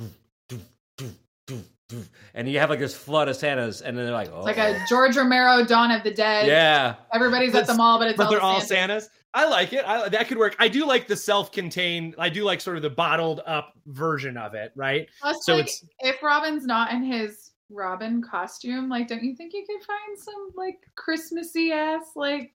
and 2.34 2.48
you 2.48 2.58
have 2.58 2.70
like 2.70 2.78
this 2.78 2.96
flood 2.96 3.28
of 3.28 3.36
Santas, 3.36 3.82
and 3.82 3.96
then 3.96 4.06
they're 4.06 4.14
like, 4.14 4.30
oh, 4.32 4.38
It's 4.38 4.46
like 4.46 4.58
a 4.58 4.74
oh. 4.74 4.84
George 4.88 5.16
Romero 5.16 5.64
Dawn 5.64 5.90
of 5.90 6.02
the 6.02 6.10
Dead. 6.10 6.46
yeah. 6.46 6.94
Everybody's 7.12 7.54
at 7.54 7.66
the 7.66 7.74
mall, 7.74 7.98
but 7.98 8.08
it's 8.08 8.16
But 8.16 8.24
all 8.24 8.30
they're 8.32 8.40
all 8.40 8.60
Santas. 8.60 9.04
Santas. 9.04 9.08
I 9.34 9.46
like 9.48 9.72
it. 9.72 9.84
I, 9.86 10.08
that 10.08 10.28
could 10.28 10.38
work. 10.38 10.56
I 10.60 10.68
do 10.68 10.86
like 10.86 11.06
the 11.08 11.16
self-contained. 11.16 12.14
I 12.18 12.28
do 12.28 12.44
like 12.44 12.60
sort 12.60 12.76
of 12.76 12.82
the 12.82 12.90
bottled 12.90 13.42
up 13.46 13.74
version 13.86 14.36
of 14.36 14.54
it, 14.54 14.72
right? 14.76 15.08
Plus, 15.20 15.44
So 15.44 15.54
like, 15.56 15.64
it's- 15.64 15.84
if 16.00 16.22
Robin's 16.22 16.64
not 16.64 16.92
in 16.92 17.02
his 17.02 17.50
Robin 17.68 18.22
costume, 18.22 18.88
like, 18.88 19.08
don't 19.08 19.22
you 19.24 19.34
think 19.36 19.52
you 19.52 19.66
could 19.66 19.84
find 19.84 20.18
some 20.18 20.50
like 20.56 20.78
Christmassy 20.94 21.70
ass 21.72 22.12
like 22.16 22.53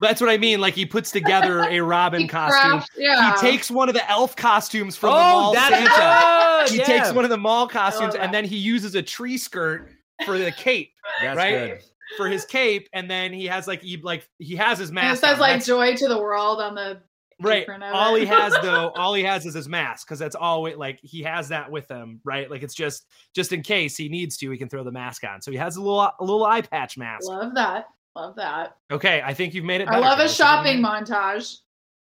That's 0.00 0.20
what 0.20 0.30
I 0.30 0.38
mean. 0.38 0.60
Like 0.60 0.74
he 0.74 0.86
puts 0.86 1.10
together 1.10 1.60
a 1.64 1.80
Robin 1.82 2.22
he 2.22 2.26
costume. 2.28 2.70
craft- 2.78 2.90
Yeah, 2.96 3.34
He 3.34 3.40
takes 3.40 3.70
one 3.70 3.88
of 3.88 3.94
the 3.94 4.08
elf 4.10 4.34
costumes 4.36 4.96
from 4.96 5.10
the 5.10 5.16
oh, 5.16 5.18
mall 5.18 5.52
that's 5.52 5.74
Santa. 5.74 6.64
good. 6.66 6.72
He 6.72 6.78
yeah. 6.78 6.84
takes 7.02 7.12
one 7.12 7.24
of 7.24 7.30
the 7.30 7.36
mall 7.38 7.68
costumes 7.68 8.14
and 8.14 8.32
then 8.32 8.44
he 8.44 8.56
uses 8.56 8.94
a 8.94 9.02
tree 9.02 9.36
skirt 9.36 9.90
for 10.24 10.38
the 10.38 10.52
cape, 10.52 10.92
That's 11.22 11.36
right? 11.36 11.52
good. 11.68 11.80
for 12.16 12.28
his 12.28 12.44
cape, 12.44 12.88
and 12.92 13.10
then 13.10 13.32
he 13.32 13.44
has 13.46 13.66
like 13.68 13.82
he 13.82 13.96
like 13.98 14.28
he 14.38 14.56
has 14.56 14.78
his 14.78 14.88
and 14.90 14.98
it 14.98 15.02
mask. 15.02 15.20
says 15.22 15.34
on. 15.34 15.40
like 15.40 15.48
That's- 15.60 15.66
"Joy 15.66 15.96
to 15.96 16.08
the 16.08 16.18
World" 16.18 16.60
on 16.60 16.74
the 16.74 17.00
right. 17.40 17.62
apron 17.62 17.82
All 17.82 18.14
he 18.14 18.26
has 18.26 18.52
though, 18.62 18.90
all 18.96 19.14
he 19.14 19.22
has 19.22 19.46
is 19.46 19.54
his 19.54 19.68
mask 19.68 20.06
because 20.06 20.18
that's 20.18 20.34
all. 20.36 20.66
it- 20.66 20.78
Like 20.78 20.98
he 21.02 21.22
has 21.22 21.48
that 21.48 21.70
with 21.70 21.88
him, 21.90 22.20
right? 22.24 22.50
Like 22.50 22.62
it's 22.62 22.74
just 22.74 23.06
just 23.34 23.52
in 23.52 23.62
case 23.62 23.96
he 23.96 24.08
needs 24.08 24.36
to, 24.38 24.50
he 24.50 24.58
can 24.58 24.68
throw 24.68 24.82
the 24.84 24.92
mask 24.92 25.24
on. 25.24 25.40
So 25.40 25.50
he 25.50 25.56
has 25.56 25.76
a 25.76 25.80
little 25.82 26.00
a 26.00 26.14
little 26.20 26.44
eye 26.44 26.62
patch 26.62 26.98
mask. 26.98 27.26
Love 27.28 27.54
that. 27.54 27.86
Love 28.16 28.36
that. 28.36 28.76
Okay, 28.90 29.22
I 29.24 29.34
think 29.34 29.54
you've 29.54 29.64
made 29.64 29.80
it. 29.80 29.88
I 29.88 29.98
love 29.98 30.14
a 30.18 30.22
Travis. 30.22 30.36
shopping 30.36 30.78
montage. 30.82 31.58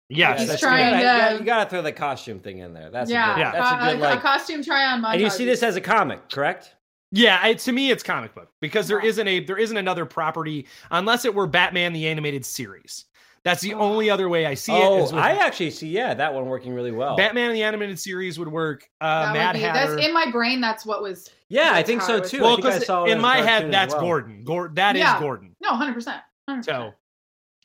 Yes, 0.09 0.39
He's 0.39 0.47
that's 0.49 0.61
trying 0.61 0.93
good. 0.93 0.97
to- 0.99 1.03
Yeah, 1.03 1.33
you 1.33 1.43
gotta 1.43 1.69
throw 1.69 1.81
the 1.81 1.91
costume 1.91 2.39
thing 2.39 2.59
in 2.59 2.73
there. 2.73 2.89
That's 2.89 3.11
yeah, 3.11 3.33
a 3.33 3.35
good, 3.35 3.41
Yeah. 3.41 3.51
that's 3.51 3.71
a 3.71 3.75
uh, 3.75 3.91
good 3.91 3.99
like. 3.99 4.21
costume 4.21 4.63
try 4.63 4.85
on 4.85 5.01
montage. 5.01 5.13
and 5.13 5.21
you 5.21 5.29
see 5.29 5.43
this 5.43 5.63
as 5.63 5.75
a 5.75 5.81
comic, 5.81 6.29
correct? 6.29 6.75
Yeah, 7.11 7.39
I, 7.41 7.53
to 7.55 7.71
me, 7.73 7.91
it's 7.91 8.03
comic 8.03 8.33
book 8.33 8.49
because 8.61 8.87
there 8.87 9.01
Yeah. 9.01 9.09
isn't 9.09 9.27
a 9.27 9.39
there 9.41 9.57
isn't 9.57 9.75
another 9.75 10.05
property 10.05 10.65
unless 10.91 11.25
it 11.25 11.33
were 11.35 11.45
Batman 11.47 11.91
the 11.91 12.07
animated 12.07 12.45
series. 12.45 13.05
That's 13.47 13.61
the 13.61 13.75
Oh. 13.75 13.79
only 13.79 14.09
other 14.09 14.27
way 14.27 14.45
I 14.45 14.55
see 14.55 14.73
it. 14.73 14.83
oh, 14.83 15.15
I 15.15 15.31
actually 15.37 15.71
see. 15.71 15.87
Yeah, 15.87 16.13
that 16.13 16.33
one 16.33 16.47
working 16.47 16.73
really 16.73 16.91
well. 16.91 17.15
Batman 17.15 17.45
and 17.51 17.55
the 17.55 17.63
animated 17.63 17.97
series 17.97 18.37
would 18.37 18.49
work. 18.49 18.83
Uh, 18.99 19.31
That 19.31 19.53
would 19.53 19.59
be- 19.59 19.63
Hatter. 19.63 19.95
That's 19.95 20.05
in 20.05 20.13
my 20.13 20.29
brain. 20.31 20.59
That's 20.59 20.85
what 20.85 21.01
was. 21.01 21.29
yeah, 21.47 21.71
I 21.71 21.81
think 21.81 22.01
so 22.01 22.19
too. 22.19 22.41
Well, 22.41 22.57
because 22.57 22.83
in 23.09 23.21
my 23.21 23.37
head, 23.37 23.71
that's 23.71 23.93
well. 23.93 24.01
Gordon. 24.03 24.43
Gordon. 24.43 24.75
That 24.75 24.97
is 24.97 24.99
Yeah. 24.99 25.17
Gordon. 25.21 25.55
No, 25.61 25.69
hundred 25.77 25.93
percent. 25.93 26.21
So, 26.61 26.93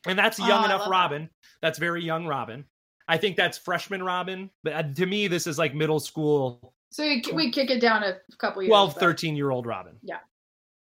and 0.06 0.16
that's 0.16 0.38
Oh, 0.38 0.46
young 0.46 0.62
I 0.62 0.66
enough 0.66 0.80
love 0.82 0.88
that. 0.88 0.90
Robin. 0.92 1.30
That's 1.62 1.78
very 1.80 2.04
young 2.04 2.28
Robin. 2.28 2.64
I 3.08 3.16
think 3.16 3.36
that's 3.36 3.58
freshman 3.58 4.04
Robin. 4.04 4.50
But 4.62 4.72
uh, 4.74 4.82
to 4.84 5.06
me, 5.06 5.26
this 5.26 5.48
is 5.48 5.58
like 5.58 5.74
middle 5.74 5.98
school, 5.98 6.74
So 6.92 7.02
you, 7.02 7.22
we 7.34 7.50
kick 7.50 7.70
it 7.70 7.80
down 7.80 8.04
a 8.04 8.18
couple 8.38 8.62
years. 8.62 8.70
12, 8.70 8.94
13 8.94 9.34
year 9.34 9.50
old 9.50 9.66
Robin. 9.66 9.96
Yeah. 10.02 10.18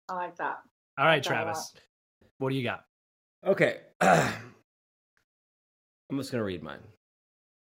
I 0.08 0.14
like 0.14 0.36
that. 0.36 0.58
All 0.98 1.04
right, 1.04 1.22
Got 1.24 1.32
a 1.32 1.34
lot. 1.34 1.42
Travis. 1.44 1.72
What 2.38 2.50
do 2.50 2.54
you 2.54 2.62
got? 2.62 2.84
Okay. 3.44 3.80
I'm 6.10 6.18
just 6.18 6.30
going 6.30 6.40
to 6.40 6.44
read 6.44 6.62
mine. 6.62 6.80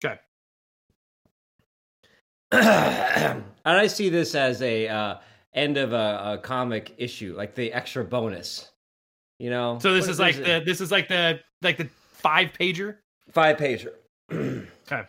Okay. 0.04 0.20
and 2.52 3.44
I 3.66 3.88
see 3.88 4.10
this 4.10 4.36
as 4.36 4.62
a 4.62 4.88
uh, 4.88 5.16
end 5.54 5.78
of 5.78 5.94
a, 5.94 6.34
a 6.34 6.38
comic 6.42 6.94
issue, 6.98 7.34
like 7.36 7.56
the 7.56 7.72
extra 7.74 8.04
bonus. 8.04 8.70
You 9.40 9.50
know. 9.50 9.80
So 9.82 9.94
this 9.94 10.06
What 10.06 10.12
is 10.12 10.20
like 10.20 10.36
it? 10.38 10.46
the 10.46 10.62
this 10.66 10.82
is 10.82 10.92
like 10.92 11.08
the 11.08 11.40
like 11.62 11.78
the 11.78 11.86
five 12.12 12.52
pager. 12.60 12.98
five 13.32 13.58
pager. 13.58 13.94
Okay. 14.86 15.04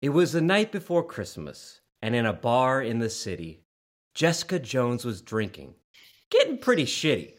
It 0.00 0.08
was 0.10 0.32
the 0.32 0.40
night 0.40 0.72
before 0.72 1.04
Christmas, 1.04 1.80
and 2.00 2.14
in 2.14 2.24
a 2.24 2.32
bar 2.32 2.80
in 2.80 3.00
the 3.00 3.10
city, 3.10 3.60
Jessica 4.14 4.58
Jones 4.58 5.04
was 5.04 5.20
drinking, 5.20 5.74
getting 6.30 6.56
pretty 6.56 6.86
shitty. 6.86 7.34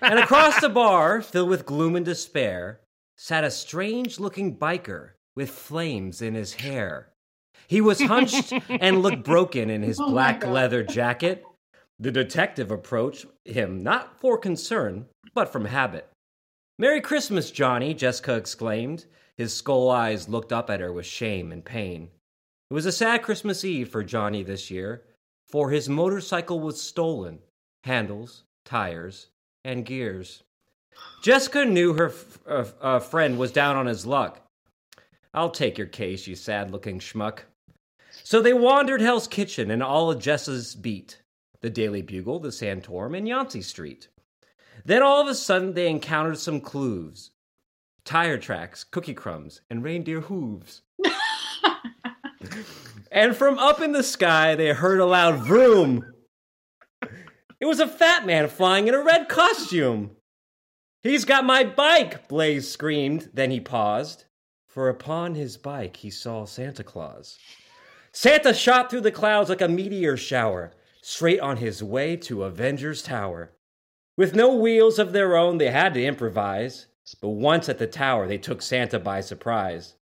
And 0.00 0.18
across 0.18 0.60
the 0.60 0.68
bar, 0.68 1.22
filled 1.22 1.48
with 1.48 1.66
gloom 1.66 1.96
and 1.96 2.04
despair, 2.04 2.80
sat 3.16 3.44
a 3.44 3.50
strange 3.50 4.20
looking 4.20 4.56
biker 4.56 5.10
with 5.34 5.50
flames 5.50 6.22
in 6.22 6.34
his 6.34 6.54
hair. 6.54 7.12
He 7.68 7.80
was 7.80 8.00
hunched 8.00 8.52
and 8.68 9.02
looked 9.02 9.24
broken 9.24 9.70
in 9.70 9.82
his 9.82 10.00
Oh 10.00 10.10
black 10.10 10.44
leather 10.44 10.82
jacket. 10.82 11.44
The 11.98 12.10
detective 12.10 12.70
approached 12.70 13.26
him 13.44 13.82
not 13.82 14.20
for 14.20 14.38
concern, 14.38 15.06
but 15.34 15.50
from 15.50 15.64
habit. 15.64 16.08
Merry 16.78 17.00
Christmas, 17.00 17.50
Johnny, 17.50 17.94
Jessica 17.94 18.34
exclaimed. 18.34 19.06
His 19.36 19.54
skull 19.54 19.90
eyes 19.90 20.28
looked 20.28 20.52
up 20.52 20.68
at 20.70 20.80
her 20.80 20.92
with 20.92 21.06
shame 21.06 21.52
and 21.52 21.64
pain. 21.64 22.10
It 22.70 22.74
was 22.74 22.86
a 22.86 22.92
sad 22.92 23.22
Christmas 23.22 23.64
Eve 23.64 23.88
for 23.88 24.02
Johnny 24.02 24.42
this 24.42 24.70
year, 24.70 25.04
for 25.48 25.70
his 25.70 25.88
motorcycle 25.88 26.60
was 26.60 26.80
stolen 26.80 27.38
handles, 27.84 28.42
tires, 28.64 29.28
and 29.66 29.84
gears. 29.84 30.44
Jessica 31.22 31.64
knew 31.64 31.94
her 31.94 32.08
f- 32.08 32.38
uh, 32.46 32.64
uh, 32.80 32.98
friend 33.00 33.36
was 33.36 33.50
down 33.50 33.76
on 33.76 33.86
his 33.86 34.06
luck. 34.06 34.40
I'll 35.34 35.50
take 35.50 35.76
your 35.76 35.88
case, 35.88 36.26
you 36.26 36.36
sad 36.36 36.70
looking 36.70 37.00
schmuck. 37.00 37.40
So 38.22 38.40
they 38.40 38.54
wandered 38.54 39.00
Hell's 39.00 39.26
Kitchen 39.26 39.70
and 39.70 39.82
all 39.82 40.10
of 40.10 40.20
Jessa's 40.20 40.74
beat 40.74 41.20
the 41.60 41.68
Daily 41.68 42.00
Bugle, 42.00 42.38
the 42.38 42.52
Sanctorum, 42.52 43.14
and 43.14 43.26
Yancey 43.26 43.60
Street. 43.60 44.08
Then 44.84 45.02
all 45.02 45.20
of 45.20 45.26
a 45.26 45.34
sudden 45.34 45.74
they 45.74 45.90
encountered 45.90 46.38
some 46.38 46.60
clues 46.60 47.32
tire 48.04 48.38
tracks, 48.38 48.84
cookie 48.84 49.14
crumbs, 49.14 49.62
and 49.68 49.82
reindeer 49.82 50.20
hooves. 50.20 50.82
and 53.10 53.34
from 53.34 53.58
up 53.58 53.80
in 53.80 53.90
the 53.90 54.04
sky 54.04 54.54
they 54.54 54.68
heard 54.68 55.00
a 55.00 55.06
loud 55.06 55.44
vroom. 55.44 56.04
It 57.60 57.66
was 57.66 57.80
a 57.80 57.88
fat 57.88 58.26
man 58.26 58.48
flying 58.48 58.88
in 58.88 58.94
a 58.94 59.02
red 59.02 59.28
costume. 59.28 60.10
He's 61.02 61.24
got 61.24 61.44
my 61.44 61.64
bike, 61.64 62.28
Blaze 62.28 62.70
screamed. 62.70 63.30
Then 63.32 63.50
he 63.50 63.60
paused, 63.60 64.24
for 64.66 64.88
upon 64.88 65.34
his 65.34 65.56
bike 65.56 65.96
he 65.96 66.10
saw 66.10 66.44
Santa 66.44 66.82
Claus. 66.84 67.38
Santa 68.12 68.52
shot 68.52 68.90
through 68.90 69.02
the 69.02 69.12
clouds 69.12 69.48
like 69.48 69.60
a 69.60 69.68
meteor 69.68 70.16
shower. 70.16 70.72
straight 71.02 71.38
on 71.38 71.58
his 71.58 71.82
way 71.82 72.16
to 72.16 72.42
Avengers 72.42 73.00
Tower. 73.00 73.52
With 74.16 74.34
no 74.34 74.54
wheels 74.56 74.98
of 74.98 75.12
their 75.12 75.36
own, 75.36 75.58
they 75.58 75.70
had 75.70 75.94
to 75.94 76.04
improvise, 76.04 76.86
but 77.20 77.28
once 77.28 77.68
at 77.68 77.78
the 77.78 77.86
tower, 77.86 78.26
they 78.26 78.38
took 78.38 78.60
Santa 78.60 78.98
by 78.98 79.20
surprise. 79.20 79.94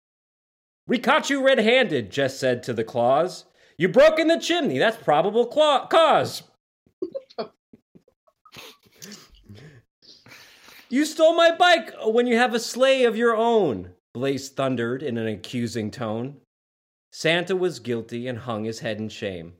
We 0.87 0.99
caught 0.99 1.29
you 1.29 1.45
red 1.45 1.59
handed, 1.59 2.09
Jess 2.09 2.39
said 2.39 2.63
to 2.63 2.73
the 2.73 2.85
Claus. 2.85 3.45
You 3.77 3.89
broke 3.89 4.17
in 4.17 4.27
the 4.27 4.39
chimney, 4.39 4.77
that's 4.77 4.95
probable 4.95 5.45
cla- 5.47 5.87
cause. 5.89 6.43
You 10.93 11.05
stole 11.05 11.33
my 11.33 11.49
bike 11.49 11.91
when 12.05 12.27
you 12.27 12.37
have 12.37 12.53
a 12.53 12.59
sleigh 12.59 13.03
of 13.03 13.17
your 13.17 13.35
own, 13.35 13.89
Blaze 14.13 14.49
thundered 14.49 15.01
in 15.01 15.17
an 15.17 15.25
accusing 15.25 15.89
tone. 15.89 16.37
Santa 17.11 17.55
was 17.55 17.79
guilty 17.79 18.27
and 18.27 18.37
hung 18.37 18.63
his 18.63 18.81
head 18.81 18.99
in 18.99 19.09
shame. 19.09 19.53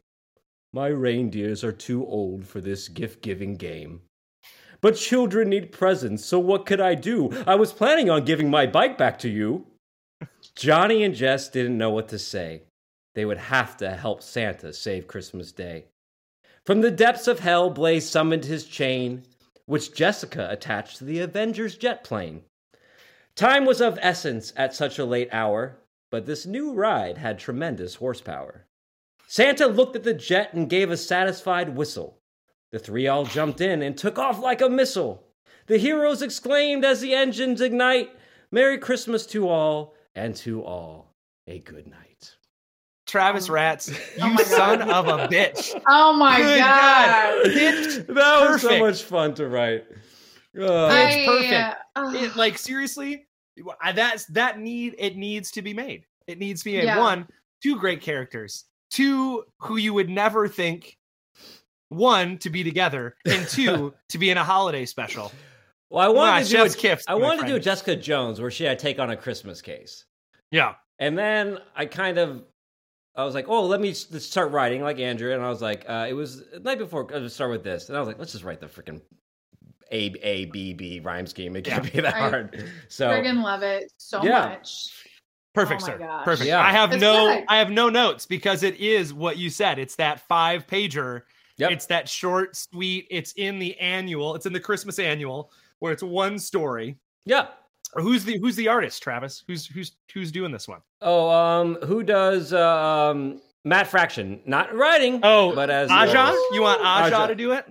My 0.73 0.87
reindeers 0.87 1.63
are 1.63 1.71
too 1.71 2.05
old 2.05 2.45
for 2.45 2.61
this 2.61 2.87
gift 2.87 3.23
giving 3.23 3.55
game. 3.55 4.01
But 4.79 4.95
children 4.95 5.49
need 5.49 5.71
presents, 5.71 6.23
so 6.23 6.37
what 6.37 6.67
could 6.67 6.79
I 6.79 6.93
do? 6.93 7.31
I 7.47 7.55
was 7.55 7.73
planning 7.73 8.11
on 8.11 8.25
giving 8.25 8.51
my 8.51 8.67
bike 8.67 8.95
back 8.95 9.17
to 9.19 9.29
you. 9.29 9.65
Johnny 10.55 11.03
and 11.03 11.15
Jess 11.15 11.49
didn't 11.49 11.79
know 11.79 11.89
what 11.89 12.09
to 12.09 12.19
say. 12.19 12.61
They 13.15 13.25
would 13.25 13.39
have 13.39 13.75
to 13.77 13.95
help 13.95 14.21
Santa 14.21 14.71
save 14.71 15.07
Christmas 15.07 15.51
Day. 15.51 15.85
From 16.63 16.81
the 16.81 16.91
depths 16.91 17.27
of 17.27 17.39
hell, 17.39 17.71
Blaze 17.71 18.07
summoned 18.07 18.45
his 18.45 18.65
chain, 18.65 19.23
which 19.65 19.93
Jessica 19.93 20.47
attached 20.51 20.97
to 20.97 21.03
the 21.03 21.19
Avengers 21.19 21.77
jet 21.77 22.03
plane. 22.03 22.43
Time 23.35 23.65
was 23.65 23.81
of 23.81 23.97
essence 24.01 24.53
at 24.55 24.75
such 24.75 24.99
a 24.99 25.05
late 25.05 25.29
hour, 25.31 25.77
but 26.11 26.25
this 26.25 26.45
new 26.45 26.73
ride 26.73 27.17
had 27.17 27.39
tremendous 27.39 27.95
horsepower. 27.95 28.67
Santa 29.27 29.65
looked 29.65 29.95
at 29.95 30.03
the 30.03 30.13
jet 30.13 30.53
and 30.53 30.69
gave 30.69 30.91
a 30.91 30.97
satisfied 30.97 31.75
whistle. 31.75 32.19
The 32.71 32.79
three 32.79 33.07
all 33.07 33.25
jumped 33.25 33.61
in 33.61 33.81
and 33.81 33.97
took 33.97 34.19
off 34.19 34.39
like 34.39 34.61
a 34.61 34.69
missile. 34.69 35.23
The 35.67 35.77
heroes 35.77 36.21
exclaimed 36.21 36.83
as 36.83 37.01
the 37.01 37.13
engines 37.13 37.61
ignite, 37.61 38.11
Merry 38.51 38.77
Christmas 38.77 39.25
to 39.27 39.47
all, 39.47 39.95
and 40.13 40.35
to 40.37 40.63
all 40.63 41.13
a 41.47 41.59
good 41.59 41.87
night. 41.87 42.02
Travis 43.13 43.47
Rats, 43.47 43.89
you 44.17 44.23
Oh 44.23 44.35
son 44.37 44.79
God. 44.79 44.89
of 44.89 45.07
a 45.07 45.27
bitch. 45.27 45.79
Oh 45.87 46.13
my 46.13 46.37
Good 46.39 46.57
god. 46.57 47.43
Pitch 47.43 48.07
that 48.07 48.49
was 48.49 48.61
so 48.63 48.79
much 48.79 49.03
fun 49.03 49.35
to 49.35 49.47
write. 49.47 49.85
Uh, 50.59 50.85
I- 50.87 51.03
I, 51.03 51.25
perfect. 51.27 51.75
uh, 51.95 52.11
it, 52.15 52.35
like 52.35 52.57
seriously 52.69 53.27
that's 53.93 54.25
that 54.25 54.59
need 54.59 54.95
it 54.97 55.15
needs 55.15 55.51
to 55.51 55.61
be 55.61 55.75
made 55.75 56.05
it 56.25 56.39
needs 56.39 56.61
to 56.61 56.65
be 56.71 56.77
made 56.77 56.85
Yeah. 56.85 56.97
one 56.97 57.27
two 57.61 57.77
great 57.77 58.01
characters 58.01 58.65
two 58.89 59.43
who 59.59 59.77
you 59.77 59.93
would 59.93 60.09
never 60.09 60.47
think 60.47 60.97
one 61.89 62.39
to 62.39 62.49
be 62.49 62.63
together 62.63 63.15
and 63.27 63.47
two 63.47 63.93
to 64.09 64.17
be 64.17 64.31
in 64.31 64.37
a 64.37 64.43
holiday 64.43 64.85
special 64.87 65.31
well, 65.91 66.03
I 66.03 66.07
wanted 66.07 66.31
Ah, 66.31 66.37
to 66.39 66.43
do 66.45 66.49
chef's 66.49 66.73
a, 66.73 66.77
kiss, 66.79 67.03
I 67.07 67.13
my 67.13 67.19
wanted 67.19 67.41
to 67.41 67.47
do 67.49 67.55
a. 67.57 67.59
Jessica 67.59 67.95
Jones 67.95 68.41
where 68.41 68.49
she 68.49 68.63
had 68.63 68.79
take 68.79 68.97
on 68.97 69.11
a 69.11 69.15
Christmas 69.15 69.61
case. 69.61 70.05
yeah 70.49 70.73
And 70.97 71.15
then 71.15 71.59
I 71.75 71.85
kind 71.85 72.17
of, 72.17 72.43
I 73.15 73.23
was 73.23 73.35
like, 73.35 73.47
oh, 73.47 73.65
let 73.65 73.79
me 73.79 73.91
s- 73.91 74.07
let's 74.11 74.25
start 74.25 74.51
writing 74.51 74.81
like 74.81 74.99
Andrew. 74.99 75.33
And 75.33 75.43
I 75.43 75.49
was 75.49 75.61
like, 75.61 75.85
uh, 75.87 76.07
it 76.09 76.13
was 76.13 76.43
the 76.49 76.59
night 76.59 76.79
before, 76.79 77.07
I'll 77.13 77.21
just 77.21 77.35
start 77.35 77.51
with 77.51 77.63
this. 77.63 77.89
And 77.89 77.95
I 77.97 77.99
was 77.99 78.07
like, 78.07 78.17
let's 78.19 78.31
just 78.31 78.43
write 78.43 78.59
the 78.59 78.65
freaking 78.67 79.01
A, 79.91 80.13
A, 80.23 80.45
B, 80.45 80.73
B 80.73 80.99
rhyme 80.99 81.27
scheme. 81.27 81.55
It 81.55 81.63
can't 81.65 81.83
be 81.93 82.01
that 82.01 82.15
I 82.15 82.29
hard. 82.29 82.63
So, 82.87 83.09
friggin' 83.09 83.43
love 83.43 83.61
it 83.63 83.91
so 83.97 84.23
Yeah. 84.23 84.47
much. 84.49 84.89
perfect 85.53 85.83
Oh 85.83 85.85
sir 85.85 85.97
gosh. 85.99 86.25
perfect 86.25 86.47
Yeah. 86.47 86.59
i 86.61 86.71
have 86.71 86.91
It's 86.93 87.01
no 87.01 87.27
good. 87.27 87.43
i 87.47 87.57
have 87.57 87.69
no 87.69 87.87
notes 87.87 88.25
because 88.25 88.63
it 88.63 88.75
is 88.77 89.13
what 89.13 89.37
you 89.37 89.51
said 89.51 89.77
it's 89.77 89.95
that 89.97 90.19
five 90.27 90.65
pager 90.65 91.21
Yep. 91.57 91.71
it's 91.71 91.85
that 91.85 92.09
short 92.09 92.55
sweet 92.55 93.05
it's 93.11 93.33
in 93.33 93.59
the 93.59 93.77
annual 93.77 94.33
it's 94.33 94.47
in 94.47 94.53
the 94.53 94.59
christmas 94.59 94.97
annual 94.97 95.51
where 95.77 95.93
it's 95.93 96.01
one 96.01 96.39
story 96.39 96.97
yeah. 97.25 97.49
Who's 97.95 98.25
the 98.25 98.37
who's 98.39 98.55
the 98.55 98.67
artist 98.67 99.01
travis 99.03 99.43
who's 99.47 99.65
who's 99.67 99.91
who's 100.13 100.31
doing 100.31 100.51
this 100.51 100.67
one 100.67 100.81
Oh, 101.01 101.29
um, 101.29 101.75
who 101.83 102.01
does, 102.03 102.51
uh, 102.53 102.59
um, 103.11 103.41
Matt 103.65 103.87
Fraction, 103.87 104.41
not 104.45 104.73
writing. 104.75 105.19
Oh, 105.23 105.53
but 105.53 105.69
as 105.69 105.89
Aja? 105.91 106.29
uh, 106.31 106.35
You 106.53 106.61
want 106.61 106.81
Aja, 106.81 107.15
Aja. 107.15 107.27
to 107.27 107.35
do 107.35 107.51
it? 107.53 107.65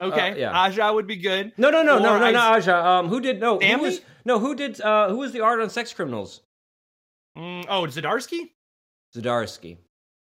Okay, 0.00 0.30
Uh, 0.32 0.34
yeah. 0.36 0.52
Aja 0.64 0.92
would 0.92 1.06
be 1.06 1.16
good. 1.16 1.52
no, 1.58 1.70
no, 1.70 1.82
no, 1.82 1.98
no, 1.98 2.14
Or 2.14 2.18
no, 2.18 2.24
I- 2.26 2.30
no, 2.32 2.40
Aja. 2.40 2.84
Um, 2.86 3.08
who 3.08 3.20
did 3.20 3.40
no? 3.40 3.58
Who 3.58 3.78
was 3.78 4.00
no? 4.24 4.38
Who 4.38 4.54
did? 4.54 4.80
Uh, 4.80 5.08
who 5.10 5.18
was 5.18 5.32
the 5.32 5.40
art 5.40 5.60
on 5.60 5.70
Sex 5.70 5.92
Criminals? 5.92 6.42
Mm, 7.36 7.66
oh, 7.68 7.82
Zdarsky? 7.82 8.50
Zdarsky. 9.16 9.78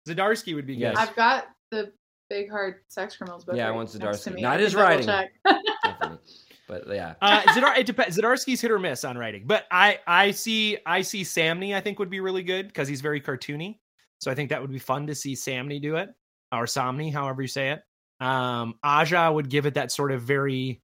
Zdarsky 0.08 0.54
would 0.54 0.66
be 0.66 0.74
good. 0.74 0.80
Yes. 0.82 0.96
I've 0.98 1.14
got 1.16 1.48
the 1.70 1.92
big 2.30 2.50
hard 2.50 2.76
sex 2.88 3.16
criminals 3.16 3.44
book. 3.44 3.56
Yeah, 3.56 3.68
I 3.68 3.70
want 3.70 3.92
next 3.98 4.22
to 4.24 4.30
Zdarsky. 4.30 4.34
me. 4.34 4.42
Not 4.42 4.60
his 4.60 4.74
writing. 4.74 5.08
But 6.68 6.86
yeah. 6.86 7.14
Uh, 7.20 7.42
it 7.76 7.86
depends. 7.86 8.16
Hit 8.16 8.70
or 8.70 8.78
miss 8.78 9.04
on 9.04 9.16
writing, 9.16 9.44
but 9.46 9.64
I 9.70 9.98
I 10.06 10.30
see 10.32 10.78
I 10.84 11.00
see 11.02 11.22
Samnee. 11.22 11.74
I 11.74 11.80
think 11.80 11.98
would 11.98 12.10
be 12.10 12.20
really 12.20 12.42
good 12.42 12.68
because 12.68 12.86
he's 12.86 13.00
very 13.00 13.20
cartoony. 13.20 13.78
So 14.20 14.30
I 14.30 14.34
think 14.34 14.50
that 14.50 14.60
would 14.60 14.72
be 14.72 14.78
fun 14.78 15.06
to 15.06 15.14
see 15.14 15.34
Samnee 15.34 15.80
do 15.80 15.96
it 15.96 16.10
or 16.52 16.64
Somni, 16.64 17.12
however 17.12 17.42
you 17.42 17.48
say 17.48 17.70
it. 17.70 17.82
Um, 18.24 18.74
Aja 18.82 19.30
would 19.32 19.48
give 19.48 19.66
it 19.66 19.74
that 19.74 19.92
sort 19.92 20.12
of 20.12 20.22
very 20.22 20.82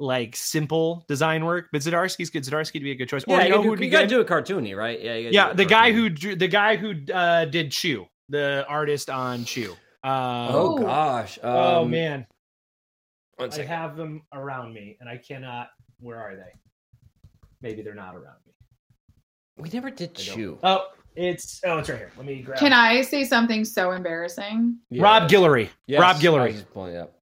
like 0.00 0.34
simple 0.34 1.04
design 1.08 1.44
work, 1.44 1.68
but 1.72 1.80
Zdarsky's 1.80 2.30
good. 2.30 2.42
Zdarsky 2.42 2.72
to 2.74 2.80
be 2.80 2.90
a 2.90 2.94
good 2.94 3.08
choice. 3.08 3.24
Or 3.24 3.36
Yeah, 3.36 3.42
you 3.42 3.44
you, 3.44 3.50
know 3.50 3.62
who 3.62 3.70
would 3.70 3.78
be 3.78 3.88
good? 3.88 4.08
do 4.08 4.20
it 4.20 4.26
cartoony, 4.26 4.76
right? 4.76 5.00
Yeah, 5.00 5.14
yeah, 5.14 5.52
the 5.52 5.64
guy 5.64 5.92
who 5.92 6.08
drew 6.08 6.34
the 6.34 6.48
guy 6.48 6.76
who 6.76 6.94
uh, 7.12 7.44
did 7.46 7.70
Chew, 7.70 8.06
the 8.28 8.64
artist 8.68 9.10
on 9.10 9.44
Chew. 9.44 9.72
Um, 10.02 10.48
Oh 10.50 10.78
gosh. 10.78 11.38
Um, 11.42 11.50
oh 11.54 11.84
man, 11.84 12.26
One 13.36 13.48
I 13.48 13.52
second. 13.52 13.68
have 13.68 13.96
them 13.96 14.22
around 14.32 14.72
me, 14.74 14.96
and 15.00 15.08
I 15.08 15.16
cannot. 15.16 15.68
Where 16.00 16.18
are 16.20 16.36
they? 16.36 16.52
Maybe 17.62 17.82
they're 17.82 17.94
not 17.94 18.14
around 18.14 18.36
me. 18.46 18.52
We 19.56 19.70
never 19.70 19.90
did 19.90 20.10
I 20.10 20.12
don't- 20.24 20.34
chew. 20.36 20.58
Oh, 20.62 20.86
it's 21.16 21.60
oh, 21.64 21.78
it's 21.78 21.88
right 21.88 21.98
here. 21.98 22.12
Let 22.16 22.26
me 22.26 22.42
grab. 22.42 22.58
Can 22.58 22.72
I 22.72 23.00
say 23.02 23.24
something 23.24 23.64
so 23.64 23.92
embarrassing? 23.92 24.78
Rob 24.92 25.28
Guillory. 25.30 25.68
Yes, 25.86 26.00
Rob 26.00 26.16
I 26.16 26.18
Guillory. 26.20 26.52
just 26.52 26.70
pulling 26.72 26.94
it 26.94 26.98
up. 26.98 27.14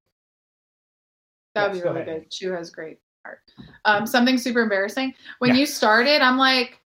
That 1.54 1.68
would 1.68 1.74
Yes, 1.76 1.82
be 1.82 1.88
really 1.88 2.00
ahead. 2.02 2.20
good. 2.22 2.30
Chew 2.30 2.52
has 2.52 2.70
great 2.70 2.98
art. 3.26 3.40
Um, 3.84 4.06
something 4.06 4.38
super 4.38 4.60
embarrassing. 4.60 5.14
When 5.38 5.50
Yeah. 5.50 5.56
you 5.60 5.66
started, 5.66 6.22
I'm 6.22 6.38
like, 6.38 6.80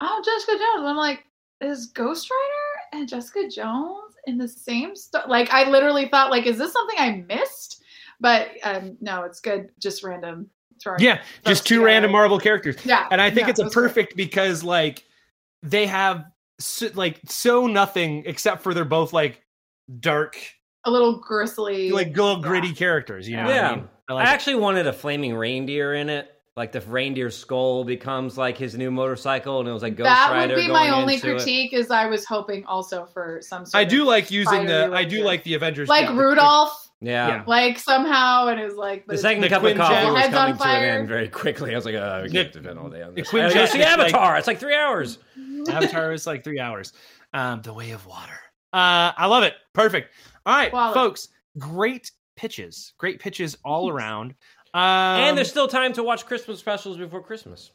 oh, 0.00 0.22
Jessica 0.24 0.52
Jones. 0.52 0.86
I'm 0.86 0.96
like, 0.96 1.24
is 1.60 1.86
Ghost 1.86 2.30
Rider 2.30 3.00
and 3.00 3.08
Jessica 3.08 3.48
Jones 3.48 4.14
in 4.28 4.38
the 4.38 4.46
same 4.46 4.94
stuff? 4.94 5.24
Like, 5.28 5.50
I 5.50 5.68
literally 5.68 6.08
thought, 6.08 6.30
like, 6.30 6.46
is 6.46 6.56
this 6.58 6.72
something 6.72 6.96
I 6.98 7.24
missed? 7.28 7.77
But 8.20 8.48
um, 8.64 8.96
no, 9.00 9.22
it's 9.24 9.40
good. 9.40 9.70
Just 9.78 10.02
random. 10.02 10.48
Throwing 10.82 11.00
Yeah, 11.00 11.22
just 11.44 11.66
two 11.66 11.74
together. 11.76 11.86
random 11.86 12.12
Marvel 12.12 12.38
characters, 12.38 12.76
Yeah, 12.84 13.08
and 13.10 13.20
I 13.20 13.30
think 13.30 13.46
yeah, 13.46 13.50
it's 13.50 13.58
a 13.58 13.62
it 13.62 13.64
was 13.66 13.74
great. 13.74 13.82
perfect 13.88 14.16
because 14.16 14.62
like 14.62 15.04
they 15.62 15.86
have 15.86 16.24
so, 16.60 16.88
like 16.94 17.20
so 17.26 17.66
nothing 17.66 18.22
except 18.26 18.62
for 18.62 18.72
they're 18.74 18.84
both 18.84 19.12
like 19.12 19.42
dark, 19.98 20.36
a 20.84 20.90
little 20.90 21.18
gristly, 21.18 21.90
like 21.90 22.08
little 22.16 22.36
Yeah. 22.36 22.42
gritty 22.48 22.72
characters. 22.72 23.28
You 23.28 23.38
know? 23.38 23.44
what 23.46 23.54
Yeah. 23.56 23.70
I, 23.70 23.74
mean? 23.76 23.88
I 24.08 24.12
I 24.12 24.14
like 24.14 24.26
it. 24.26 24.30
actually 24.30 24.54
wanted 24.56 24.86
a 24.86 24.92
flaming 24.92 25.34
reindeer 25.34 25.94
in 25.94 26.08
it. 26.08 26.30
Like 26.56 26.70
the 26.72 26.80
reindeer 26.82 27.30
skull 27.30 27.82
becomes 27.84 28.38
like 28.38 28.56
his 28.56 28.76
new 28.76 28.90
motorcycle, 28.92 29.58
and 29.60 29.68
it 29.68 29.72
was 29.72 29.82
like 29.82 29.96
Ghost 29.96 30.06
that 30.08 30.30
Rider 30.32 30.54
would 30.54 30.60
be 30.66 30.68
my 30.72 30.90
only 30.90 31.14
it. 31.16 31.20
critique. 31.22 31.72
Is 31.72 31.90
I 31.90 32.06
was 32.06 32.24
hoping 32.24 32.64
also 32.66 33.04
for 33.06 33.40
some. 33.42 33.64
Sort 33.66 33.78
I 33.80 33.82
of 33.82 33.88
do 33.88 34.04
like 34.04 34.30
using 34.30 34.66
the. 34.66 34.90
I 34.92 35.02
do 35.04 35.22
like 35.24 35.42
the 35.44 35.54
Avengers. 35.54 35.88
like 35.88 36.04
yeah, 36.08 36.16
Rudolph. 36.16 36.87
Yeah. 37.00 37.28
Yeah. 37.28 37.44
like 37.46 37.78
somehow 37.78 38.48
and 38.48 38.58
it 38.60 38.64
was 38.64 38.74
like 38.74 39.06
The 39.06 39.12
but 39.14 39.20
second 39.20 39.42
the 39.42 39.48
cup 39.48 39.62
of 39.62 39.72
Quinjet- 39.72 39.76
coffee 39.76 40.10
was 40.10 40.20
Heads 40.22 40.34
on 40.34 40.40
coming 40.40 40.56
to 40.56 40.62
an 40.62 40.68
fire. 40.68 40.86
end 40.98 41.08
very 41.08 41.28
quickly. 41.28 41.72
I 41.72 41.76
was 41.76 41.84
like, 41.84 41.94
oh, 41.94 42.22
we 42.24 42.30
can't 42.30 42.52
depend 42.52 42.78
all 42.78 42.88
day 42.90 43.02
on 43.02 43.14
the 43.14 43.22
this. 43.22 43.32
I 43.32 43.38
gotta 43.38 43.54
go 43.54 43.60
Quinjet 43.60 43.68
see 43.68 43.78
is 43.78 43.84
like- 43.84 43.98
Avatar. 43.98 44.36
it's 44.38 44.46
like 44.46 44.58
three 44.58 44.74
hours. 44.74 45.18
Avatar 45.68 46.12
is 46.12 46.26
like 46.26 46.42
three 46.44 46.58
hours. 46.60 46.92
Um, 47.32 47.62
the 47.62 47.72
Way 47.72 47.90
of 47.92 48.04
Water. 48.06 48.40
Uh, 48.72 49.12
I 49.16 49.26
love 49.26 49.44
it. 49.44 49.54
Perfect. 49.74 50.12
All 50.44 50.56
right, 50.56 50.70
Quality. 50.70 50.94
folks. 50.94 51.28
Great 51.58 52.10
pitches. 52.36 52.94
Great 52.98 53.20
pitches 53.20 53.56
all 53.64 53.90
around. 53.90 54.34
Um, 54.74 54.80
and 54.82 55.36
there's 55.38 55.50
still 55.50 55.68
time 55.68 55.92
to 55.94 56.02
watch 56.02 56.26
Christmas 56.26 56.58
specials 56.58 56.96
before 56.96 57.22
Christmas. 57.22 57.70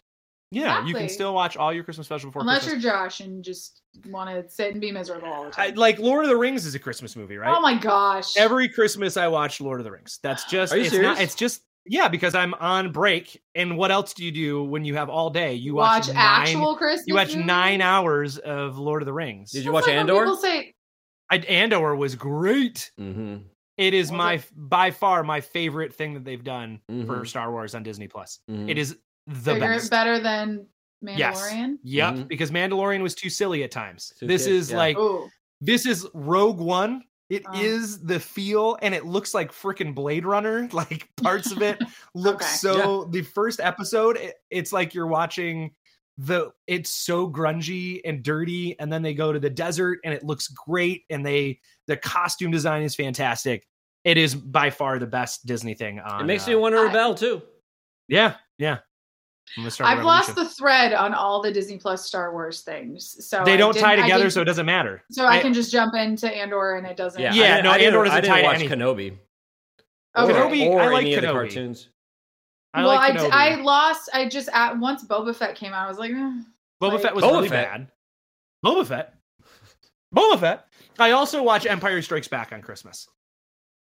Yeah, 0.54 0.86
you 0.86 0.94
can 0.94 1.10
still 1.10 1.34
watch 1.34 1.58
all 1.58 1.74
your 1.74 1.84
Christmas 1.84 2.08
special 2.08 2.30
before 2.30 2.42
unless 2.42 2.64
Christmas. 2.64 2.84
you're 2.84 2.94
Josh 2.94 3.20
and 3.20 3.44
just 3.44 3.82
want 4.08 4.30
to 4.30 4.50
sit 4.54 4.72
and 4.72 4.82
be 4.82 4.92
miserable 4.92 5.28
all 5.28 5.44
the 5.50 5.60
I, 5.60 5.68
time. 5.70 5.76
like 5.76 6.00
Lord 6.00 6.24
of 6.26 6.30
the 6.30 6.38
Rings 6.38 6.66
is 6.66 6.76
a 6.76 6.80
Christmas 6.80 7.16
movie, 7.16 7.38
right? 7.38 7.56
Oh 7.56 7.62
my 7.62 7.78
gosh! 7.78 8.36
Every 8.38 8.68
Christmas 8.70 9.18
I 9.18 9.28
watch 9.28 9.60
Lord 9.62 9.80
of 9.80 9.84
the 9.84 9.92
Rings. 9.92 10.20
That's 10.24 10.46
just. 10.46 10.74
Are 10.74 10.78
you 10.78 10.84
it's 10.84 10.92
serious? 10.92 11.08
Not, 11.18 11.22
it's 11.22 11.36
just. 11.36 11.62
Yeah, 11.86 12.08
because 12.08 12.34
I'm 12.34 12.54
on 12.56 12.94
break, 12.94 13.42
and 13.56 13.78
what 13.78 13.92
else 13.92 14.14
do 14.14 14.24
you 14.24 14.32
do 14.32 14.64
when 14.64 14.86
you 14.86 14.96
have 14.96 15.10
all 15.10 15.30
day? 15.30 15.54
You 15.54 15.74
watch, 15.76 16.08
watch, 16.08 16.16
nine, 16.16 16.18
actual 16.18 16.78
Christmas. 16.78 17.08
You 17.08 17.16
watch 17.16 17.32
movies? 17.34 17.46
nine 17.46 17.82
hours 17.82 18.38
of 18.38 18.78
Lord 18.78 19.02
of 19.02 19.06
the 19.06 19.12
Rings. 19.12 19.52
Did 19.52 19.66
you 19.66 19.72
That's 19.72 19.74
watch 19.74 19.82
like 19.88 19.90
when 19.98 20.10
Andor? 20.10 20.20
People 20.22 20.38
say 20.38 20.76
I, 21.30 21.38
Andor 21.40 21.96
was 21.98 22.16
great. 22.16 22.90
Mm-hmm. 22.98 23.36
It 23.76 23.94
is 23.94 24.12
Was 24.12 24.18
my 24.18 24.34
it- 24.36 24.50
by 24.56 24.92
far 24.92 25.24
my 25.24 25.42
favorite 25.42 25.94
thing 25.94 26.14
that 26.14 26.24
they've 26.24 26.44
done 26.44 26.80
for 26.88 26.94
Mhm. 26.94 27.28
Star 27.28 27.52
Wars 27.52 27.76
on 27.76 27.84
Disney 27.84 28.08
Plus. 28.08 28.40
Mhm. 28.50 28.70
It 28.70 28.78
is 28.78 28.96
the 29.28 29.54
bigger, 29.54 29.60
best. 29.76 29.90
better 29.92 30.20
than 30.20 30.68
Yes. 31.02 31.42
Mandalorian. 31.42 31.78
Yep, 31.84 32.14
Mhm. 32.14 32.28
because 32.28 32.52
Mandalorian 32.52 33.02
was 33.02 33.14
too 33.16 33.30
silly 33.30 33.64
at 33.64 33.72
times. 33.72 34.14
Too 34.20 34.28
this 34.28 34.46
kid- 34.46 34.54
is 34.54 34.72
yeah. 34.72 34.78
like 34.78 34.98
Oh, 34.98 35.30
this 35.62 35.86
is 35.86 36.08
Rogue 36.14 36.60
One 36.60 37.04
It 37.30 37.44
is 37.56 38.00
Oh. 38.04 38.08
the 38.08 38.20
feel, 38.20 38.78
and 38.82 38.94
it 38.94 39.06
looks 39.06 39.34
like 39.34 39.52
freaking 39.52 39.96
Blade 39.96 40.24
Runner. 40.26 40.68
Like 40.74 41.08
parts 41.18 41.52
of 41.52 41.62
it 41.64 41.80
look 42.14 42.36
Okay. 42.36 42.46
so. 42.46 43.06
The 43.06 43.22
first 43.24 43.60
episode, 43.60 44.18
it- 44.18 44.36
it's 44.52 44.72
like 44.72 44.94
you're 44.94 45.08
watching 45.08 45.74
the. 46.18 46.52
It's 46.68 46.92
so 46.92 47.28
grungy 47.30 48.02
and 48.06 48.22
dirty, 48.24 48.78
and 48.80 48.92
then 48.94 49.02
they 49.02 49.14
go 49.16 49.34
to 49.34 49.40
the 49.40 49.50
desert, 49.50 50.00
and 50.04 50.14
it 50.14 50.24
looks 50.24 50.48
great, 50.50 51.06
and 51.10 51.26
they 51.26 51.60
the 51.88 51.98
costume 51.98 52.52
design 52.52 52.84
is 52.84 52.94
fantastic. 52.94 53.66
It 54.04 54.18
is 54.18 54.36
by 54.36 54.70
far 54.70 55.00
the 55.00 55.08
best 55.08 55.46
Disney 55.46 55.74
thing. 55.74 56.00
On, 56.02 56.22
It 56.22 56.26
makes 56.26 56.46
uh, 56.46 56.52
me 56.52 56.56
want 56.58 56.76
to 56.76 56.80
I- 56.80 56.84
rebel 56.84 57.16
too. 57.16 57.42
Yeah, 58.10 58.36
yeah. 58.60 58.80
I'm 59.58 59.64
gonna 59.64 59.72
start 59.72 59.90
a 59.90 59.92
I've 60.00 60.06
lost 60.06 60.36
the 60.36 60.48
thread 60.50 60.94
on 60.94 61.14
all 61.14 61.42
the 61.42 61.52
Disney 61.52 61.78
Plus 61.78 62.06
Star 62.06 62.32
Wars 62.32 62.62
things. 62.62 63.28
So 63.28 63.44
They 63.44 63.58
don't 63.58 63.78
tie 63.78 63.96
together, 63.96 64.24
didn't- 64.24 64.34
so 64.34 64.42
it 64.42 64.46
doesn't 64.46 64.66
matter. 64.66 65.04
so 65.12 65.26
I, 65.26 65.34
I- 65.38 65.42
can 65.42 65.54
just 65.54 65.72
jump 65.72 65.94
into 65.96 66.28
Andor 66.34 66.76
and 66.76 66.88
it 66.88 66.98
doesn't. 66.98 67.22
Yeah, 67.22 67.34
Yeah, 67.34 67.58
I 67.58 67.62
no, 67.62 67.70
I 67.72 67.78
didn't, 67.78 67.94
Andor 67.94 68.04
doesn't 68.06 68.18
I 68.18 68.22
didn't 68.22 68.34
tie 68.34 68.42
to 68.42 68.48
watch 68.48 68.56
anything. 68.56 68.80
Kenobi. 68.80 69.18
Okay. 70.18 70.34
Kenobi- 70.34 70.68
or 70.68 70.82
I 70.82 70.88
like 70.88 71.02
any 71.06 71.14
of 71.16 71.22
the 71.22 71.32
cartoons. 71.32 71.90
I 72.74 72.80
well, 72.82 72.96
like 72.96 73.16
I, 73.16 73.52
I 73.52 73.56
lost. 73.62 74.10
I 74.14 74.28
just 74.28 74.50
at 74.52 74.78
once 74.80 75.06
Boba 75.06 75.36
Fett 75.36 75.56
came 75.56 75.74
out. 75.74 75.86
I 75.86 75.90
was 75.90 76.00
like, 76.00 76.12
eh. 76.12 76.16
Boba 76.82 76.94
like- 76.94 77.02
Fett 77.02 77.16
was 77.16 77.24
Boba 77.24 77.32
really 77.34 77.50
Fett. 77.50 77.72
bad. 77.72 77.88
Boba 78.66 78.86
Fett. 78.88 79.14
Boba 80.16 80.40
Fett. 80.40 80.68
I 80.98 81.12
also 81.12 81.44
watch 81.44 81.66
Empire 81.68 82.02
Strikes 82.02 82.28
Back 82.28 82.52
on 82.52 82.62
Christmas 82.62 83.08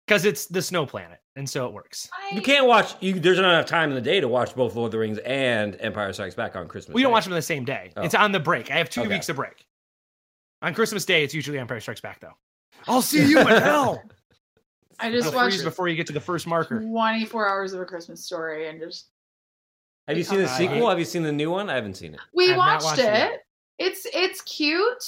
because 0.08 0.26
it's 0.26 0.46
the 0.48 0.62
snow 0.62 0.86
planet, 0.86 1.20
and 1.36 1.50
so 1.50 1.66
it 1.68 1.74
works. 1.74 2.10
I, 2.14 2.36
You 2.36 2.42
can't 2.42 2.68
watch. 2.68 2.94
You, 3.00 3.20
there's 3.20 3.38
not 3.40 3.50
enough 3.54 3.66
time 3.66 3.90
in 3.90 3.96
the 3.96 4.02
day 4.02 4.20
to 4.20 4.28
watch 4.28 4.56
both 4.56 4.76
Lord 4.76 4.88
of 4.88 4.92
the 4.92 5.00
Rings 5.00 5.18
and 5.20 5.76
Empire 5.80 6.12
Strikes 6.14 6.36
Back 6.36 6.56
on 6.56 6.68
Christmas. 6.68 6.94
We 6.96 7.02
don't 7.02 7.10
Day. 7.10 7.14
watch 7.14 7.24
them 7.26 7.34
on 7.34 7.38
the 7.38 7.42
same 7.42 7.66
day. 7.66 7.92
Oh. 7.98 8.02
It's 8.04 8.16
on 8.16 8.32
the 8.32 8.40
break. 8.40 8.72
I 8.72 8.76
have 8.78 8.90
two 8.90 9.02
Okay. 9.02 9.10
weeks 9.10 9.30
of 9.30 9.36
break. 9.38 9.66
On 10.62 10.74
Christmas 10.74 11.04
Day, 11.06 11.24
it's 11.24 11.34
usually 11.34 11.60
Empire 11.60 11.80
Strikes 11.80 12.02
Back, 12.02 12.20
though. 12.22 12.34
I'll 12.88 13.02
see 13.02 13.24
you 13.26 13.40
in 13.40 13.48
hell. 13.48 14.02
I 15.00 15.08
It'll 15.08 15.20
just 15.22 15.34
freeze 15.34 15.36
watched 15.36 15.64
before 15.64 15.88
you 15.90 15.96
get 15.96 16.08
to 16.08 16.14
the 16.14 16.22
first 16.22 16.48
marker. 16.48 16.80
24 16.82 17.50
hours 17.50 17.74
of 17.74 17.82
a 17.82 17.86
Christmas 17.86 18.24
story 18.24 18.70
and 18.70 18.80
just 18.80 19.08
Have 20.08 20.18
you 20.18 20.24
seen 20.24 20.38
the 20.40 20.48
sequel? 20.48 20.88
Have 20.90 21.00
you 21.00 21.06
seen 21.06 21.24
the 21.24 21.32
new 21.32 21.50
one? 21.52 21.70
I 21.70 21.76
haven't 21.76 21.96
seen 21.96 22.14
it. 22.14 22.20
we 22.34 22.56
watched, 22.56 22.84
watched 22.86 23.00
it 23.00 23.06
it. 23.34 23.40
It's 23.80 24.06
it's 24.14 24.42
cute. 24.42 25.04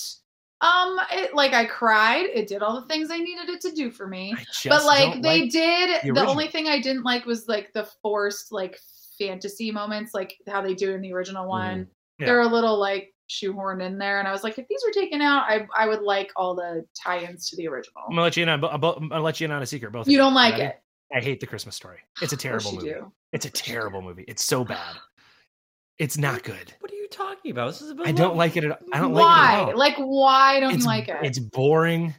Um, 0.62 0.97
it 1.12 1.34
like 1.36 1.53
I 1.53 1.66
cried. 1.66 2.26
It 2.34 2.47
did 2.47 2.62
all 2.64 2.80
the 2.80 2.88
things 2.88 3.12
I 3.12 3.18
needed 3.18 3.49
it 3.49 3.62
to 3.62 3.72
do 3.72 3.91
for 3.91 4.08
me. 4.08 4.34
But 4.66 4.86
like 4.86 5.22
they 5.22 5.41
like- 5.41 5.51
did 5.51 6.01
the 6.03 6.14
the, 6.14 6.26
only 6.26 6.47
thing 6.47 6.68
i 6.68 6.80
didn't 6.80 7.03
like 7.03 7.26
was 7.26 7.47
like 7.47 7.72
the 7.74 7.88
forced 8.01 8.51
like 8.51 8.80
fantasy 9.20 9.72
moments 9.72 10.14
like 10.14 10.36
how 10.47 10.62
they 10.62 10.74
do 10.74 10.93
in 10.93 11.01
the 11.01 11.14
original 11.14 11.47
one 11.47 11.80
Mm. 11.80 11.88
Yeah. 12.20 12.26
they're 12.28 12.41
a 12.41 12.47
little 12.47 12.78
like 12.78 13.14
shoehorned 13.30 13.82
in 13.86 13.97
there 13.97 14.20
and 14.20 14.28
i 14.28 14.32
was 14.32 14.43
like 14.43 14.58
if 14.60 14.68
these 14.68 14.82
were 14.86 14.91
taken 14.93 15.22
out 15.22 15.43
i 15.49 15.66
i 15.76 15.88
would 15.88 16.01
like 16.01 16.32
all 16.36 16.53
the 16.56 16.86
tie-ins 17.01 17.49
to 17.49 17.56
the 17.58 17.68
original 17.68 18.03
I'm 18.08 18.12
gonna 18.12 18.22
let 18.24 18.38
you 18.38 18.43
in 18.43 18.49
on. 18.49 18.64
I'm 18.64 18.80
gonna 18.82 19.20
let 19.22 19.39
you 19.39 19.45
in 19.45 19.51
on 19.51 19.62
a 19.62 19.66
secret. 19.66 19.91
Both. 19.91 20.08
you 20.08 20.18
don't 20.18 20.34
like 20.34 20.60
it 20.60 20.80
I 21.14 21.20
hate 21.22 21.39
the 21.39 21.47
Christmas 21.47 21.76
story. 21.76 21.99
It's 22.22 22.34
a 22.34 22.38
terrible 22.38 22.74
movie. 22.74 22.89
do. 22.89 23.12
It's 23.32 23.45
a 23.45 23.49
terrible 23.51 24.01
movie. 24.01 24.26
It's 24.28 24.43
so 24.43 24.64
bad. 24.66 24.95
It's 26.00 26.18
not 26.18 26.43
good. 26.43 26.74
What 26.80 26.91
are 26.91 26.96
you 26.96 27.08
talking 27.10 27.52
about? 27.52 27.68
This 27.72 27.82
is 27.82 27.91
about 27.91 28.08
I 28.08 28.12
don't 28.12 28.36
like 28.36 28.58
it. 28.58 28.66
At, 28.66 28.72
all. 28.72 28.78
I 28.91 29.00
don't 29.00 29.14
why 29.14 29.20
like 29.20 29.60
it 29.60 29.62
at 29.70 29.74
all. 29.74 29.80
like 29.80 29.96
why 29.98 30.60
don't 30.60 30.74
it's, 30.74 30.84
you 30.84 30.89
like 30.89 31.08
it 31.08 31.18
It's 31.24 31.39
boring. 31.39 32.14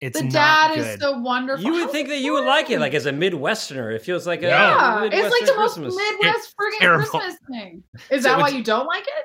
It's 0.00 0.18
the 0.18 0.24
not 0.24 0.32
dad 0.32 0.74
good. 0.76 0.86
is 0.86 1.00
so 1.00 1.18
wonderful 1.18 1.62
You 1.64 1.72
would 1.72 1.82
How's 1.82 1.92
think 1.92 2.08
that 2.08 2.20
you 2.20 2.32
would 2.32 2.44
like 2.46 2.70
it, 2.70 2.78
like 2.80 2.94
as 2.94 3.04
a 3.06 3.12
Midwesterner. 3.12 3.94
It 3.94 4.00
feels 4.02 4.26
like 4.26 4.42
a 4.42 4.46
yeah, 4.48 5.04
it's 5.04 5.14
like 5.14 5.46
the 5.46 5.56
most 5.60 5.74
Christmas. 5.74 5.94
Midwest 5.96 6.54
friggin' 6.58 6.78
terrible. 6.78 7.06
Christmas 7.06 7.36
thing. 7.50 7.82
Is 8.10 8.22
So 8.22 8.28
that 8.30 8.38
why 8.38 8.48
you 8.48 8.62
don't 8.64 8.86
like 8.86 9.04
it? 9.06 9.24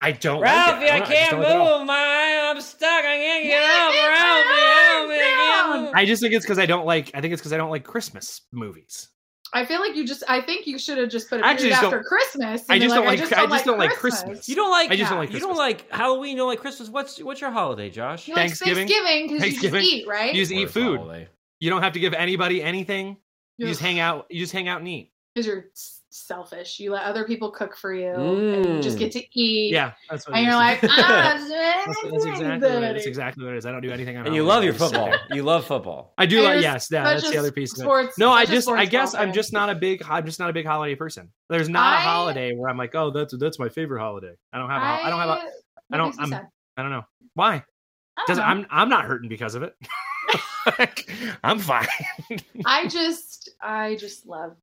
I 0.00 0.12
don't. 0.12 0.40
Ralphie, 0.40 0.72
like 0.72 0.82
it. 0.86 0.90
I 0.92 0.98
don't- 0.98 1.08
just 1.08 1.12
can't 1.12 1.30
don't 1.32 1.40
like 1.40 1.48
it 1.48 1.54
at 1.54 1.60
all. 1.60 1.78
move. 1.78 1.86
My 1.86 2.50
I'm 2.50 2.60
stuck. 2.60 3.04
I 3.04 3.16
can't 3.16 3.44
get 3.44 3.50
Yeah, 3.60 3.86
up. 3.86 4.10
Ralphie, 4.10 4.88
help 4.92 5.08
me. 5.08 5.14
I 5.14 5.18
can't 5.18 5.70
down. 5.72 5.82
move. 5.84 5.92
I 5.94 6.04
just 6.04 6.22
think 6.22 6.34
it's 6.34 6.44
because 6.44 6.58
I 6.58 6.66
don't 6.66 6.86
like. 6.86 7.10
I 7.14 7.20
think 7.20 7.32
it's 7.32 7.40
because 7.40 7.52
I 7.52 7.56
don't 7.56 7.70
like 7.70 7.84
Christmas 7.84 8.40
movies. 8.52 9.08
I 9.54 9.64
feel 9.64 9.80
like 9.80 9.96
you 9.96 10.06
just. 10.06 10.22
I 10.28 10.40
think 10.40 10.66
you 10.66 10.78
should 10.78 10.98
have 10.98 11.08
just 11.08 11.28
put 11.30 11.40
it 11.40 11.44
I 11.44 11.54
just 11.56 11.82
after 11.82 11.96
don't- 11.96 12.04
Christmas. 12.04 12.62
and 12.68 12.70
I 12.70 12.74
be 12.74 12.80
just 12.84 12.94
don't 12.94 13.04
I 13.04 13.08
like- 13.08 13.18
just 13.18 13.32
I 13.32 13.36
don't 13.40 13.50
just 13.50 13.64
don't 13.64 13.78
like 13.78 13.90
Christmas. 13.94 14.22
Christmas. 14.24 14.48
You 14.48 14.56
don't 14.56 14.70
like. 14.70 14.90
I 14.90 14.96
just 14.96 15.10
don't 15.10 15.18
like 15.18 15.32
You 15.32 15.40
don't 15.40 15.56
like 15.56 15.90
Halloween. 15.90 16.32
You 16.32 16.36
don't 16.38 16.48
like 16.48 16.60
Christmas. 16.60 16.88
What's 16.88 17.18
what's 17.22 17.40
your 17.40 17.50
holiday, 17.50 17.88
Josh? 17.90 18.28
You 18.28 18.34
like 18.34 18.46
Thanksgiving? 18.48 18.86
Thanksgiving 18.88 19.22
because 19.28 19.44
you 19.44 19.50
just 19.52 19.60
Thanksgiving? 19.62 19.82
eat, 19.84 20.06
right? 20.08 20.34
You 20.34 20.42
just 20.42 20.52
eat 20.52 20.70
food. 20.70 20.98
holiday. 21.00 21.28
You 21.60 21.70
don't 21.70 21.82
have 21.82 21.94
to 21.94 22.00
give 22.00 22.14
anybody 22.14 22.62
anything. 22.62 23.16
You 23.56 23.66
just 23.66 23.80
hang 23.80 23.98
out. 23.98 24.26
You 24.30 24.38
just 24.40 24.52
hang 24.52 24.68
out 24.68 24.80
and 24.80 24.88
eat. 24.88 25.10
Because 25.38 25.46
you're 25.46 25.64
selfish. 26.10 26.80
You 26.80 26.90
let 26.92 27.04
other 27.04 27.24
people 27.24 27.50
cook 27.50 27.76
for 27.76 27.92
you, 27.94 28.12
and 28.12 28.66
you 28.66 28.80
just 28.82 28.96
Mm. 28.96 29.00
get 29.00 29.12
to 29.12 29.38
eat. 29.40 29.72
Yeah, 29.72 29.92
that's 30.10 30.26
what. 30.26 30.36
and 30.36 30.44
you're 30.44 30.54
is. 30.54 30.58
like, 30.58 30.78
ah, 30.84 30.86
that's, 31.46 32.02
that's 32.02 32.24
exactly 32.24 32.70
what 32.70 32.82
it 32.82 32.96
is. 32.96 33.06
Exactly 33.06 33.44
what 33.44 33.54
it 33.54 33.58
is. 33.58 33.66
I 33.66 33.72
don't 33.72 33.80
do 33.82 33.90
anything 33.90 34.16
on. 34.16 34.26
And 34.26 34.34
you 34.34 34.42
love 34.44 34.64
your 34.64 34.74
I 34.74 34.76
just 34.78 34.90
sit 34.90 34.98
football. 35.00 35.18
You 35.36 35.42
love 35.42 35.64
football. 35.66 36.14
I 36.18 36.26
do 36.26 36.38
And 36.38 36.46
like 36.46 36.62
yes. 36.62 36.88
Yeah, 36.90 37.04
that's 37.04 37.30
the 37.30 37.38
other 37.38 37.52
piece. 37.52 37.72
Of 37.74 37.78
it. 37.78 37.82
Sports, 37.82 38.18
No, 38.18 38.30
I 38.30 38.44
just 38.46 38.68
I 38.68 38.84
guess 38.84 39.12
ball 39.12 39.22
I'm 39.22 39.32
just 39.32 39.52
not 39.52 39.70
a 39.70 39.74
big 39.74 40.02
I'm 40.08 40.24
just 40.26 40.38
not 40.40 40.50
a 40.50 40.52
big 40.52 40.66
holiday 40.66 40.94
person. 40.94 41.30
There's 41.48 41.68
not 41.68 41.94
a 41.94 41.96
I- 41.98 42.00
holiday 42.00 42.52
where 42.54 42.68
I'm 42.68 42.76
like, 42.78 42.94
oh, 42.94 43.10
that's 43.10 43.36
that's 43.38 43.58
my 43.58 43.68
favorite 43.68 44.00
holiday. 44.00 44.34
I 44.52 44.58
don't 44.58 44.70
have 44.70 44.82
a, 44.82 44.84
I, 44.84 45.06
I 45.06 45.10
don't 45.10 45.20
have 45.20 45.28
a 45.28 45.32
what 45.32 45.52
I 45.92 45.96
don't- 45.96 46.18
I'm- 46.20 46.28
sad? 46.30 46.46
I 46.76 46.82
don't 46.82 46.90
know 46.90 47.04
why. 47.34 47.54
I 47.54 47.62
don't 48.16 48.26
Doesn't 48.28 48.44
know. 48.44 48.50
I'm 48.50 48.66
I'm 48.70 48.88
not 48.88 49.04
hurting 49.04 49.28
because 49.28 49.54
of 49.54 49.62
it. 49.62 49.74
Like, 50.78 51.08
I'm 51.42 51.58
fine. 51.60 51.86
I 52.66 52.88
just, 52.88 53.48
I 53.62 53.96
just 53.96 54.26
love 54.26 54.54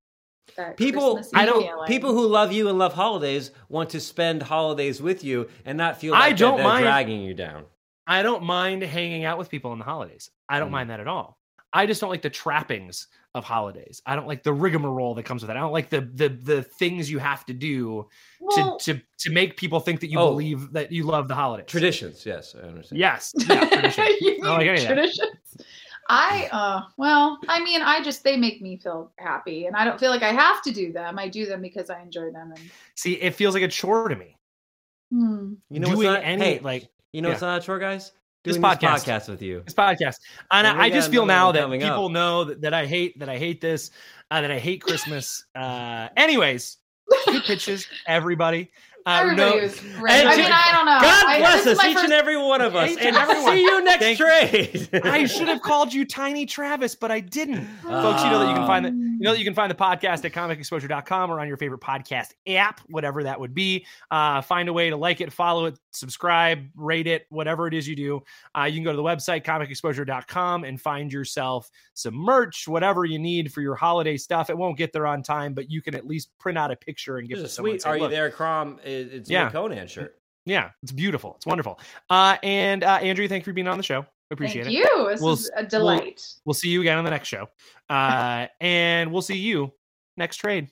that. 0.57 0.77
People, 0.77 1.21
I 1.33 1.45
don't. 1.45 1.61
feeling. 1.63 1.87
People 1.87 2.13
who 2.13 2.27
love 2.27 2.51
you 2.51 2.69
and 2.69 2.77
love 2.77 2.93
holidays 2.93 3.51
want 3.69 3.89
to 3.91 3.99
spend 3.99 4.41
holidays 4.43 5.01
with 5.01 5.23
you 5.23 5.49
and 5.65 5.77
not 5.77 5.99
feel 5.99 6.13
like 6.13 6.21
I 6.23 6.33
don't 6.33 6.57
they're 6.57 6.65
mind. 6.65 6.83
dragging 6.83 7.21
you 7.21 7.33
down. 7.33 7.65
I 8.07 8.21
don't 8.23 8.43
mind 8.43 8.83
hanging 8.83 9.25
out 9.25 9.37
with 9.37 9.49
people 9.49 9.71
on 9.71 9.79
the 9.79 9.85
holidays. 9.85 10.29
I 10.47 10.59
don't 10.59 10.69
Mm. 10.69 10.73
mind 10.73 10.89
that 10.91 10.99
at 10.99 11.07
all. 11.07 11.39
I 11.73 11.85
just 11.87 11.99
don't 11.99 12.09
like 12.09 12.21
the 12.21 12.29
trappings 12.29 13.07
of 13.33 13.43
holidays. 13.43 14.01
I 14.05 14.15
don't 14.15 14.27
like 14.27 14.43
the 14.43 14.53
rigmarole 14.53 15.13
that 15.15 15.23
comes 15.23 15.41
with 15.41 15.51
it. 15.51 15.57
I 15.57 15.59
don't 15.59 15.73
like 15.73 15.89
the 15.89 16.01
the 16.13 16.29
the 16.29 16.63
things 16.63 17.11
you 17.11 17.19
have 17.19 17.45
to 17.47 17.53
do 17.53 18.07
well, 18.39 18.77
to 18.79 18.93
to 18.93 19.01
to 19.19 19.29
make 19.31 19.57
people 19.57 19.81
think 19.81 19.99
that 19.99 20.09
you 20.09 20.17
Oh. 20.19 20.29
believe 20.29 20.71
that 20.71 20.91
you 20.93 21.03
love 21.03 21.27
the 21.27 21.35
holidays. 21.35 21.65
Traditions, 21.67 22.25
yes, 22.25 22.55
I 22.55 22.65
understand. 22.67 22.99
Yes. 22.99 23.33
Yeah, 23.49 23.65
tradition. 23.67 24.05
you 24.21 24.31
I 24.31 24.35
don't 24.35 24.43
like 24.45 24.59
mean 24.59 24.67
any 24.69 24.81
of 24.83 24.87
that. 24.87 24.93
traditions. 24.93 25.29
I 26.07 26.49
uh 26.51 26.81
well, 26.97 27.39
I 27.47 27.63
mean, 27.63 27.81
I 27.81 28.01
just 28.03 28.23
they 28.23 28.37
make 28.37 28.61
me 28.61 28.77
feel 28.77 29.11
happy, 29.17 29.65
and 29.65 29.75
I 29.75 29.85
don't 29.85 29.99
feel 29.99 30.11
like 30.11 30.21
I 30.21 30.31
have 30.31 30.61
to 30.63 30.71
do 30.71 30.91
them. 30.91 31.17
I 31.17 31.27
do 31.27 31.45
them 31.45 31.61
because 31.61 31.89
I 31.89 32.01
enjoy 32.01 32.31
them, 32.31 32.51
and 32.55 32.71
See, 32.95 33.13
it 33.13 33.33
feels 33.33 33.53
like 33.53 33.63
a 33.63 33.67
chore 33.67 34.09
to 34.09 34.15
me. 34.15 34.37
hmm. 35.11 35.53
You 35.69 35.79
know 35.79 35.89
what's 35.89 36.01
doing 36.01 36.13
not, 36.13 36.23
any 36.23 36.43
hey, 36.43 36.59
like 36.59 36.89
you 37.11 37.21
know 37.21 37.29
yeah. 37.29 37.33
what's 37.33 37.41
not 37.41 37.61
a 37.61 37.65
chore, 37.65 37.79
guys? 37.79 38.11
This 38.43 38.57
podcast. 38.59 38.79
this 38.79 39.03
podcast 39.03 39.29
with 39.29 39.41
you. 39.41 39.63
this 39.65 39.73
podcast, 39.73 40.17
and 40.51 40.67
And 40.67 40.79
I, 40.79 40.85
I 40.85 40.89
just 40.91 41.09
feel 41.09 41.25
now 41.25 41.51
that 41.51 41.67
people 41.71 42.05
up. 42.05 42.11
know 42.11 42.43
that, 42.43 42.61
that 42.61 42.73
I 42.75 42.85
hate 42.85 43.17
that 43.19 43.29
I 43.29 43.39
hate 43.39 43.59
this, 43.59 43.89
uh, 44.29 44.41
that 44.41 44.51
I 44.51 44.59
hate 44.59 44.83
Christmas. 44.83 45.43
uh, 45.55 46.09
anyways, 46.15 46.77
good 47.25 47.43
pitches, 47.43 47.87
everybody. 48.05 48.71
Uh, 49.05 49.19
Everybody 49.21 49.55
no- 49.57 49.61
was 49.61 49.79
great. 49.79 50.13
And 50.13 50.27
I 50.29 50.35
mean, 50.35 50.51
I 50.51 50.71
don't 50.71 50.85
know. 50.85 50.99
God 50.99 51.25
I, 51.27 51.37
bless 51.37 51.67
us, 51.67 51.85
each 51.85 51.93
first- 51.93 52.05
and 52.05 52.13
every 52.13 52.37
one 52.37 52.61
of 52.61 52.75
us. 52.75 52.95
And 52.99 53.15
everyone. 53.15 53.53
see 53.53 53.61
you 53.61 53.83
next 53.83 54.17
trade. 54.17 54.89
I 55.05 55.25
should 55.25 55.47
have 55.47 55.61
called 55.61 55.93
you 55.93 56.05
Tiny 56.05 56.47
Travis, 56.47 56.95
but 56.95 57.11
I 57.11 57.19
didn't. 57.19 57.65
Folks, 57.83 58.23
you 58.23 58.29
know 58.31 58.39
that 58.39 58.49
you 58.49 58.55
can 58.55 58.65
find 58.65 58.85
the 58.85 58.89
you 58.89 59.19
know 59.21 59.31
that 59.31 59.39
you 59.39 59.45
can 59.45 59.53
find 59.53 59.69
the 59.69 59.75
podcast 59.75 60.25
at 60.25 60.33
comicexposure.com 60.33 61.31
or 61.31 61.39
on 61.39 61.47
your 61.47 61.57
favorite 61.57 61.81
podcast 61.81 62.33
app, 62.47 62.81
whatever 62.87 63.23
that 63.23 63.39
would 63.39 63.53
be. 63.53 63.85
Uh, 64.09 64.41
find 64.41 64.69
a 64.69 64.73
way 64.73 64.89
to 64.89 64.97
like 64.97 65.21
it, 65.21 65.31
follow 65.31 65.65
it, 65.65 65.79
subscribe, 65.95 66.67
rate 66.75 67.07
it, 67.07 67.25
whatever 67.29 67.67
it 67.67 67.73
is 67.73 67.87
you 67.87 67.95
do. 67.95 68.23
Uh, 68.57 68.63
you 68.63 68.75
can 68.75 68.83
go 68.83 68.91
to 68.91 68.97
the 68.97 69.03
website 69.03 69.43
comicexposure.com 69.43 70.63
and 70.63 70.79
find 70.81 71.11
yourself 71.11 71.69
some 71.93 72.13
merch, 72.13 72.67
whatever 72.67 73.05
you 73.05 73.19
need 73.19 73.51
for 73.53 73.61
your 73.61 73.75
holiday 73.75 74.17
stuff. 74.17 74.49
It 74.49 74.57
won't 74.57 74.77
get 74.77 74.93
there 74.93 75.07
on 75.07 75.23
time, 75.23 75.53
but 75.53 75.69
you 75.69 75.81
can 75.81 75.95
at 75.95 76.05
least 76.05 76.29
print 76.37 76.57
out 76.57 76.71
a 76.71 76.75
picture 76.75 77.17
and 77.17 77.27
give 77.27 77.37
There's 77.37 77.43
it 77.43 77.45
a 77.45 77.49
to 77.49 77.55
someone. 77.55 77.71
sweet 77.73 77.81
say, 77.81 77.89
Are 77.89 77.97
You 77.97 78.07
There, 78.09 78.29
Crom? 78.29 78.79
It's 78.83 79.29
Yeah. 79.29 79.47
a 79.47 79.51
Conan 79.51 79.87
shirt. 79.87 80.19
Yeah, 80.45 80.69
it's 80.83 80.91
beautiful. 80.91 81.33
It's 81.37 81.45
wonderful. 81.47 81.79
Uh, 82.09 82.37
and 82.43 82.83
uh, 82.83 82.99
Andrew, 83.01 83.27
thank 83.27 83.41
you 83.41 83.51
for 83.51 83.53
being 83.53 83.67
on 83.67 83.77
the 83.77 83.83
show. 83.83 84.05
Appreciate 84.31 84.63
Thank 84.65 84.75
it. 84.75 84.79
you. 84.79 85.07
This 85.09 85.21
We'll 85.21 85.33
is 85.33 85.49
s- 85.55 85.63
a 85.63 85.65
delight. 85.65 86.21
We'll 86.45 86.53
see 86.55 86.69
you 86.69 86.81
again 86.81 86.97
on 86.97 87.03
the 87.03 87.11
next 87.11 87.27
show. 87.27 87.47
Uh, 87.89 88.47
and 88.61 89.11
we'll 89.11 89.21
see 89.21 89.37
you 89.37 89.71
next 90.17 90.37
trade. 90.37 90.69